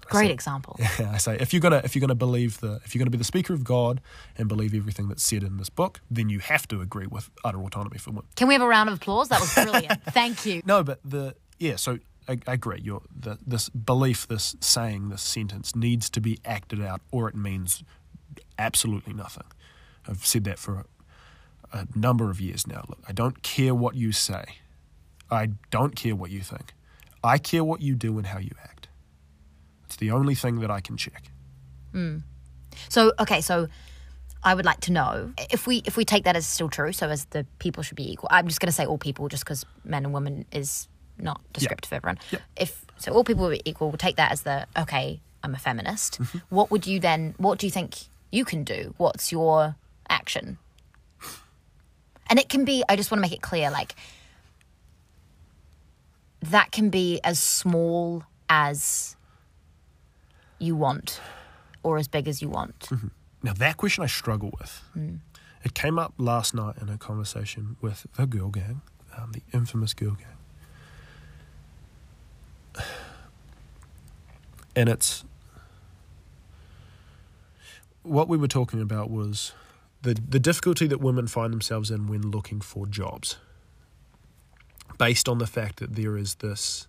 I 0.06 0.10
great 0.10 0.28
say- 0.28 0.32
example. 0.32 0.76
yeah, 0.98 1.12
I 1.12 1.18
say 1.18 1.36
if 1.38 1.52
you're 1.52 1.60
gonna 1.60 1.82
if 1.84 1.94
you're 1.94 2.00
gonna 2.00 2.14
believe 2.14 2.60
the 2.60 2.80
if 2.84 2.94
you're 2.94 3.00
gonna 3.00 3.10
be 3.10 3.18
the 3.18 3.24
speaker 3.24 3.52
of 3.52 3.64
God 3.64 4.00
and 4.36 4.48
believe 4.48 4.74
everything 4.74 5.08
that's 5.08 5.22
said 5.22 5.42
in 5.42 5.56
this 5.56 5.68
book, 5.70 6.00
then 6.10 6.28
you 6.30 6.38
have 6.40 6.66
to 6.68 6.80
agree 6.80 7.06
with 7.06 7.30
utter 7.44 7.58
autonomy 7.62 7.98
for 7.98 8.10
women. 8.10 8.24
Can 8.36 8.48
we 8.48 8.54
have 8.54 8.62
a 8.62 8.66
round 8.66 8.88
of 8.88 8.96
applause? 8.96 9.28
That 9.28 9.40
was 9.40 9.52
brilliant. 9.54 10.02
Thank 10.10 10.46
you. 10.46 10.62
No, 10.64 10.82
but 10.82 11.00
the 11.04 11.34
yeah, 11.58 11.76
so 11.76 11.98
I, 12.28 12.38
agree. 12.46 12.80
Your 12.82 13.02
the, 13.14 13.38
this 13.46 13.68
belief, 13.68 14.26
this 14.26 14.56
saying, 14.60 15.10
this 15.10 15.22
sentence 15.22 15.76
needs 15.76 16.08
to 16.10 16.20
be 16.20 16.38
acted 16.44 16.82
out, 16.82 17.00
or 17.10 17.28
it 17.28 17.34
means 17.34 17.84
absolutely 18.58 19.12
nothing. 19.12 19.44
I've 20.08 20.24
said 20.24 20.44
that 20.44 20.58
for 20.58 20.84
a, 21.72 21.78
a 21.78 21.86
number 21.94 22.30
of 22.30 22.40
years 22.40 22.66
now. 22.66 22.84
Look, 22.88 23.00
I 23.08 23.12
don't 23.12 23.42
care 23.42 23.74
what 23.74 23.94
you 23.94 24.12
say. 24.12 24.44
I 25.30 25.50
don't 25.70 25.96
care 25.96 26.14
what 26.14 26.30
you 26.30 26.40
think. 26.40 26.74
I 27.22 27.38
care 27.38 27.64
what 27.64 27.80
you 27.80 27.94
do 27.94 28.18
and 28.18 28.26
how 28.26 28.38
you 28.38 28.50
act. 28.62 28.88
It's 29.86 29.96
the 29.96 30.10
only 30.10 30.34
thing 30.34 30.60
that 30.60 30.70
I 30.70 30.80
can 30.80 30.96
check. 30.96 31.30
Hmm. 31.92 32.18
So 32.88 33.12
okay, 33.20 33.40
so 33.40 33.68
I 34.42 34.54
would 34.54 34.64
like 34.64 34.80
to 34.80 34.92
know 34.92 35.32
if 35.50 35.66
we 35.66 35.82
if 35.86 35.96
we 35.96 36.04
take 36.04 36.24
that 36.24 36.36
as 36.36 36.46
still 36.46 36.68
true. 36.68 36.92
So 36.92 37.08
as 37.08 37.24
the 37.26 37.46
people 37.58 37.82
should 37.82 37.96
be 37.96 38.10
equal. 38.10 38.28
I'm 38.30 38.46
just 38.46 38.60
going 38.60 38.68
to 38.68 38.72
say 38.72 38.84
all 38.84 38.98
people, 38.98 39.28
just 39.28 39.44
because 39.44 39.64
men 39.84 40.04
and 40.04 40.12
women 40.12 40.44
is 40.52 40.88
not 41.18 41.40
descriptive 41.52 41.92
of 41.92 41.96
everyone. 41.96 42.18
If 42.56 42.84
so, 42.98 43.12
all 43.12 43.24
people 43.24 43.46
are 43.46 43.56
equal. 43.64 43.88
We'll 43.88 43.98
take 43.98 44.16
that 44.16 44.32
as 44.32 44.42
the 44.42 44.66
okay. 44.78 45.20
I'm 45.42 45.54
a 45.54 45.58
feminist. 45.58 46.20
Mm-hmm. 46.20 46.38
What 46.48 46.70
would 46.70 46.86
you 46.86 46.98
then? 47.00 47.34
What 47.36 47.58
do 47.58 47.66
you 47.66 47.70
think 47.70 47.96
you 48.30 48.46
can 48.46 48.64
do? 48.64 48.94
What's 48.96 49.30
your 49.30 49.76
action? 50.08 50.58
And 52.28 52.38
it 52.38 52.48
can 52.48 52.64
be. 52.64 52.82
I 52.88 52.96
just 52.96 53.10
want 53.10 53.18
to 53.18 53.22
make 53.22 53.32
it 53.32 53.42
clear, 53.42 53.70
like 53.70 53.94
that 56.40 56.72
can 56.72 56.88
be 56.88 57.20
as 57.22 57.38
small 57.38 58.24
as 58.48 59.16
you 60.58 60.76
want, 60.76 61.20
or 61.82 61.98
as 61.98 62.08
big 62.08 62.26
as 62.26 62.40
you 62.40 62.48
want. 62.48 62.88
Now, 63.42 63.52
that 63.52 63.76
question 63.76 64.02
I 64.02 64.06
struggle 64.06 64.50
with. 64.58 64.82
It 65.62 65.74
came 65.74 65.98
up 65.98 66.14
last 66.16 66.54
night 66.54 66.76
in 66.80 66.88
a 66.88 66.96
conversation 66.96 67.76
with 67.82 68.06
the 68.16 68.26
girl 68.26 68.48
gang, 68.48 68.80
um, 69.16 69.32
the 69.32 69.42
infamous 69.52 69.92
girl 69.92 70.12
gang. 70.12 70.33
And 74.76 74.88
it's. 74.88 75.24
What 78.02 78.28
we 78.28 78.36
were 78.36 78.48
talking 78.48 78.82
about 78.82 79.10
was 79.10 79.52
the, 80.02 80.14
the 80.14 80.38
difficulty 80.38 80.86
that 80.88 81.00
women 81.00 81.26
find 81.26 81.52
themselves 81.52 81.90
in 81.90 82.06
when 82.06 82.30
looking 82.30 82.60
for 82.60 82.86
jobs, 82.86 83.38
based 84.98 85.26
on 85.28 85.38
the 85.38 85.46
fact 85.46 85.78
that 85.78 85.94
there 85.94 86.18
is 86.18 86.34
this 86.36 86.86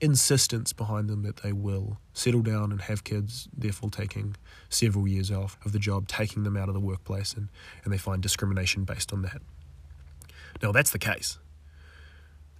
insistence 0.00 0.72
behind 0.72 1.08
them 1.08 1.22
that 1.22 1.38
they 1.38 1.52
will 1.52 1.98
settle 2.12 2.42
down 2.42 2.72
and 2.72 2.82
have 2.82 3.04
kids, 3.04 3.48
therefore 3.56 3.90
taking 3.90 4.36
several 4.68 5.06
years 5.06 5.30
off 5.30 5.56
of 5.64 5.72
the 5.72 5.78
job, 5.78 6.08
taking 6.08 6.42
them 6.42 6.56
out 6.56 6.68
of 6.68 6.74
the 6.74 6.80
workplace, 6.80 7.32
and, 7.32 7.48
and 7.84 7.92
they 7.92 7.98
find 7.98 8.22
discrimination 8.22 8.84
based 8.84 9.12
on 9.12 9.22
that. 9.22 9.40
Now, 10.62 10.72
that's 10.72 10.90
the 10.90 10.98
case. 10.98 11.38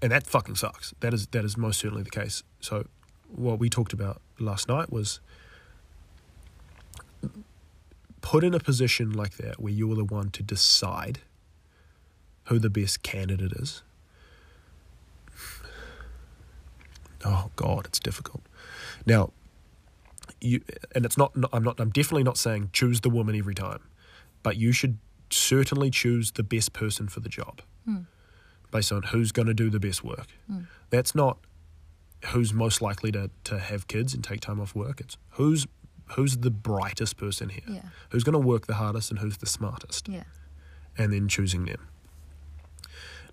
And 0.04 0.12
that 0.12 0.26
fucking 0.26 0.56
sucks. 0.56 0.92
That 1.00 1.14
is 1.14 1.28
that 1.28 1.46
is 1.46 1.56
most 1.56 1.80
certainly 1.80 2.02
the 2.02 2.10
case. 2.10 2.42
So, 2.60 2.84
what 3.34 3.58
we 3.58 3.70
talked 3.70 3.94
about 3.94 4.20
last 4.38 4.68
night 4.68 4.92
was 4.92 5.20
put 8.20 8.44
in 8.44 8.52
a 8.52 8.60
position 8.60 9.14
like 9.14 9.38
that 9.38 9.58
where 9.58 9.72
you're 9.72 9.94
the 9.94 10.04
one 10.04 10.28
to 10.32 10.42
decide 10.42 11.20
who 12.48 12.58
the 12.58 12.68
best 12.68 13.02
candidate 13.02 13.52
is 13.52 13.82
oh 17.24 17.50
god 17.56 17.86
it's 17.86 17.98
difficult 17.98 18.42
now 19.06 19.30
you 20.40 20.60
and 20.94 21.04
it's 21.04 21.16
not 21.16 21.32
i'm 21.52 21.62
not 21.62 21.78
i'm 21.80 21.90
definitely 21.90 22.22
not 22.22 22.36
saying 22.38 22.70
choose 22.72 23.00
the 23.02 23.10
woman 23.10 23.36
every 23.36 23.54
time 23.54 23.80
but 24.42 24.56
you 24.56 24.72
should 24.72 24.98
certainly 25.30 25.90
choose 25.90 26.32
the 26.32 26.42
best 26.42 26.72
person 26.72 27.08
for 27.08 27.20
the 27.20 27.28
job 27.28 27.60
hmm. 27.84 28.02
Based 28.74 28.92
on 28.92 29.02
who's 29.12 29.30
going 29.32 29.46
to 29.46 29.54
do 29.54 29.70
the 29.70 29.80
best 29.88 30.00
work 30.04 30.26
hmm. 30.48 30.62
that's 30.90 31.14
not 31.14 31.38
who's 32.32 32.52
most 32.52 32.82
likely 32.82 33.10
to, 33.12 33.30
to 33.44 33.58
have 33.58 33.86
kids 33.86 34.14
and 34.14 34.22
take 34.24 34.40
time 34.40 34.60
off 34.60 34.74
work 34.74 35.00
it's 35.00 35.16
who's 35.38 35.66
who's 36.16 36.38
the 36.38 36.50
brightest 36.50 37.16
person 37.16 37.48
here 37.48 37.62
Yeah. 37.66 37.82
who's 38.10 38.24
going 38.24 38.38
to 38.40 38.46
work 38.52 38.66
the 38.66 38.74
hardest 38.74 39.10
and 39.10 39.18
who's 39.20 39.38
the 39.38 39.46
smartest 39.46 40.08
Yeah. 40.08 40.24
and 40.98 41.12
then 41.12 41.28
choosing 41.28 41.64
them. 41.64 41.88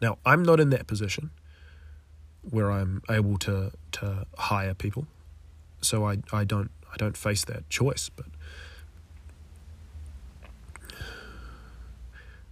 Now, 0.01 0.17
I'm 0.25 0.41
not 0.43 0.60
in 0.60 0.69
that 0.71 0.88
position 0.88 1.32
where 2.49 2.71
I'm 2.71 3.01
able 3.10 3.38
to 3.39 3.71
to 3.97 4.25
hire 4.38 4.73
people, 4.73 5.06
so 5.82 5.95
I, 6.12 6.13
I 6.34 6.43
don't 6.43 6.71
I 6.93 6.95
don't 6.97 7.17
face 7.17 7.43
that 7.45 7.69
choice. 7.69 8.10
But 8.10 8.27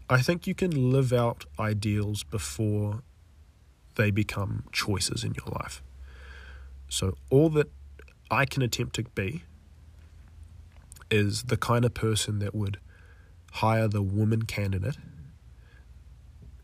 I 0.09 0.21
think 0.21 0.47
you 0.47 0.55
can 0.55 0.91
live 0.91 1.13
out 1.13 1.45
ideals 1.59 2.23
before 2.23 3.03
they 3.95 4.11
become 4.11 4.63
choices 4.71 5.23
in 5.23 5.35
your 5.35 5.53
life. 5.61 5.83
So 6.87 7.15
all 7.29 7.49
that 7.49 7.69
I 8.31 8.45
can 8.45 8.63
attempt 8.63 8.95
to 8.95 9.03
be 9.03 9.43
is 11.11 11.43
the 11.43 11.57
kind 11.57 11.85
of 11.85 11.93
person 11.93 12.39
that 12.39 12.55
would 12.55 12.77
hire 13.53 13.87
the 13.87 14.01
woman 14.01 14.43
candidate 14.43 14.97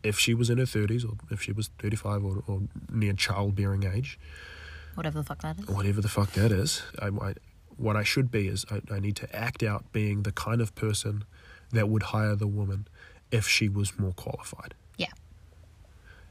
if 0.02 0.18
she 0.18 0.34
was 0.34 0.50
in 0.50 0.58
her 0.58 0.64
30s 0.64 1.04
or 1.04 1.16
if 1.30 1.42
she 1.42 1.52
was 1.52 1.70
35 1.78 2.24
or, 2.24 2.42
or 2.46 2.62
near 2.90 3.12
childbearing 3.12 3.84
age, 3.84 4.18
Whatever 4.94 5.18
the 5.18 5.24
fuck 5.24 5.42
that 5.42 5.58
is. 5.58 5.66
whatever 5.66 6.00
the 6.00 6.08
fuck 6.08 6.32
that 6.32 6.52
is. 6.52 6.82
I, 7.00 7.08
I, 7.08 7.34
what 7.76 7.96
I 7.96 8.02
should 8.02 8.30
be 8.30 8.48
is 8.48 8.64
I, 8.70 8.80
I 8.90 9.00
need 9.00 9.16
to 9.16 9.36
act 9.36 9.62
out 9.62 9.92
being 9.92 10.22
the 10.22 10.32
kind 10.32 10.60
of 10.60 10.74
person 10.74 11.24
that 11.72 11.88
would 11.88 12.04
hire 12.04 12.34
the 12.36 12.46
woman 12.46 12.86
if 13.30 13.46
she 13.48 13.68
was 13.68 13.98
more 13.98 14.12
qualified 14.12 14.74
Yeah. 14.96 15.12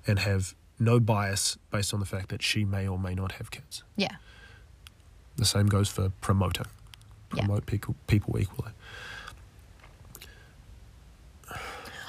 and 0.07 0.19
have 0.19 0.55
no 0.79 0.99
bias 0.99 1.57
based 1.71 1.93
on 1.93 1.99
the 1.99 2.05
fact 2.05 2.29
that 2.29 2.41
she 2.41 2.65
may 2.65 2.87
or 2.87 2.97
may 2.99 3.15
not 3.15 3.33
have 3.33 3.51
kids. 3.51 3.83
Yeah. 3.95 4.15
The 5.37 5.45
same 5.45 5.67
goes 5.67 5.89
for 5.89 6.09
promoting. 6.21 6.65
Yeah. 7.33 7.45
Promote 7.45 7.65
people 7.65 7.95
people 8.07 8.37
equally. 8.39 8.71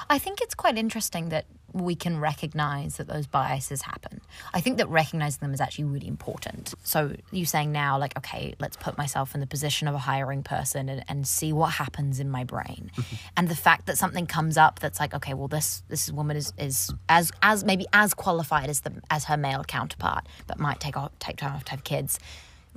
I 0.09 0.17
think 0.19 0.39
it's 0.41 0.55
quite 0.55 0.77
interesting 0.77 1.29
that 1.29 1.45
we 1.73 1.95
can 1.95 2.19
recognize 2.19 2.97
that 2.97 3.07
those 3.07 3.27
biases 3.27 3.81
happen. 3.81 4.21
I 4.53 4.61
think 4.61 4.77
that 4.77 4.87
recognizing 4.89 5.39
them 5.41 5.53
is 5.53 5.61
actually 5.61 5.85
really 5.85 6.07
important. 6.07 6.73
So 6.83 7.13
you 7.31 7.45
saying 7.45 7.71
now, 7.71 7.97
like, 7.99 8.17
okay, 8.17 8.55
let's 8.59 8.77
put 8.77 8.97
myself 8.97 9.33
in 9.33 9.41
the 9.41 9.47
position 9.47 9.87
of 9.87 9.95
a 9.95 9.99
hiring 9.99 10.43
person 10.43 10.89
and, 10.89 11.03
and 11.07 11.27
see 11.27 11.53
what 11.53 11.73
happens 11.73 12.19
in 12.19 12.29
my 12.29 12.43
brain. 12.43 12.91
Mm-hmm. 12.97 13.15
and 13.37 13.49
the 13.49 13.55
fact 13.55 13.85
that 13.87 13.97
something 13.97 14.25
comes 14.25 14.57
up 14.57 14.79
that's 14.79 14.99
like, 14.99 15.13
okay, 15.13 15.33
well, 15.33 15.47
this 15.47 15.83
this 15.89 16.11
woman 16.11 16.37
is 16.37 16.53
is 16.57 16.93
as 17.09 17.31
as 17.41 17.63
maybe 17.63 17.85
as 17.93 18.13
qualified 18.13 18.69
as 18.69 18.81
the 18.81 18.93
as 19.09 19.25
her 19.25 19.37
male 19.37 19.63
counterpart, 19.63 20.25
but 20.47 20.59
might 20.59 20.79
take 20.79 20.97
off 20.97 21.11
take 21.19 21.37
time 21.37 21.53
off 21.53 21.65
to 21.65 21.71
have 21.71 21.83
kids 21.83 22.19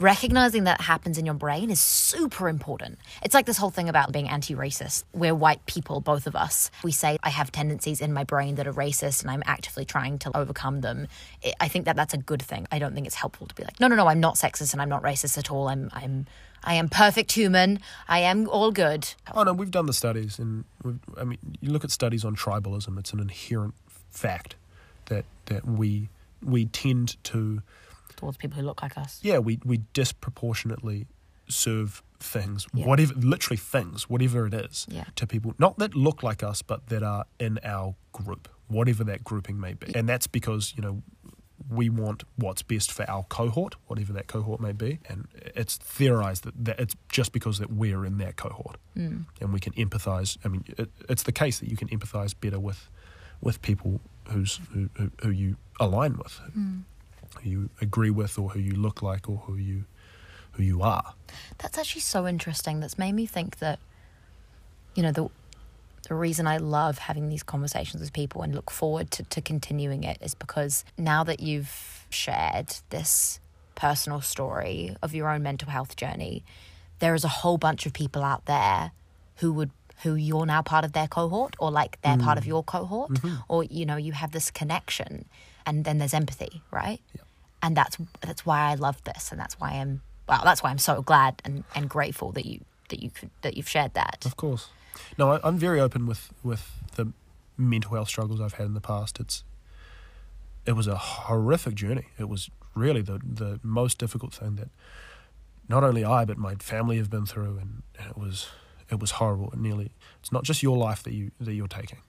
recognizing 0.00 0.64
that 0.64 0.80
happens 0.80 1.18
in 1.18 1.26
your 1.26 1.34
brain 1.34 1.70
is 1.70 1.80
super 1.80 2.48
important. 2.48 2.98
It's 3.22 3.34
like 3.34 3.46
this 3.46 3.58
whole 3.58 3.70
thing 3.70 3.88
about 3.88 4.12
being 4.12 4.28
anti 4.28 4.54
racist. 4.54 5.04
We're 5.12 5.34
white 5.34 5.64
people, 5.66 6.00
both 6.00 6.26
of 6.26 6.34
us. 6.34 6.70
We 6.82 6.92
say, 6.92 7.18
I 7.22 7.28
have 7.28 7.52
tendencies 7.52 8.00
in 8.00 8.12
my 8.12 8.24
brain 8.24 8.54
that 8.56 8.66
are 8.66 8.72
racist 8.72 9.22
and 9.22 9.30
I'm 9.30 9.42
actively 9.46 9.84
trying 9.84 10.18
to 10.20 10.36
overcome 10.36 10.80
them. 10.80 11.06
I- 11.60 11.68
think 11.70 11.84
that 11.84 11.94
that's 11.94 12.12
a 12.12 12.18
good 12.18 12.42
thing. 12.42 12.66
I 12.72 12.80
don't 12.80 12.94
think 12.94 13.06
it's 13.06 13.14
helpful 13.14 13.46
to 13.46 13.54
be 13.54 13.62
like, 13.62 13.78
no, 13.78 13.86
no, 13.86 13.94
no, 13.94 14.08
I'm 14.08 14.18
not 14.18 14.34
sexist 14.34 14.72
and 14.72 14.82
I'm 14.82 14.88
not 14.88 15.04
racist 15.04 15.38
at 15.38 15.52
all. 15.52 15.68
I'm, 15.68 15.88
I'm, 15.92 16.26
I 16.64 16.74
am 16.74 16.88
perfect 16.88 17.30
human. 17.32 17.78
I 18.08 18.18
am 18.18 18.48
all 18.48 18.72
good. 18.72 19.14
Oh 19.32 19.44
no, 19.44 19.52
we've 19.52 19.70
done 19.70 19.86
the 19.86 19.92
studies, 19.92 20.38
and 20.38 20.64
I 21.16 21.24
mean, 21.24 21.38
you 21.60 21.70
look 21.70 21.84
at 21.84 21.90
studies 21.90 22.24
on 22.24 22.36
tribalism. 22.36 22.98
It's 22.98 23.12
an 23.12 23.20
inherent 23.20 23.74
fact 24.10 24.56
that 25.06 25.24
that 25.46 25.64
we 25.64 26.08
we 26.42 26.66
tend 26.66 27.22
to 27.24 27.62
Towards 28.20 28.36
people 28.36 28.56
who 28.60 28.66
look 28.66 28.82
like 28.82 28.96
us. 28.98 29.18
yeah 29.22 29.38
we 29.38 29.58
we 29.64 29.78
disproportionately 29.92 31.06
serve 31.48 32.02
things 32.20 32.66
Yeah. 32.74 32.86
whatever 32.86 33.14
literally 33.14 33.56
things 33.56 34.08
whatever 34.10 34.46
it 34.46 34.54
is 34.54 34.86
Yeah. 34.88 35.04
to 35.16 35.26
people 35.26 35.54
not 35.58 35.78
that 35.78 35.94
look 35.94 36.22
like 36.22 36.42
us 36.42 36.62
but 36.62 36.86
that 36.88 37.02
are 37.02 37.24
in 37.38 37.58
our 37.64 37.94
group 38.12 38.48
whatever 38.68 39.02
that 39.04 39.24
grouping 39.24 39.58
may 39.58 39.72
be 39.74 39.94
and 39.94 40.08
that's 40.08 40.26
because 40.28 40.74
you 40.76 40.82
know 40.82 41.02
we 41.68 41.88
want 41.88 42.24
what's 42.36 42.62
best 42.62 42.92
for 42.92 43.08
our 43.10 43.24
cohort 43.24 43.74
whatever 43.86 44.12
that 44.12 44.26
cohort 44.26 44.60
may 44.60 44.72
be 44.72 44.98
and 45.08 45.26
it's 45.56 45.76
theorized 45.76 46.44
that, 46.44 46.54
that 46.64 46.78
it's 46.78 46.94
just 47.08 47.32
because 47.32 47.58
that 47.58 47.70
we're 47.72 48.04
in 48.04 48.18
that 48.18 48.36
cohort 48.36 48.76
Hmm. 48.94 49.22
and 49.40 49.52
we 49.52 49.60
can 49.60 49.72
empathize 49.74 50.36
i 50.44 50.48
mean 50.48 50.64
it, 50.78 50.90
it's 51.08 51.22
the 51.24 51.32
case 51.32 51.58
that 51.60 51.68
you 51.70 51.76
can 51.76 51.88
empathize 51.88 52.34
better 52.38 52.60
with 52.60 52.88
with 53.40 53.60
people 53.62 54.00
who's 54.28 54.60
who, 54.72 54.88
who, 54.98 55.10
who 55.22 55.30
you 55.30 55.56
align 55.80 56.16
with 56.18 56.34
Hmm. 56.54 56.80
Who 57.42 57.50
you 57.50 57.70
agree 57.80 58.10
with 58.10 58.38
or 58.38 58.50
who 58.50 58.60
you 58.60 58.74
look 58.74 59.02
like 59.02 59.28
or 59.28 59.38
who 59.38 59.56
you 59.56 59.84
who 60.52 60.62
you 60.62 60.82
are. 60.82 61.14
That's 61.58 61.78
actually 61.78 62.00
so 62.02 62.26
interesting. 62.26 62.80
That's 62.80 62.98
made 62.98 63.12
me 63.12 63.26
think 63.26 63.58
that, 63.58 63.78
you 64.94 65.02
know, 65.02 65.12
the 65.12 65.28
the 66.08 66.14
reason 66.14 66.46
I 66.46 66.56
love 66.56 66.98
having 66.98 67.28
these 67.28 67.42
conversations 67.42 68.00
with 68.00 68.12
people 68.12 68.42
and 68.42 68.54
look 68.54 68.70
forward 68.70 69.10
to, 69.12 69.22
to 69.22 69.40
continuing 69.40 70.02
it 70.02 70.18
is 70.20 70.34
because 70.34 70.84
now 70.98 71.22
that 71.24 71.40
you've 71.40 72.06
shared 72.10 72.74
this 72.88 73.38
personal 73.74 74.20
story 74.20 74.96
of 75.02 75.14
your 75.14 75.28
own 75.28 75.42
mental 75.42 75.68
health 75.68 75.96
journey, 75.96 76.42
there 76.98 77.14
is 77.14 77.22
a 77.24 77.28
whole 77.28 77.58
bunch 77.58 77.86
of 77.86 77.92
people 77.92 78.24
out 78.24 78.46
there 78.46 78.92
who 79.36 79.52
would 79.52 79.70
who 80.02 80.14
you're 80.14 80.46
now 80.46 80.62
part 80.62 80.84
of 80.84 80.92
their 80.92 81.06
cohort 81.06 81.54
or 81.58 81.70
like 81.70 82.00
they're 82.02 82.16
part 82.16 82.38
of 82.38 82.44
mm. 82.44 82.48
your 82.48 82.64
cohort 82.64 83.10
mm-hmm. 83.12 83.36
or 83.48 83.64
you 83.64 83.84
know 83.84 83.96
you 83.96 84.12
have 84.12 84.32
this 84.32 84.50
connection 84.50 85.26
and 85.66 85.84
then 85.84 85.98
there's 85.98 86.14
empathy 86.14 86.62
right 86.70 87.00
and 87.62 87.76
that's 87.76 87.96
that's 88.20 88.44
why 88.46 88.70
I 88.70 88.74
love 88.74 89.02
this, 89.04 89.30
and 89.30 89.40
that's 89.40 89.58
why 89.58 89.72
I'm 89.72 90.02
well, 90.28 90.42
that's 90.44 90.62
why 90.62 90.70
I'm 90.70 90.78
so 90.78 91.02
glad 91.02 91.42
and, 91.44 91.64
and 91.74 91.88
grateful 91.88 92.32
that 92.32 92.46
you 92.46 92.60
that 92.88 93.02
you 93.02 93.10
could 93.10 93.30
that 93.42 93.56
you've 93.56 93.68
shared 93.68 93.94
that. 93.94 94.24
Of 94.24 94.36
course. 94.36 94.68
No, 95.18 95.32
I, 95.32 95.40
I'm 95.42 95.58
very 95.58 95.80
open 95.80 96.06
with 96.06 96.32
with 96.42 96.70
the 96.96 97.12
mental 97.56 97.94
health 97.94 98.08
struggles 98.08 98.40
I've 98.40 98.54
had 98.54 98.66
in 98.66 98.74
the 98.74 98.80
past. 98.80 99.20
It's 99.20 99.44
it 100.66 100.72
was 100.72 100.86
a 100.86 100.96
horrific 100.96 101.74
journey. 101.74 102.06
It 102.18 102.28
was 102.28 102.50
really 102.74 103.02
the 103.02 103.20
the 103.22 103.60
most 103.62 103.98
difficult 103.98 104.32
thing 104.32 104.56
that 104.56 104.68
not 105.68 105.84
only 105.84 106.04
I 106.04 106.24
but 106.24 106.38
my 106.38 106.54
family 106.56 106.96
have 106.98 107.10
been 107.10 107.26
through, 107.26 107.58
and, 107.58 107.82
and 107.98 108.10
it 108.10 108.16
was 108.16 108.48
it 108.90 109.00
was 109.00 109.12
horrible. 109.12 109.52
Nearly 109.56 109.90
it's 110.20 110.32
not 110.32 110.44
just 110.44 110.62
your 110.62 110.76
life 110.76 111.02
that 111.02 111.12
you 111.12 111.32
that 111.40 111.54
you're 111.54 111.68
taking, 111.68 112.02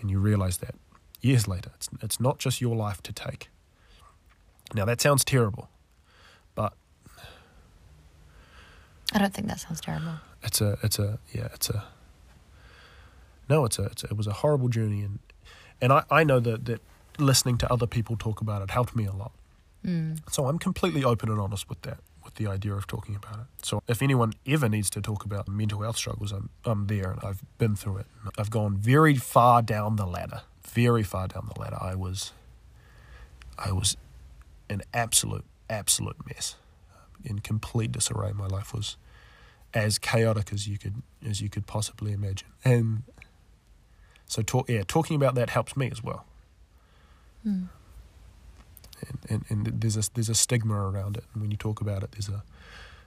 and 0.00 0.10
you 0.10 0.18
realise 0.18 0.58
that 0.58 0.74
years 1.20 1.48
later. 1.48 1.70
It's 1.74 1.88
it's 2.02 2.20
not 2.20 2.38
just 2.38 2.60
your 2.60 2.76
life 2.76 3.02
to 3.02 3.12
take. 3.12 3.48
Now 4.74 4.84
that 4.84 5.00
sounds 5.00 5.24
terrible, 5.24 5.68
but 6.54 6.72
I 9.12 9.18
don't 9.18 9.32
think 9.32 9.48
that 9.48 9.60
sounds 9.60 9.80
terrible. 9.80 10.14
it's 10.42 10.60
a 10.60 10.78
it's 10.82 10.98
a 10.98 11.18
yeah 11.32 11.48
it's 11.54 11.70
a 11.70 11.84
no 13.48 13.64
it's 13.64 13.78
a, 13.78 13.84
it's 13.84 14.04
a 14.04 14.08
it 14.08 14.16
was 14.16 14.26
a 14.26 14.32
horrible 14.32 14.68
journey 14.68 15.02
and 15.02 15.18
and 15.80 15.92
I, 15.92 16.04
I 16.10 16.24
know 16.24 16.40
that 16.40 16.64
that 16.66 16.80
listening 17.18 17.58
to 17.58 17.72
other 17.72 17.86
people 17.86 18.16
talk 18.16 18.40
about 18.40 18.62
it 18.62 18.70
helped 18.70 18.94
me 18.94 19.06
a 19.06 19.12
lot. 19.12 19.32
Hmm. 19.84 20.14
So 20.30 20.46
I'm 20.46 20.58
completely 20.58 21.04
open 21.04 21.30
and 21.30 21.40
honest 21.40 21.68
with 21.68 21.80
that 21.82 21.98
with 22.24 22.34
the 22.34 22.46
idea 22.48 22.74
of 22.74 22.86
talking 22.86 23.14
about 23.14 23.38
it. 23.38 23.46
So 23.62 23.82
if 23.86 24.02
anyone 24.02 24.32
ever 24.46 24.68
needs 24.68 24.90
to 24.90 25.00
talk 25.00 25.24
about 25.24 25.48
mental 25.48 25.82
health 25.82 25.96
struggles 25.96 26.32
I'm 26.32 26.50
I'm 26.64 26.88
there 26.88 27.12
and 27.12 27.20
I've 27.22 27.42
been 27.58 27.76
through 27.76 27.98
it. 27.98 28.06
I've 28.36 28.50
gone 28.50 28.76
very 28.76 29.14
far 29.14 29.62
down 29.62 29.96
the 29.96 30.06
ladder 30.06 30.42
very 30.76 31.02
far 31.02 31.26
down 31.28 31.48
the 31.52 31.60
ladder. 31.60 31.78
I 31.80 31.94
was 31.94 32.32
I 33.58 33.72
was 33.72 33.96
an 34.68 34.82
absolute 34.92 35.44
absolute 35.68 36.16
mess 36.26 36.56
um, 36.94 37.00
in 37.24 37.38
complete 37.40 37.90
disarray 37.92 38.32
my 38.32 38.46
life 38.46 38.72
was 38.72 38.96
as 39.74 39.98
chaotic 39.98 40.52
as 40.52 40.66
you 40.66 40.78
could 40.78 41.02
as 41.28 41.40
you 41.40 41.48
could 41.48 41.66
possibly 41.66 42.12
imagine. 42.12 42.48
And 42.64 43.02
so 44.26 44.42
talk 44.42 44.68
yeah, 44.68 44.82
talking 44.86 45.16
about 45.16 45.34
that 45.34 45.50
helps 45.50 45.76
me 45.76 45.90
as 45.90 46.02
well. 46.02 46.24
Hmm. 47.42 47.64
And, 49.08 49.18
and, 49.28 49.44
and 49.50 49.80
there's 49.80 49.96
a 49.96 50.10
there's 50.14 50.28
a 50.30 50.34
stigma 50.34 50.74
around 50.74 51.16
it. 51.16 51.24
And 51.32 51.42
when 51.42 51.50
you 51.50 51.56
talk 51.56 51.80
about 51.80 52.02
it 52.02 52.12
there's 52.12 52.28
a 52.28 52.42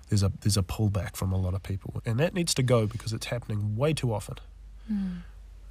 there's 0.09 0.23
a 0.23 0.31
there's 0.41 0.57
a 0.57 0.63
pullback 0.63 1.15
from 1.15 1.31
a 1.31 1.37
lot 1.37 1.53
of 1.53 1.63
people. 1.63 2.01
And 2.05 2.19
that 2.19 2.33
needs 2.33 2.53
to 2.55 2.63
go 2.63 2.85
because 2.85 3.13
it's 3.13 3.27
happening 3.27 3.75
way 3.75 3.93
too 3.93 4.13
often. 4.13 4.35
Hmm. 4.87 5.17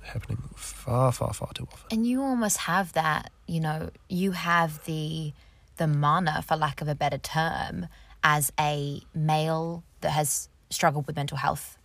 Happening 0.02 0.38
far, 0.56 1.12
far, 1.12 1.34
far 1.34 1.52
too 1.52 1.68
often. 1.72 1.86
And 1.90 2.06
you 2.06 2.22
almost 2.22 2.56
have 2.58 2.92
that, 2.94 3.30
you 3.46 3.60
know, 3.60 3.90
you 4.08 4.30
have 4.32 4.82
the 4.84 5.32
the 5.78 5.86
mana, 5.86 6.42
for 6.42 6.56
lack 6.56 6.80
of 6.80 6.88
a 6.88 6.94
better 6.94 7.18
term, 7.18 7.86
as 8.22 8.52
a 8.60 9.00
male 9.14 9.82
that 10.00 10.10
has 10.10 10.48
struggled 10.70 11.06
with 11.06 11.16
mental 11.16 11.38
health 11.38 11.78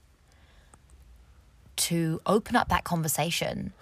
to 1.76 2.20
open 2.26 2.56
up 2.56 2.70
that 2.70 2.84
conversation 2.84 3.74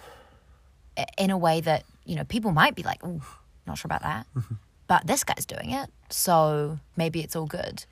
in 1.18 1.30
a 1.30 1.38
way 1.38 1.59
that, 1.62 1.84
you 2.05 2.16
know, 2.16 2.24
people 2.24 2.51
might 2.51 2.76
be 2.76 2.84
like, 2.84 2.99
oh, 3.03 3.22
not 3.68 3.78
sure 3.78 3.88
about 3.88 4.01
that. 4.03 4.26
Mm-hmm. 4.36 4.55
But 4.88 5.07
this 5.07 5.24
guy's 5.24 5.45
doing 5.45 5.72
it, 5.72 5.89
so 6.09 6.80
maybe 6.97 7.22
it's 7.22 7.36
all 7.36 7.45
good. 7.45 7.86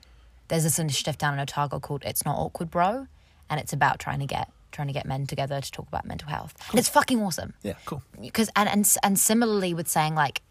There's 0.48 0.64
this 0.64 0.78
initiative 0.78 1.16
down 1.16 1.34
in 1.34 1.40
Otago 1.40 1.80
called 1.80 2.02
It's 2.04 2.24
Not 2.24 2.36
Awkward 2.36 2.70
Bro, 2.70 3.06
and 3.48 3.60
it's 3.60 3.72
about 3.72 3.98
trying 3.98 4.20
to 4.20 4.26
get 4.26 4.50
trying 4.72 4.86
to 4.86 4.92
get 4.92 5.04
men 5.06 5.26
together 5.26 5.60
to 5.60 5.70
talk 5.72 5.88
about 5.88 6.04
mental 6.06 6.28
health. 6.28 6.54
And 6.70 6.78
it's 6.78 6.88
fucking 6.88 7.20
awesome 7.20 7.54
Yeah, 7.62 7.72
cool. 7.86 8.02
because 8.20 8.50
and, 8.54 8.68
and 8.68 8.96
and 9.02 9.18
similarly 9.18 9.74
with 9.74 9.88
saying 9.88 10.14
like 10.14 10.42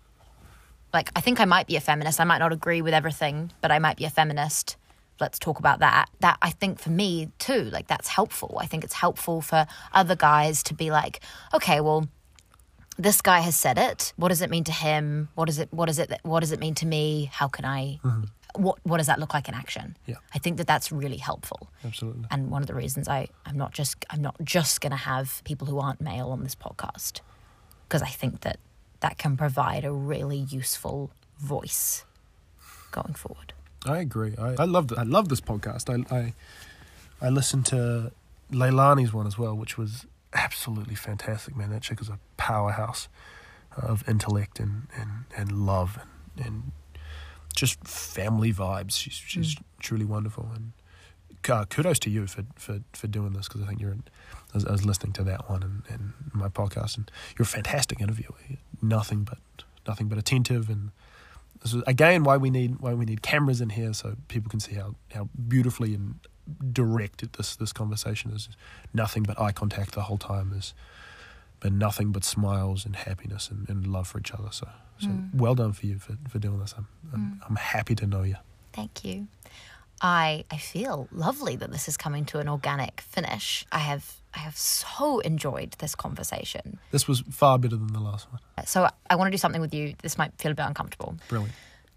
like 0.94 1.10
I 1.16 1.22
think 1.22 1.40
I 1.40 1.46
might 1.46 1.68
be 1.68 1.76
a 1.76 1.82
feminist. 1.82 2.20
I 2.20 2.24
might 2.24 2.40
not 2.40 2.52
agree 2.52 2.82
with 2.82 2.94
everything, 2.94 3.52
but 3.62 3.72
I 3.72 3.80
might 3.80 3.98
be 3.98 4.06
a 4.06 4.10
feminist. 4.10 4.76
Let's 5.20 5.38
talk 5.38 5.60
about 5.60 5.80
that. 5.80 6.10
That 6.22 6.38
I 6.42 6.52
think 6.52 6.80
for 6.80 6.90
me 6.90 7.30
too, 7.40 7.64
like 7.72 7.88
that's 7.88 8.08
helpful. 8.08 8.58
I 8.62 8.66
think 8.66 8.84
it's 8.84 8.94
helpful 8.94 9.42
for 9.42 9.68
other 9.94 10.16
guys 10.16 10.64
to 10.64 10.74
be 10.74 10.92
like, 10.92 11.20
okay, 11.54 11.82
well, 11.82 12.08
this 12.98 13.22
guy 13.22 13.40
has 13.40 13.56
said 13.56 13.78
it. 13.78 14.14
What 14.16 14.30
does 14.30 14.42
it 14.42 14.50
mean 14.50 14.64
to 14.66 14.72
him? 14.72 15.30
What 15.36 15.50
is 15.50 15.60
it? 15.60 15.70
What 15.72 15.90
is 15.90 16.00
it? 16.00 16.12
What 16.24 16.40
does 16.40 16.52
it 16.52 16.60
mean 16.60 16.76
to 16.76 16.86
me? 16.86 17.30
How 17.32 17.48
can 17.48 17.66
I? 17.66 18.00
Mm-hmm. 18.04 18.24
What 18.56 18.80
What 18.84 18.98
does 18.98 19.08
that 19.08 19.20
look 19.20 19.34
like 19.34 19.48
in 19.48 19.54
action? 19.54 19.96
Yeah. 20.08 20.16
I 20.34 20.40
think 20.40 20.58
that 20.58 20.68
that's 20.68 20.92
really 20.92 21.18
helpful 21.18 21.70
Absolutely. 21.86 22.26
and 22.32 22.50
one 22.50 22.64
of 22.64 22.68
the 22.68 22.74
reasons 22.74 23.08
I 23.08 23.28
I'm 23.46 23.58
not 23.58 23.74
just 23.74 24.04
I'm 24.10 24.22
not 24.24 24.36
just 24.44 24.82
going 24.82 24.90
to 24.92 24.98
have 24.98 25.42
people 25.44 25.68
who 25.68 25.78
aren't 25.80 26.02
male 26.02 26.30
on 26.32 26.42
this 26.44 26.56
podcast 26.56 27.22
because 27.88 28.02
I 28.02 28.08
think 28.08 28.42
that 28.42 28.58
that 29.02 29.18
can 29.18 29.38
provide 29.38 29.86
a 29.86 29.92
really 29.92 30.38
useful 30.38 31.12
voice 31.40 32.04
going 32.92 33.14
forward. 33.14 33.54
I 33.86 34.00
agree. 34.00 34.36
I, 34.38 34.56
I 34.60 34.66
love 34.66 34.92
I 34.98 35.04
love 35.04 35.30
this 35.30 35.42
podcast. 35.42 35.90
I 35.90 36.16
I, 36.16 36.34
I 37.22 37.30
listened 37.30 37.66
to 37.68 38.12
Leilani's 38.52 39.14
one 39.14 39.28
as 39.28 39.38
well, 39.38 39.56
which 39.56 39.78
was 39.78 40.06
absolutely 40.34 40.96
fantastic. 40.96 41.56
Man, 41.56 41.70
that 41.72 41.82
chick 41.82 42.02
is 42.02 42.10
a 42.10 42.20
powerhouse 42.38 43.08
of 43.76 44.08
intellect 44.08 44.60
and 44.60 44.88
and, 44.96 45.26
and 45.36 45.66
love 45.66 46.00
and, 46.38 46.46
and 46.46 46.72
just 47.56 47.88
family 47.88 48.54
vibes. 48.54 48.92
She's 48.92 49.14
she's 49.14 49.56
mm. 49.56 49.64
truly 49.80 50.06
wonderful. 50.06 50.50
And 50.54 50.74
uh, 51.50 51.66
kudos 51.66 52.00
to 52.00 52.10
you 52.10 52.28
for 52.28 52.44
for, 52.56 52.80
for 52.94 53.08
doing 53.08 53.34
this 53.34 53.48
because 53.48 53.62
I 53.64 53.68
think 53.68 53.82
you're. 53.82 53.92
I 53.92 54.58
was, 54.58 54.66
I 54.66 54.72
was 54.72 54.86
listening 54.86 55.14
to 55.14 55.24
that 55.26 55.48
one 55.48 55.62
and, 55.62 55.84
and 55.90 56.14
my 56.34 56.48
podcast, 56.48 56.98
and 56.98 57.12
you're 57.38 57.44
a 57.44 57.48
fantastic 57.48 58.02
interviewer. 58.02 58.34
Nothing 58.82 59.24
but 59.24 59.38
nothing 59.88 60.08
but 60.08 60.18
attentive 60.18 60.70
and 60.70 60.92
this 61.62 61.74
is 61.74 61.84
again 61.88 62.24
why 62.24 62.38
we 62.38 62.50
need 62.50 62.80
why 62.80 62.94
we 62.94 63.06
need 63.06 63.22
cameras 63.22 63.60
in 63.60 63.70
here 63.70 63.94
so 63.94 64.16
people 64.28 64.50
can 64.50 64.60
see 64.60 64.76
how, 64.76 64.96
how 65.14 65.28
beautifully 65.48 65.94
and 65.96 66.20
direct 66.72 67.36
this 67.38 67.56
this 67.56 67.74
conversation 67.74 68.32
is 68.32 68.50
nothing 68.94 69.24
but 69.24 69.40
eye 69.40 69.52
contact 69.52 69.94
the 69.94 70.04
whole 70.04 70.18
time 70.18 70.54
is 70.56 70.74
been 71.60 71.78
nothing 71.78 72.12
but 72.12 72.24
smiles 72.24 72.86
and 72.86 72.96
happiness 72.96 73.50
and, 73.50 73.68
and 73.68 73.88
love 73.88 74.08
for 74.08 74.20
each 74.20 74.32
other 74.32 74.50
so 74.52 74.68
so 75.00 75.10
well 75.34 75.56
done 75.56 75.74
for 75.74 75.86
you 75.86 75.98
for, 75.98 76.18
for 76.28 76.40
doing 76.40 76.60
this 76.60 76.74
I'm, 76.78 76.88
I'm, 77.14 77.42
I'm 77.50 77.56
happy 77.56 77.96
to 77.96 78.06
know 78.06 78.24
you 78.24 78.36
Thank 78.74 79.04
you. 79.04 79.28
I 80.02 80.46
I 80.52 80.58
feel 80.58 81.08
lovely 81.12 81.56
that 81.56 81.72
this 81.72 81.88
is 81.88 81.98
coming 81.98 82.26
to 82.26 82.40
an 82.40 82.48
organic 82.48 83.02
finish. 83.02 83.66
I 83.72 83.80
have 83.80 84.16
I 84.34 84.40
have 84.40 84.58
so 84.58 85.20
enjoyed 85.20 85.76
this 85.80 85.96
conversation. 85.96 86.80
this 86.92 87.08
was 87.08 87.22
far 87.32 87.58
better 87.58 87.76
than 87.76 87.94
the 87.94 88.00
last 88.00 88.28
one 88.32 88.42
So 88.66 88.88
I 89.10 89.16
want 89.16 89.28
to 89.28 89.32
do 89.32 89.38
something 89.38 89.62
with 89.62 89.74
you. 89.74 89.96
This 90.04 90.18
might 90.18 90.34
feel 90.38 90.52
a 90.52 90.56
bit 90.56 90.66
uncomfortable. 90.66 91.16
brilliant 91.28 91.54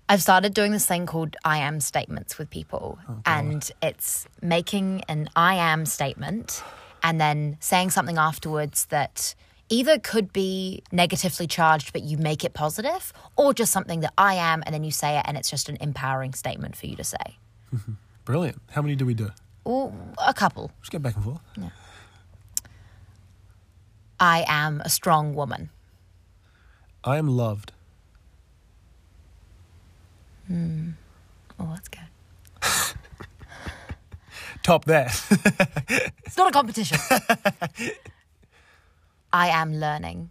I've 0.08 0.20
started 0.20 0.52
doing 0.52 0.72
this 0.72 0.84
thing 0.84 1.06
called 1.06 1.36
I 1.44 1.58
am 1.58 1.80
statements 1.80 2.36
with 2.36 2.50
people. 2.50 2.98
Oh, 3.08 3.22
and 3.24 3.70
it's 3.80 4.26
making 4.42 5.02
an 5.08 5.30
I 5.34 5.54
am 5.54 5.86
statement 5.86 6.62
and 7.02 7.20
then 7.20 7.56
saying 7.60 7.90
something 7.90 8.18
afterwards 8.18 8.86
that 8.86 9.34
either 9.70 9.98
could 9.98 10.32
be 10.32 10.82
negatively 10.92 11.46
charged, 11.46 11.94
but 11.94 12.02
you 12.02 12.18
make 12.18 12.44
it 12.44 12.52
positive, 12.52 13.12
or 13.36 13.54
just 13.54 13.72
something 13.72 14.00
that 14.00 14.12
I 14.18 14.34
am 14.34 14.62
and 14.66 14.74
then 14.74 14.84
you 14.84 14.90
say 14.90 15.16
it 15.16 15.24
and 15.26 15.38
it's 15.38 15.50
just 15.50 15.70
an 15.70 15.78
empowering 15.80 16.34
statement 16.34 16.76
for 16.76 16.86
you 16.86 16.96
to 16.96 17.04
say. 17.04 17.38
brilliant 18.24 18.60
how 18.70 18.82
many 18.82 18.94
do 18.96 19.04
we 19.06 19.14
do 19.14 19.30
Or 19.64 19.92
a 20.18 20.32
couple. 20.34 20.70
just 20.80 20.90
get 20.92 21.02
back 21.02 21.14
and 21.16 21.24
forth 21.24 21.40
Yeah. 21.56 21.70
I 24.20 24.44
am 24.46 24.80
a 24.82 24.88
strong 24.88 25.34
woman. 25.34 25.70
I 27.04 27.16
am 27.16 27.28
loved 27.28 27.72
Hmm. 30.46 30.90
Oh, 31.58 31.70
that's 31.70 31.88
good. 31.88 32.08
top 34.62 34.84
that 34.84 35.06
It's 36.26 36.36
not 36.36 36.48
a 36.48 36.52
competition. 36.52 36.98
I 39.32 39.48
am 39.48 39.74
learning. 39.74 40.30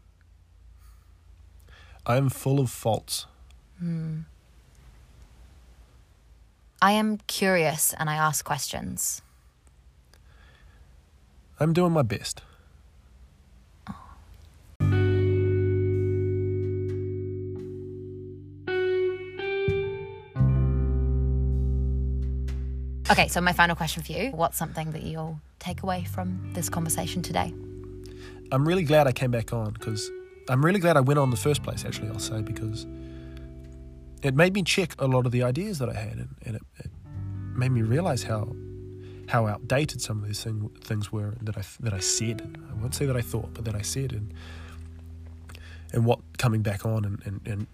I 2.06 2.18
am 2.18 2.30
full 2.30 2.60
of 2.60 2.70
faults 2.70 3.26
I 6.84 6.94
am 6.94 7.20
curious 7.28 7.94
and 7.94 8.10
I 8.10 8.16
ask 8.16 8.44
questions. 8.44 9.22
I'm 11.60 11.74
doing 11.74 11.92
my 11.92 12.02
best 12.02 12.42
oh. 13.88 13.96
Okay, 23.12 23.28
so 23.28 23.42
my 23.42 23.54
final 23.54 23.76
question 23.76 24.02
for 24.02 24.12
you. 24.14 24.32
What's 24.32 24.58
something 24.58 24.92
that 24.92 25.04
you'll 25.04 25.40
take 25.60 25.84
away 25.84 26.06
from 26.06 26.52
this 26.54 26.68
conversation 26.68 27.22
today? 27.22 27.54
I'm 28.52 28.68
really 28.68 28.84
glad 28.84 29.06
I 29.06 29.12
came 29.12 29.30
back 29.30 29.54
on 29.54 29.74
because 29.74 30.10
I'm 30.50 30.66
really 30.66 30.80
glad 30.80 30.98
I 30.98 31.02
went 31.02 31.20
on 31.20 31.26
in 31.26 31.30
the 31.30 31.38
first 31.38 31.62
place, 31.62 31.86
actually, 31.86 32.10
I'll 32.10 32.18
say, 32.18 32.42
because 32.42 32.88
it 34.22 34.36
made 34.36 34.54
me 34.54 34.64
check 34.64 34.94
a 35.00 35.08
lot 35.08 35.26
of 35.26 35.32
the 35.32 35.44
ideas 35.44 35.80
that 35.80 35.90
I 35.90 35.94
had 35.94 36.18
and, 36.18 36.36
and 36.46 36.56
it, 36.58 36.62
it 36.80 36.92
made 37.56 37.72
me 37.72 37.82
realize 37.82 38.24
how 38.24 38.54
how 39.32 39.48
outdated 39.48 40.02
some 40.02 40.22
of 40.22 40.28
these 40.28 40.44
thing, 40.44 40.70
things 40.82 41.10
were 41.10 41.36
that 41.42 41.58
I, 41.58 41.62
that 41.80 41.94
I 41.94 42.00
said. 42.00 42.42
I 42.70 42.74
won't 42.74 42.94
say 42.94 43.06
that 43.06 43.16
I 43.16 43.22
thought, 43.22 43.54
but 43.54 43.64
that 43.64 43.76
I 43.76 43.82
said. 43.82 44.12
And, 44.12 44.34
and 45.94 46.06
what 46.06 46.20
coming 46.38 46.62
back 46.62 46.86
on 46.86 47.06
and, 47.06 47.22
and, 47.24 47.48
and 47.48 47.68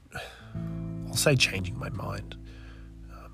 I'll 1.07 1.15
say 1.15 1.35
changing 1.35 1.79
my 1.79 1.89
mind 1.89 2.35
um, 3.11 3.31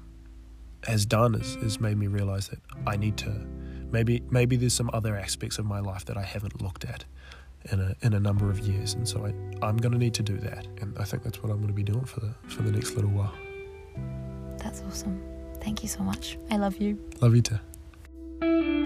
has 0.88 1.06
done 1.06 1.36
is, 1.36 1.58
is 1.58 1.82
made 1.82 1.98
me 1.98 2.08
realize 2.08 2.48
that 2.48 2.60
I 2.88 2.96
need 2.96 3.18
to 3.18 3.30
maybe 3.92 4.24
maybe 4.30 4.56
there's 4.56 4.74
some 4.74 4.90
other 4.94 5.18
aspects 5.18 5.58
of 5.60 5.66
my 5.66 5.80
life 5.80 6.06
that 6.06 6.18
I 6.18 6.24
haven't 6.24 6.62
looked 6.62 6.86
at 6.86 7.04
in 7.72 7.80
a 7.80 7.96
in 8.02 8.14
a 8.14 8.20
number 8.20 8.50
of 8.50 8.60
years, 8.60 8.94
and 8.94 9.08
so 9.08 9.26
I, 9.26 9.34
I'm 9.66 9.78
going 9.78 9.92
to 9.94 9.98
need 9.98 10.14
to 10.16 10.24
do 10.24 10.38
that, 10.38 10.68
and 10.82 10.98
I 10.98 11.04
think 11.04 11.24
that's 11.24 11.42
what 11.42 11.52
I'm 11.52 11.58
going 11.58 11.68
to 11.68 11.74
be 11.74 11.84
doing 11.84 12.06
for 12.06 12.20
the 12.20 12.34
for 12.48 12.64
the 12.64 12.72
next 12.72 12.96
little 12.96 13.12
while. 13.12 13.34
That's 14.58 14.82
awesome. 14.88 15.22
Thank 15.62 15.84
you 15.84 15.90
so 15.90 16.04
much. 16.04 16.38
I 16.52 16.58
love 16.58 16.78
you. 16.78 17.00
Love 17.22 17.36
you 17.36 17.42
too. 17.42 18.83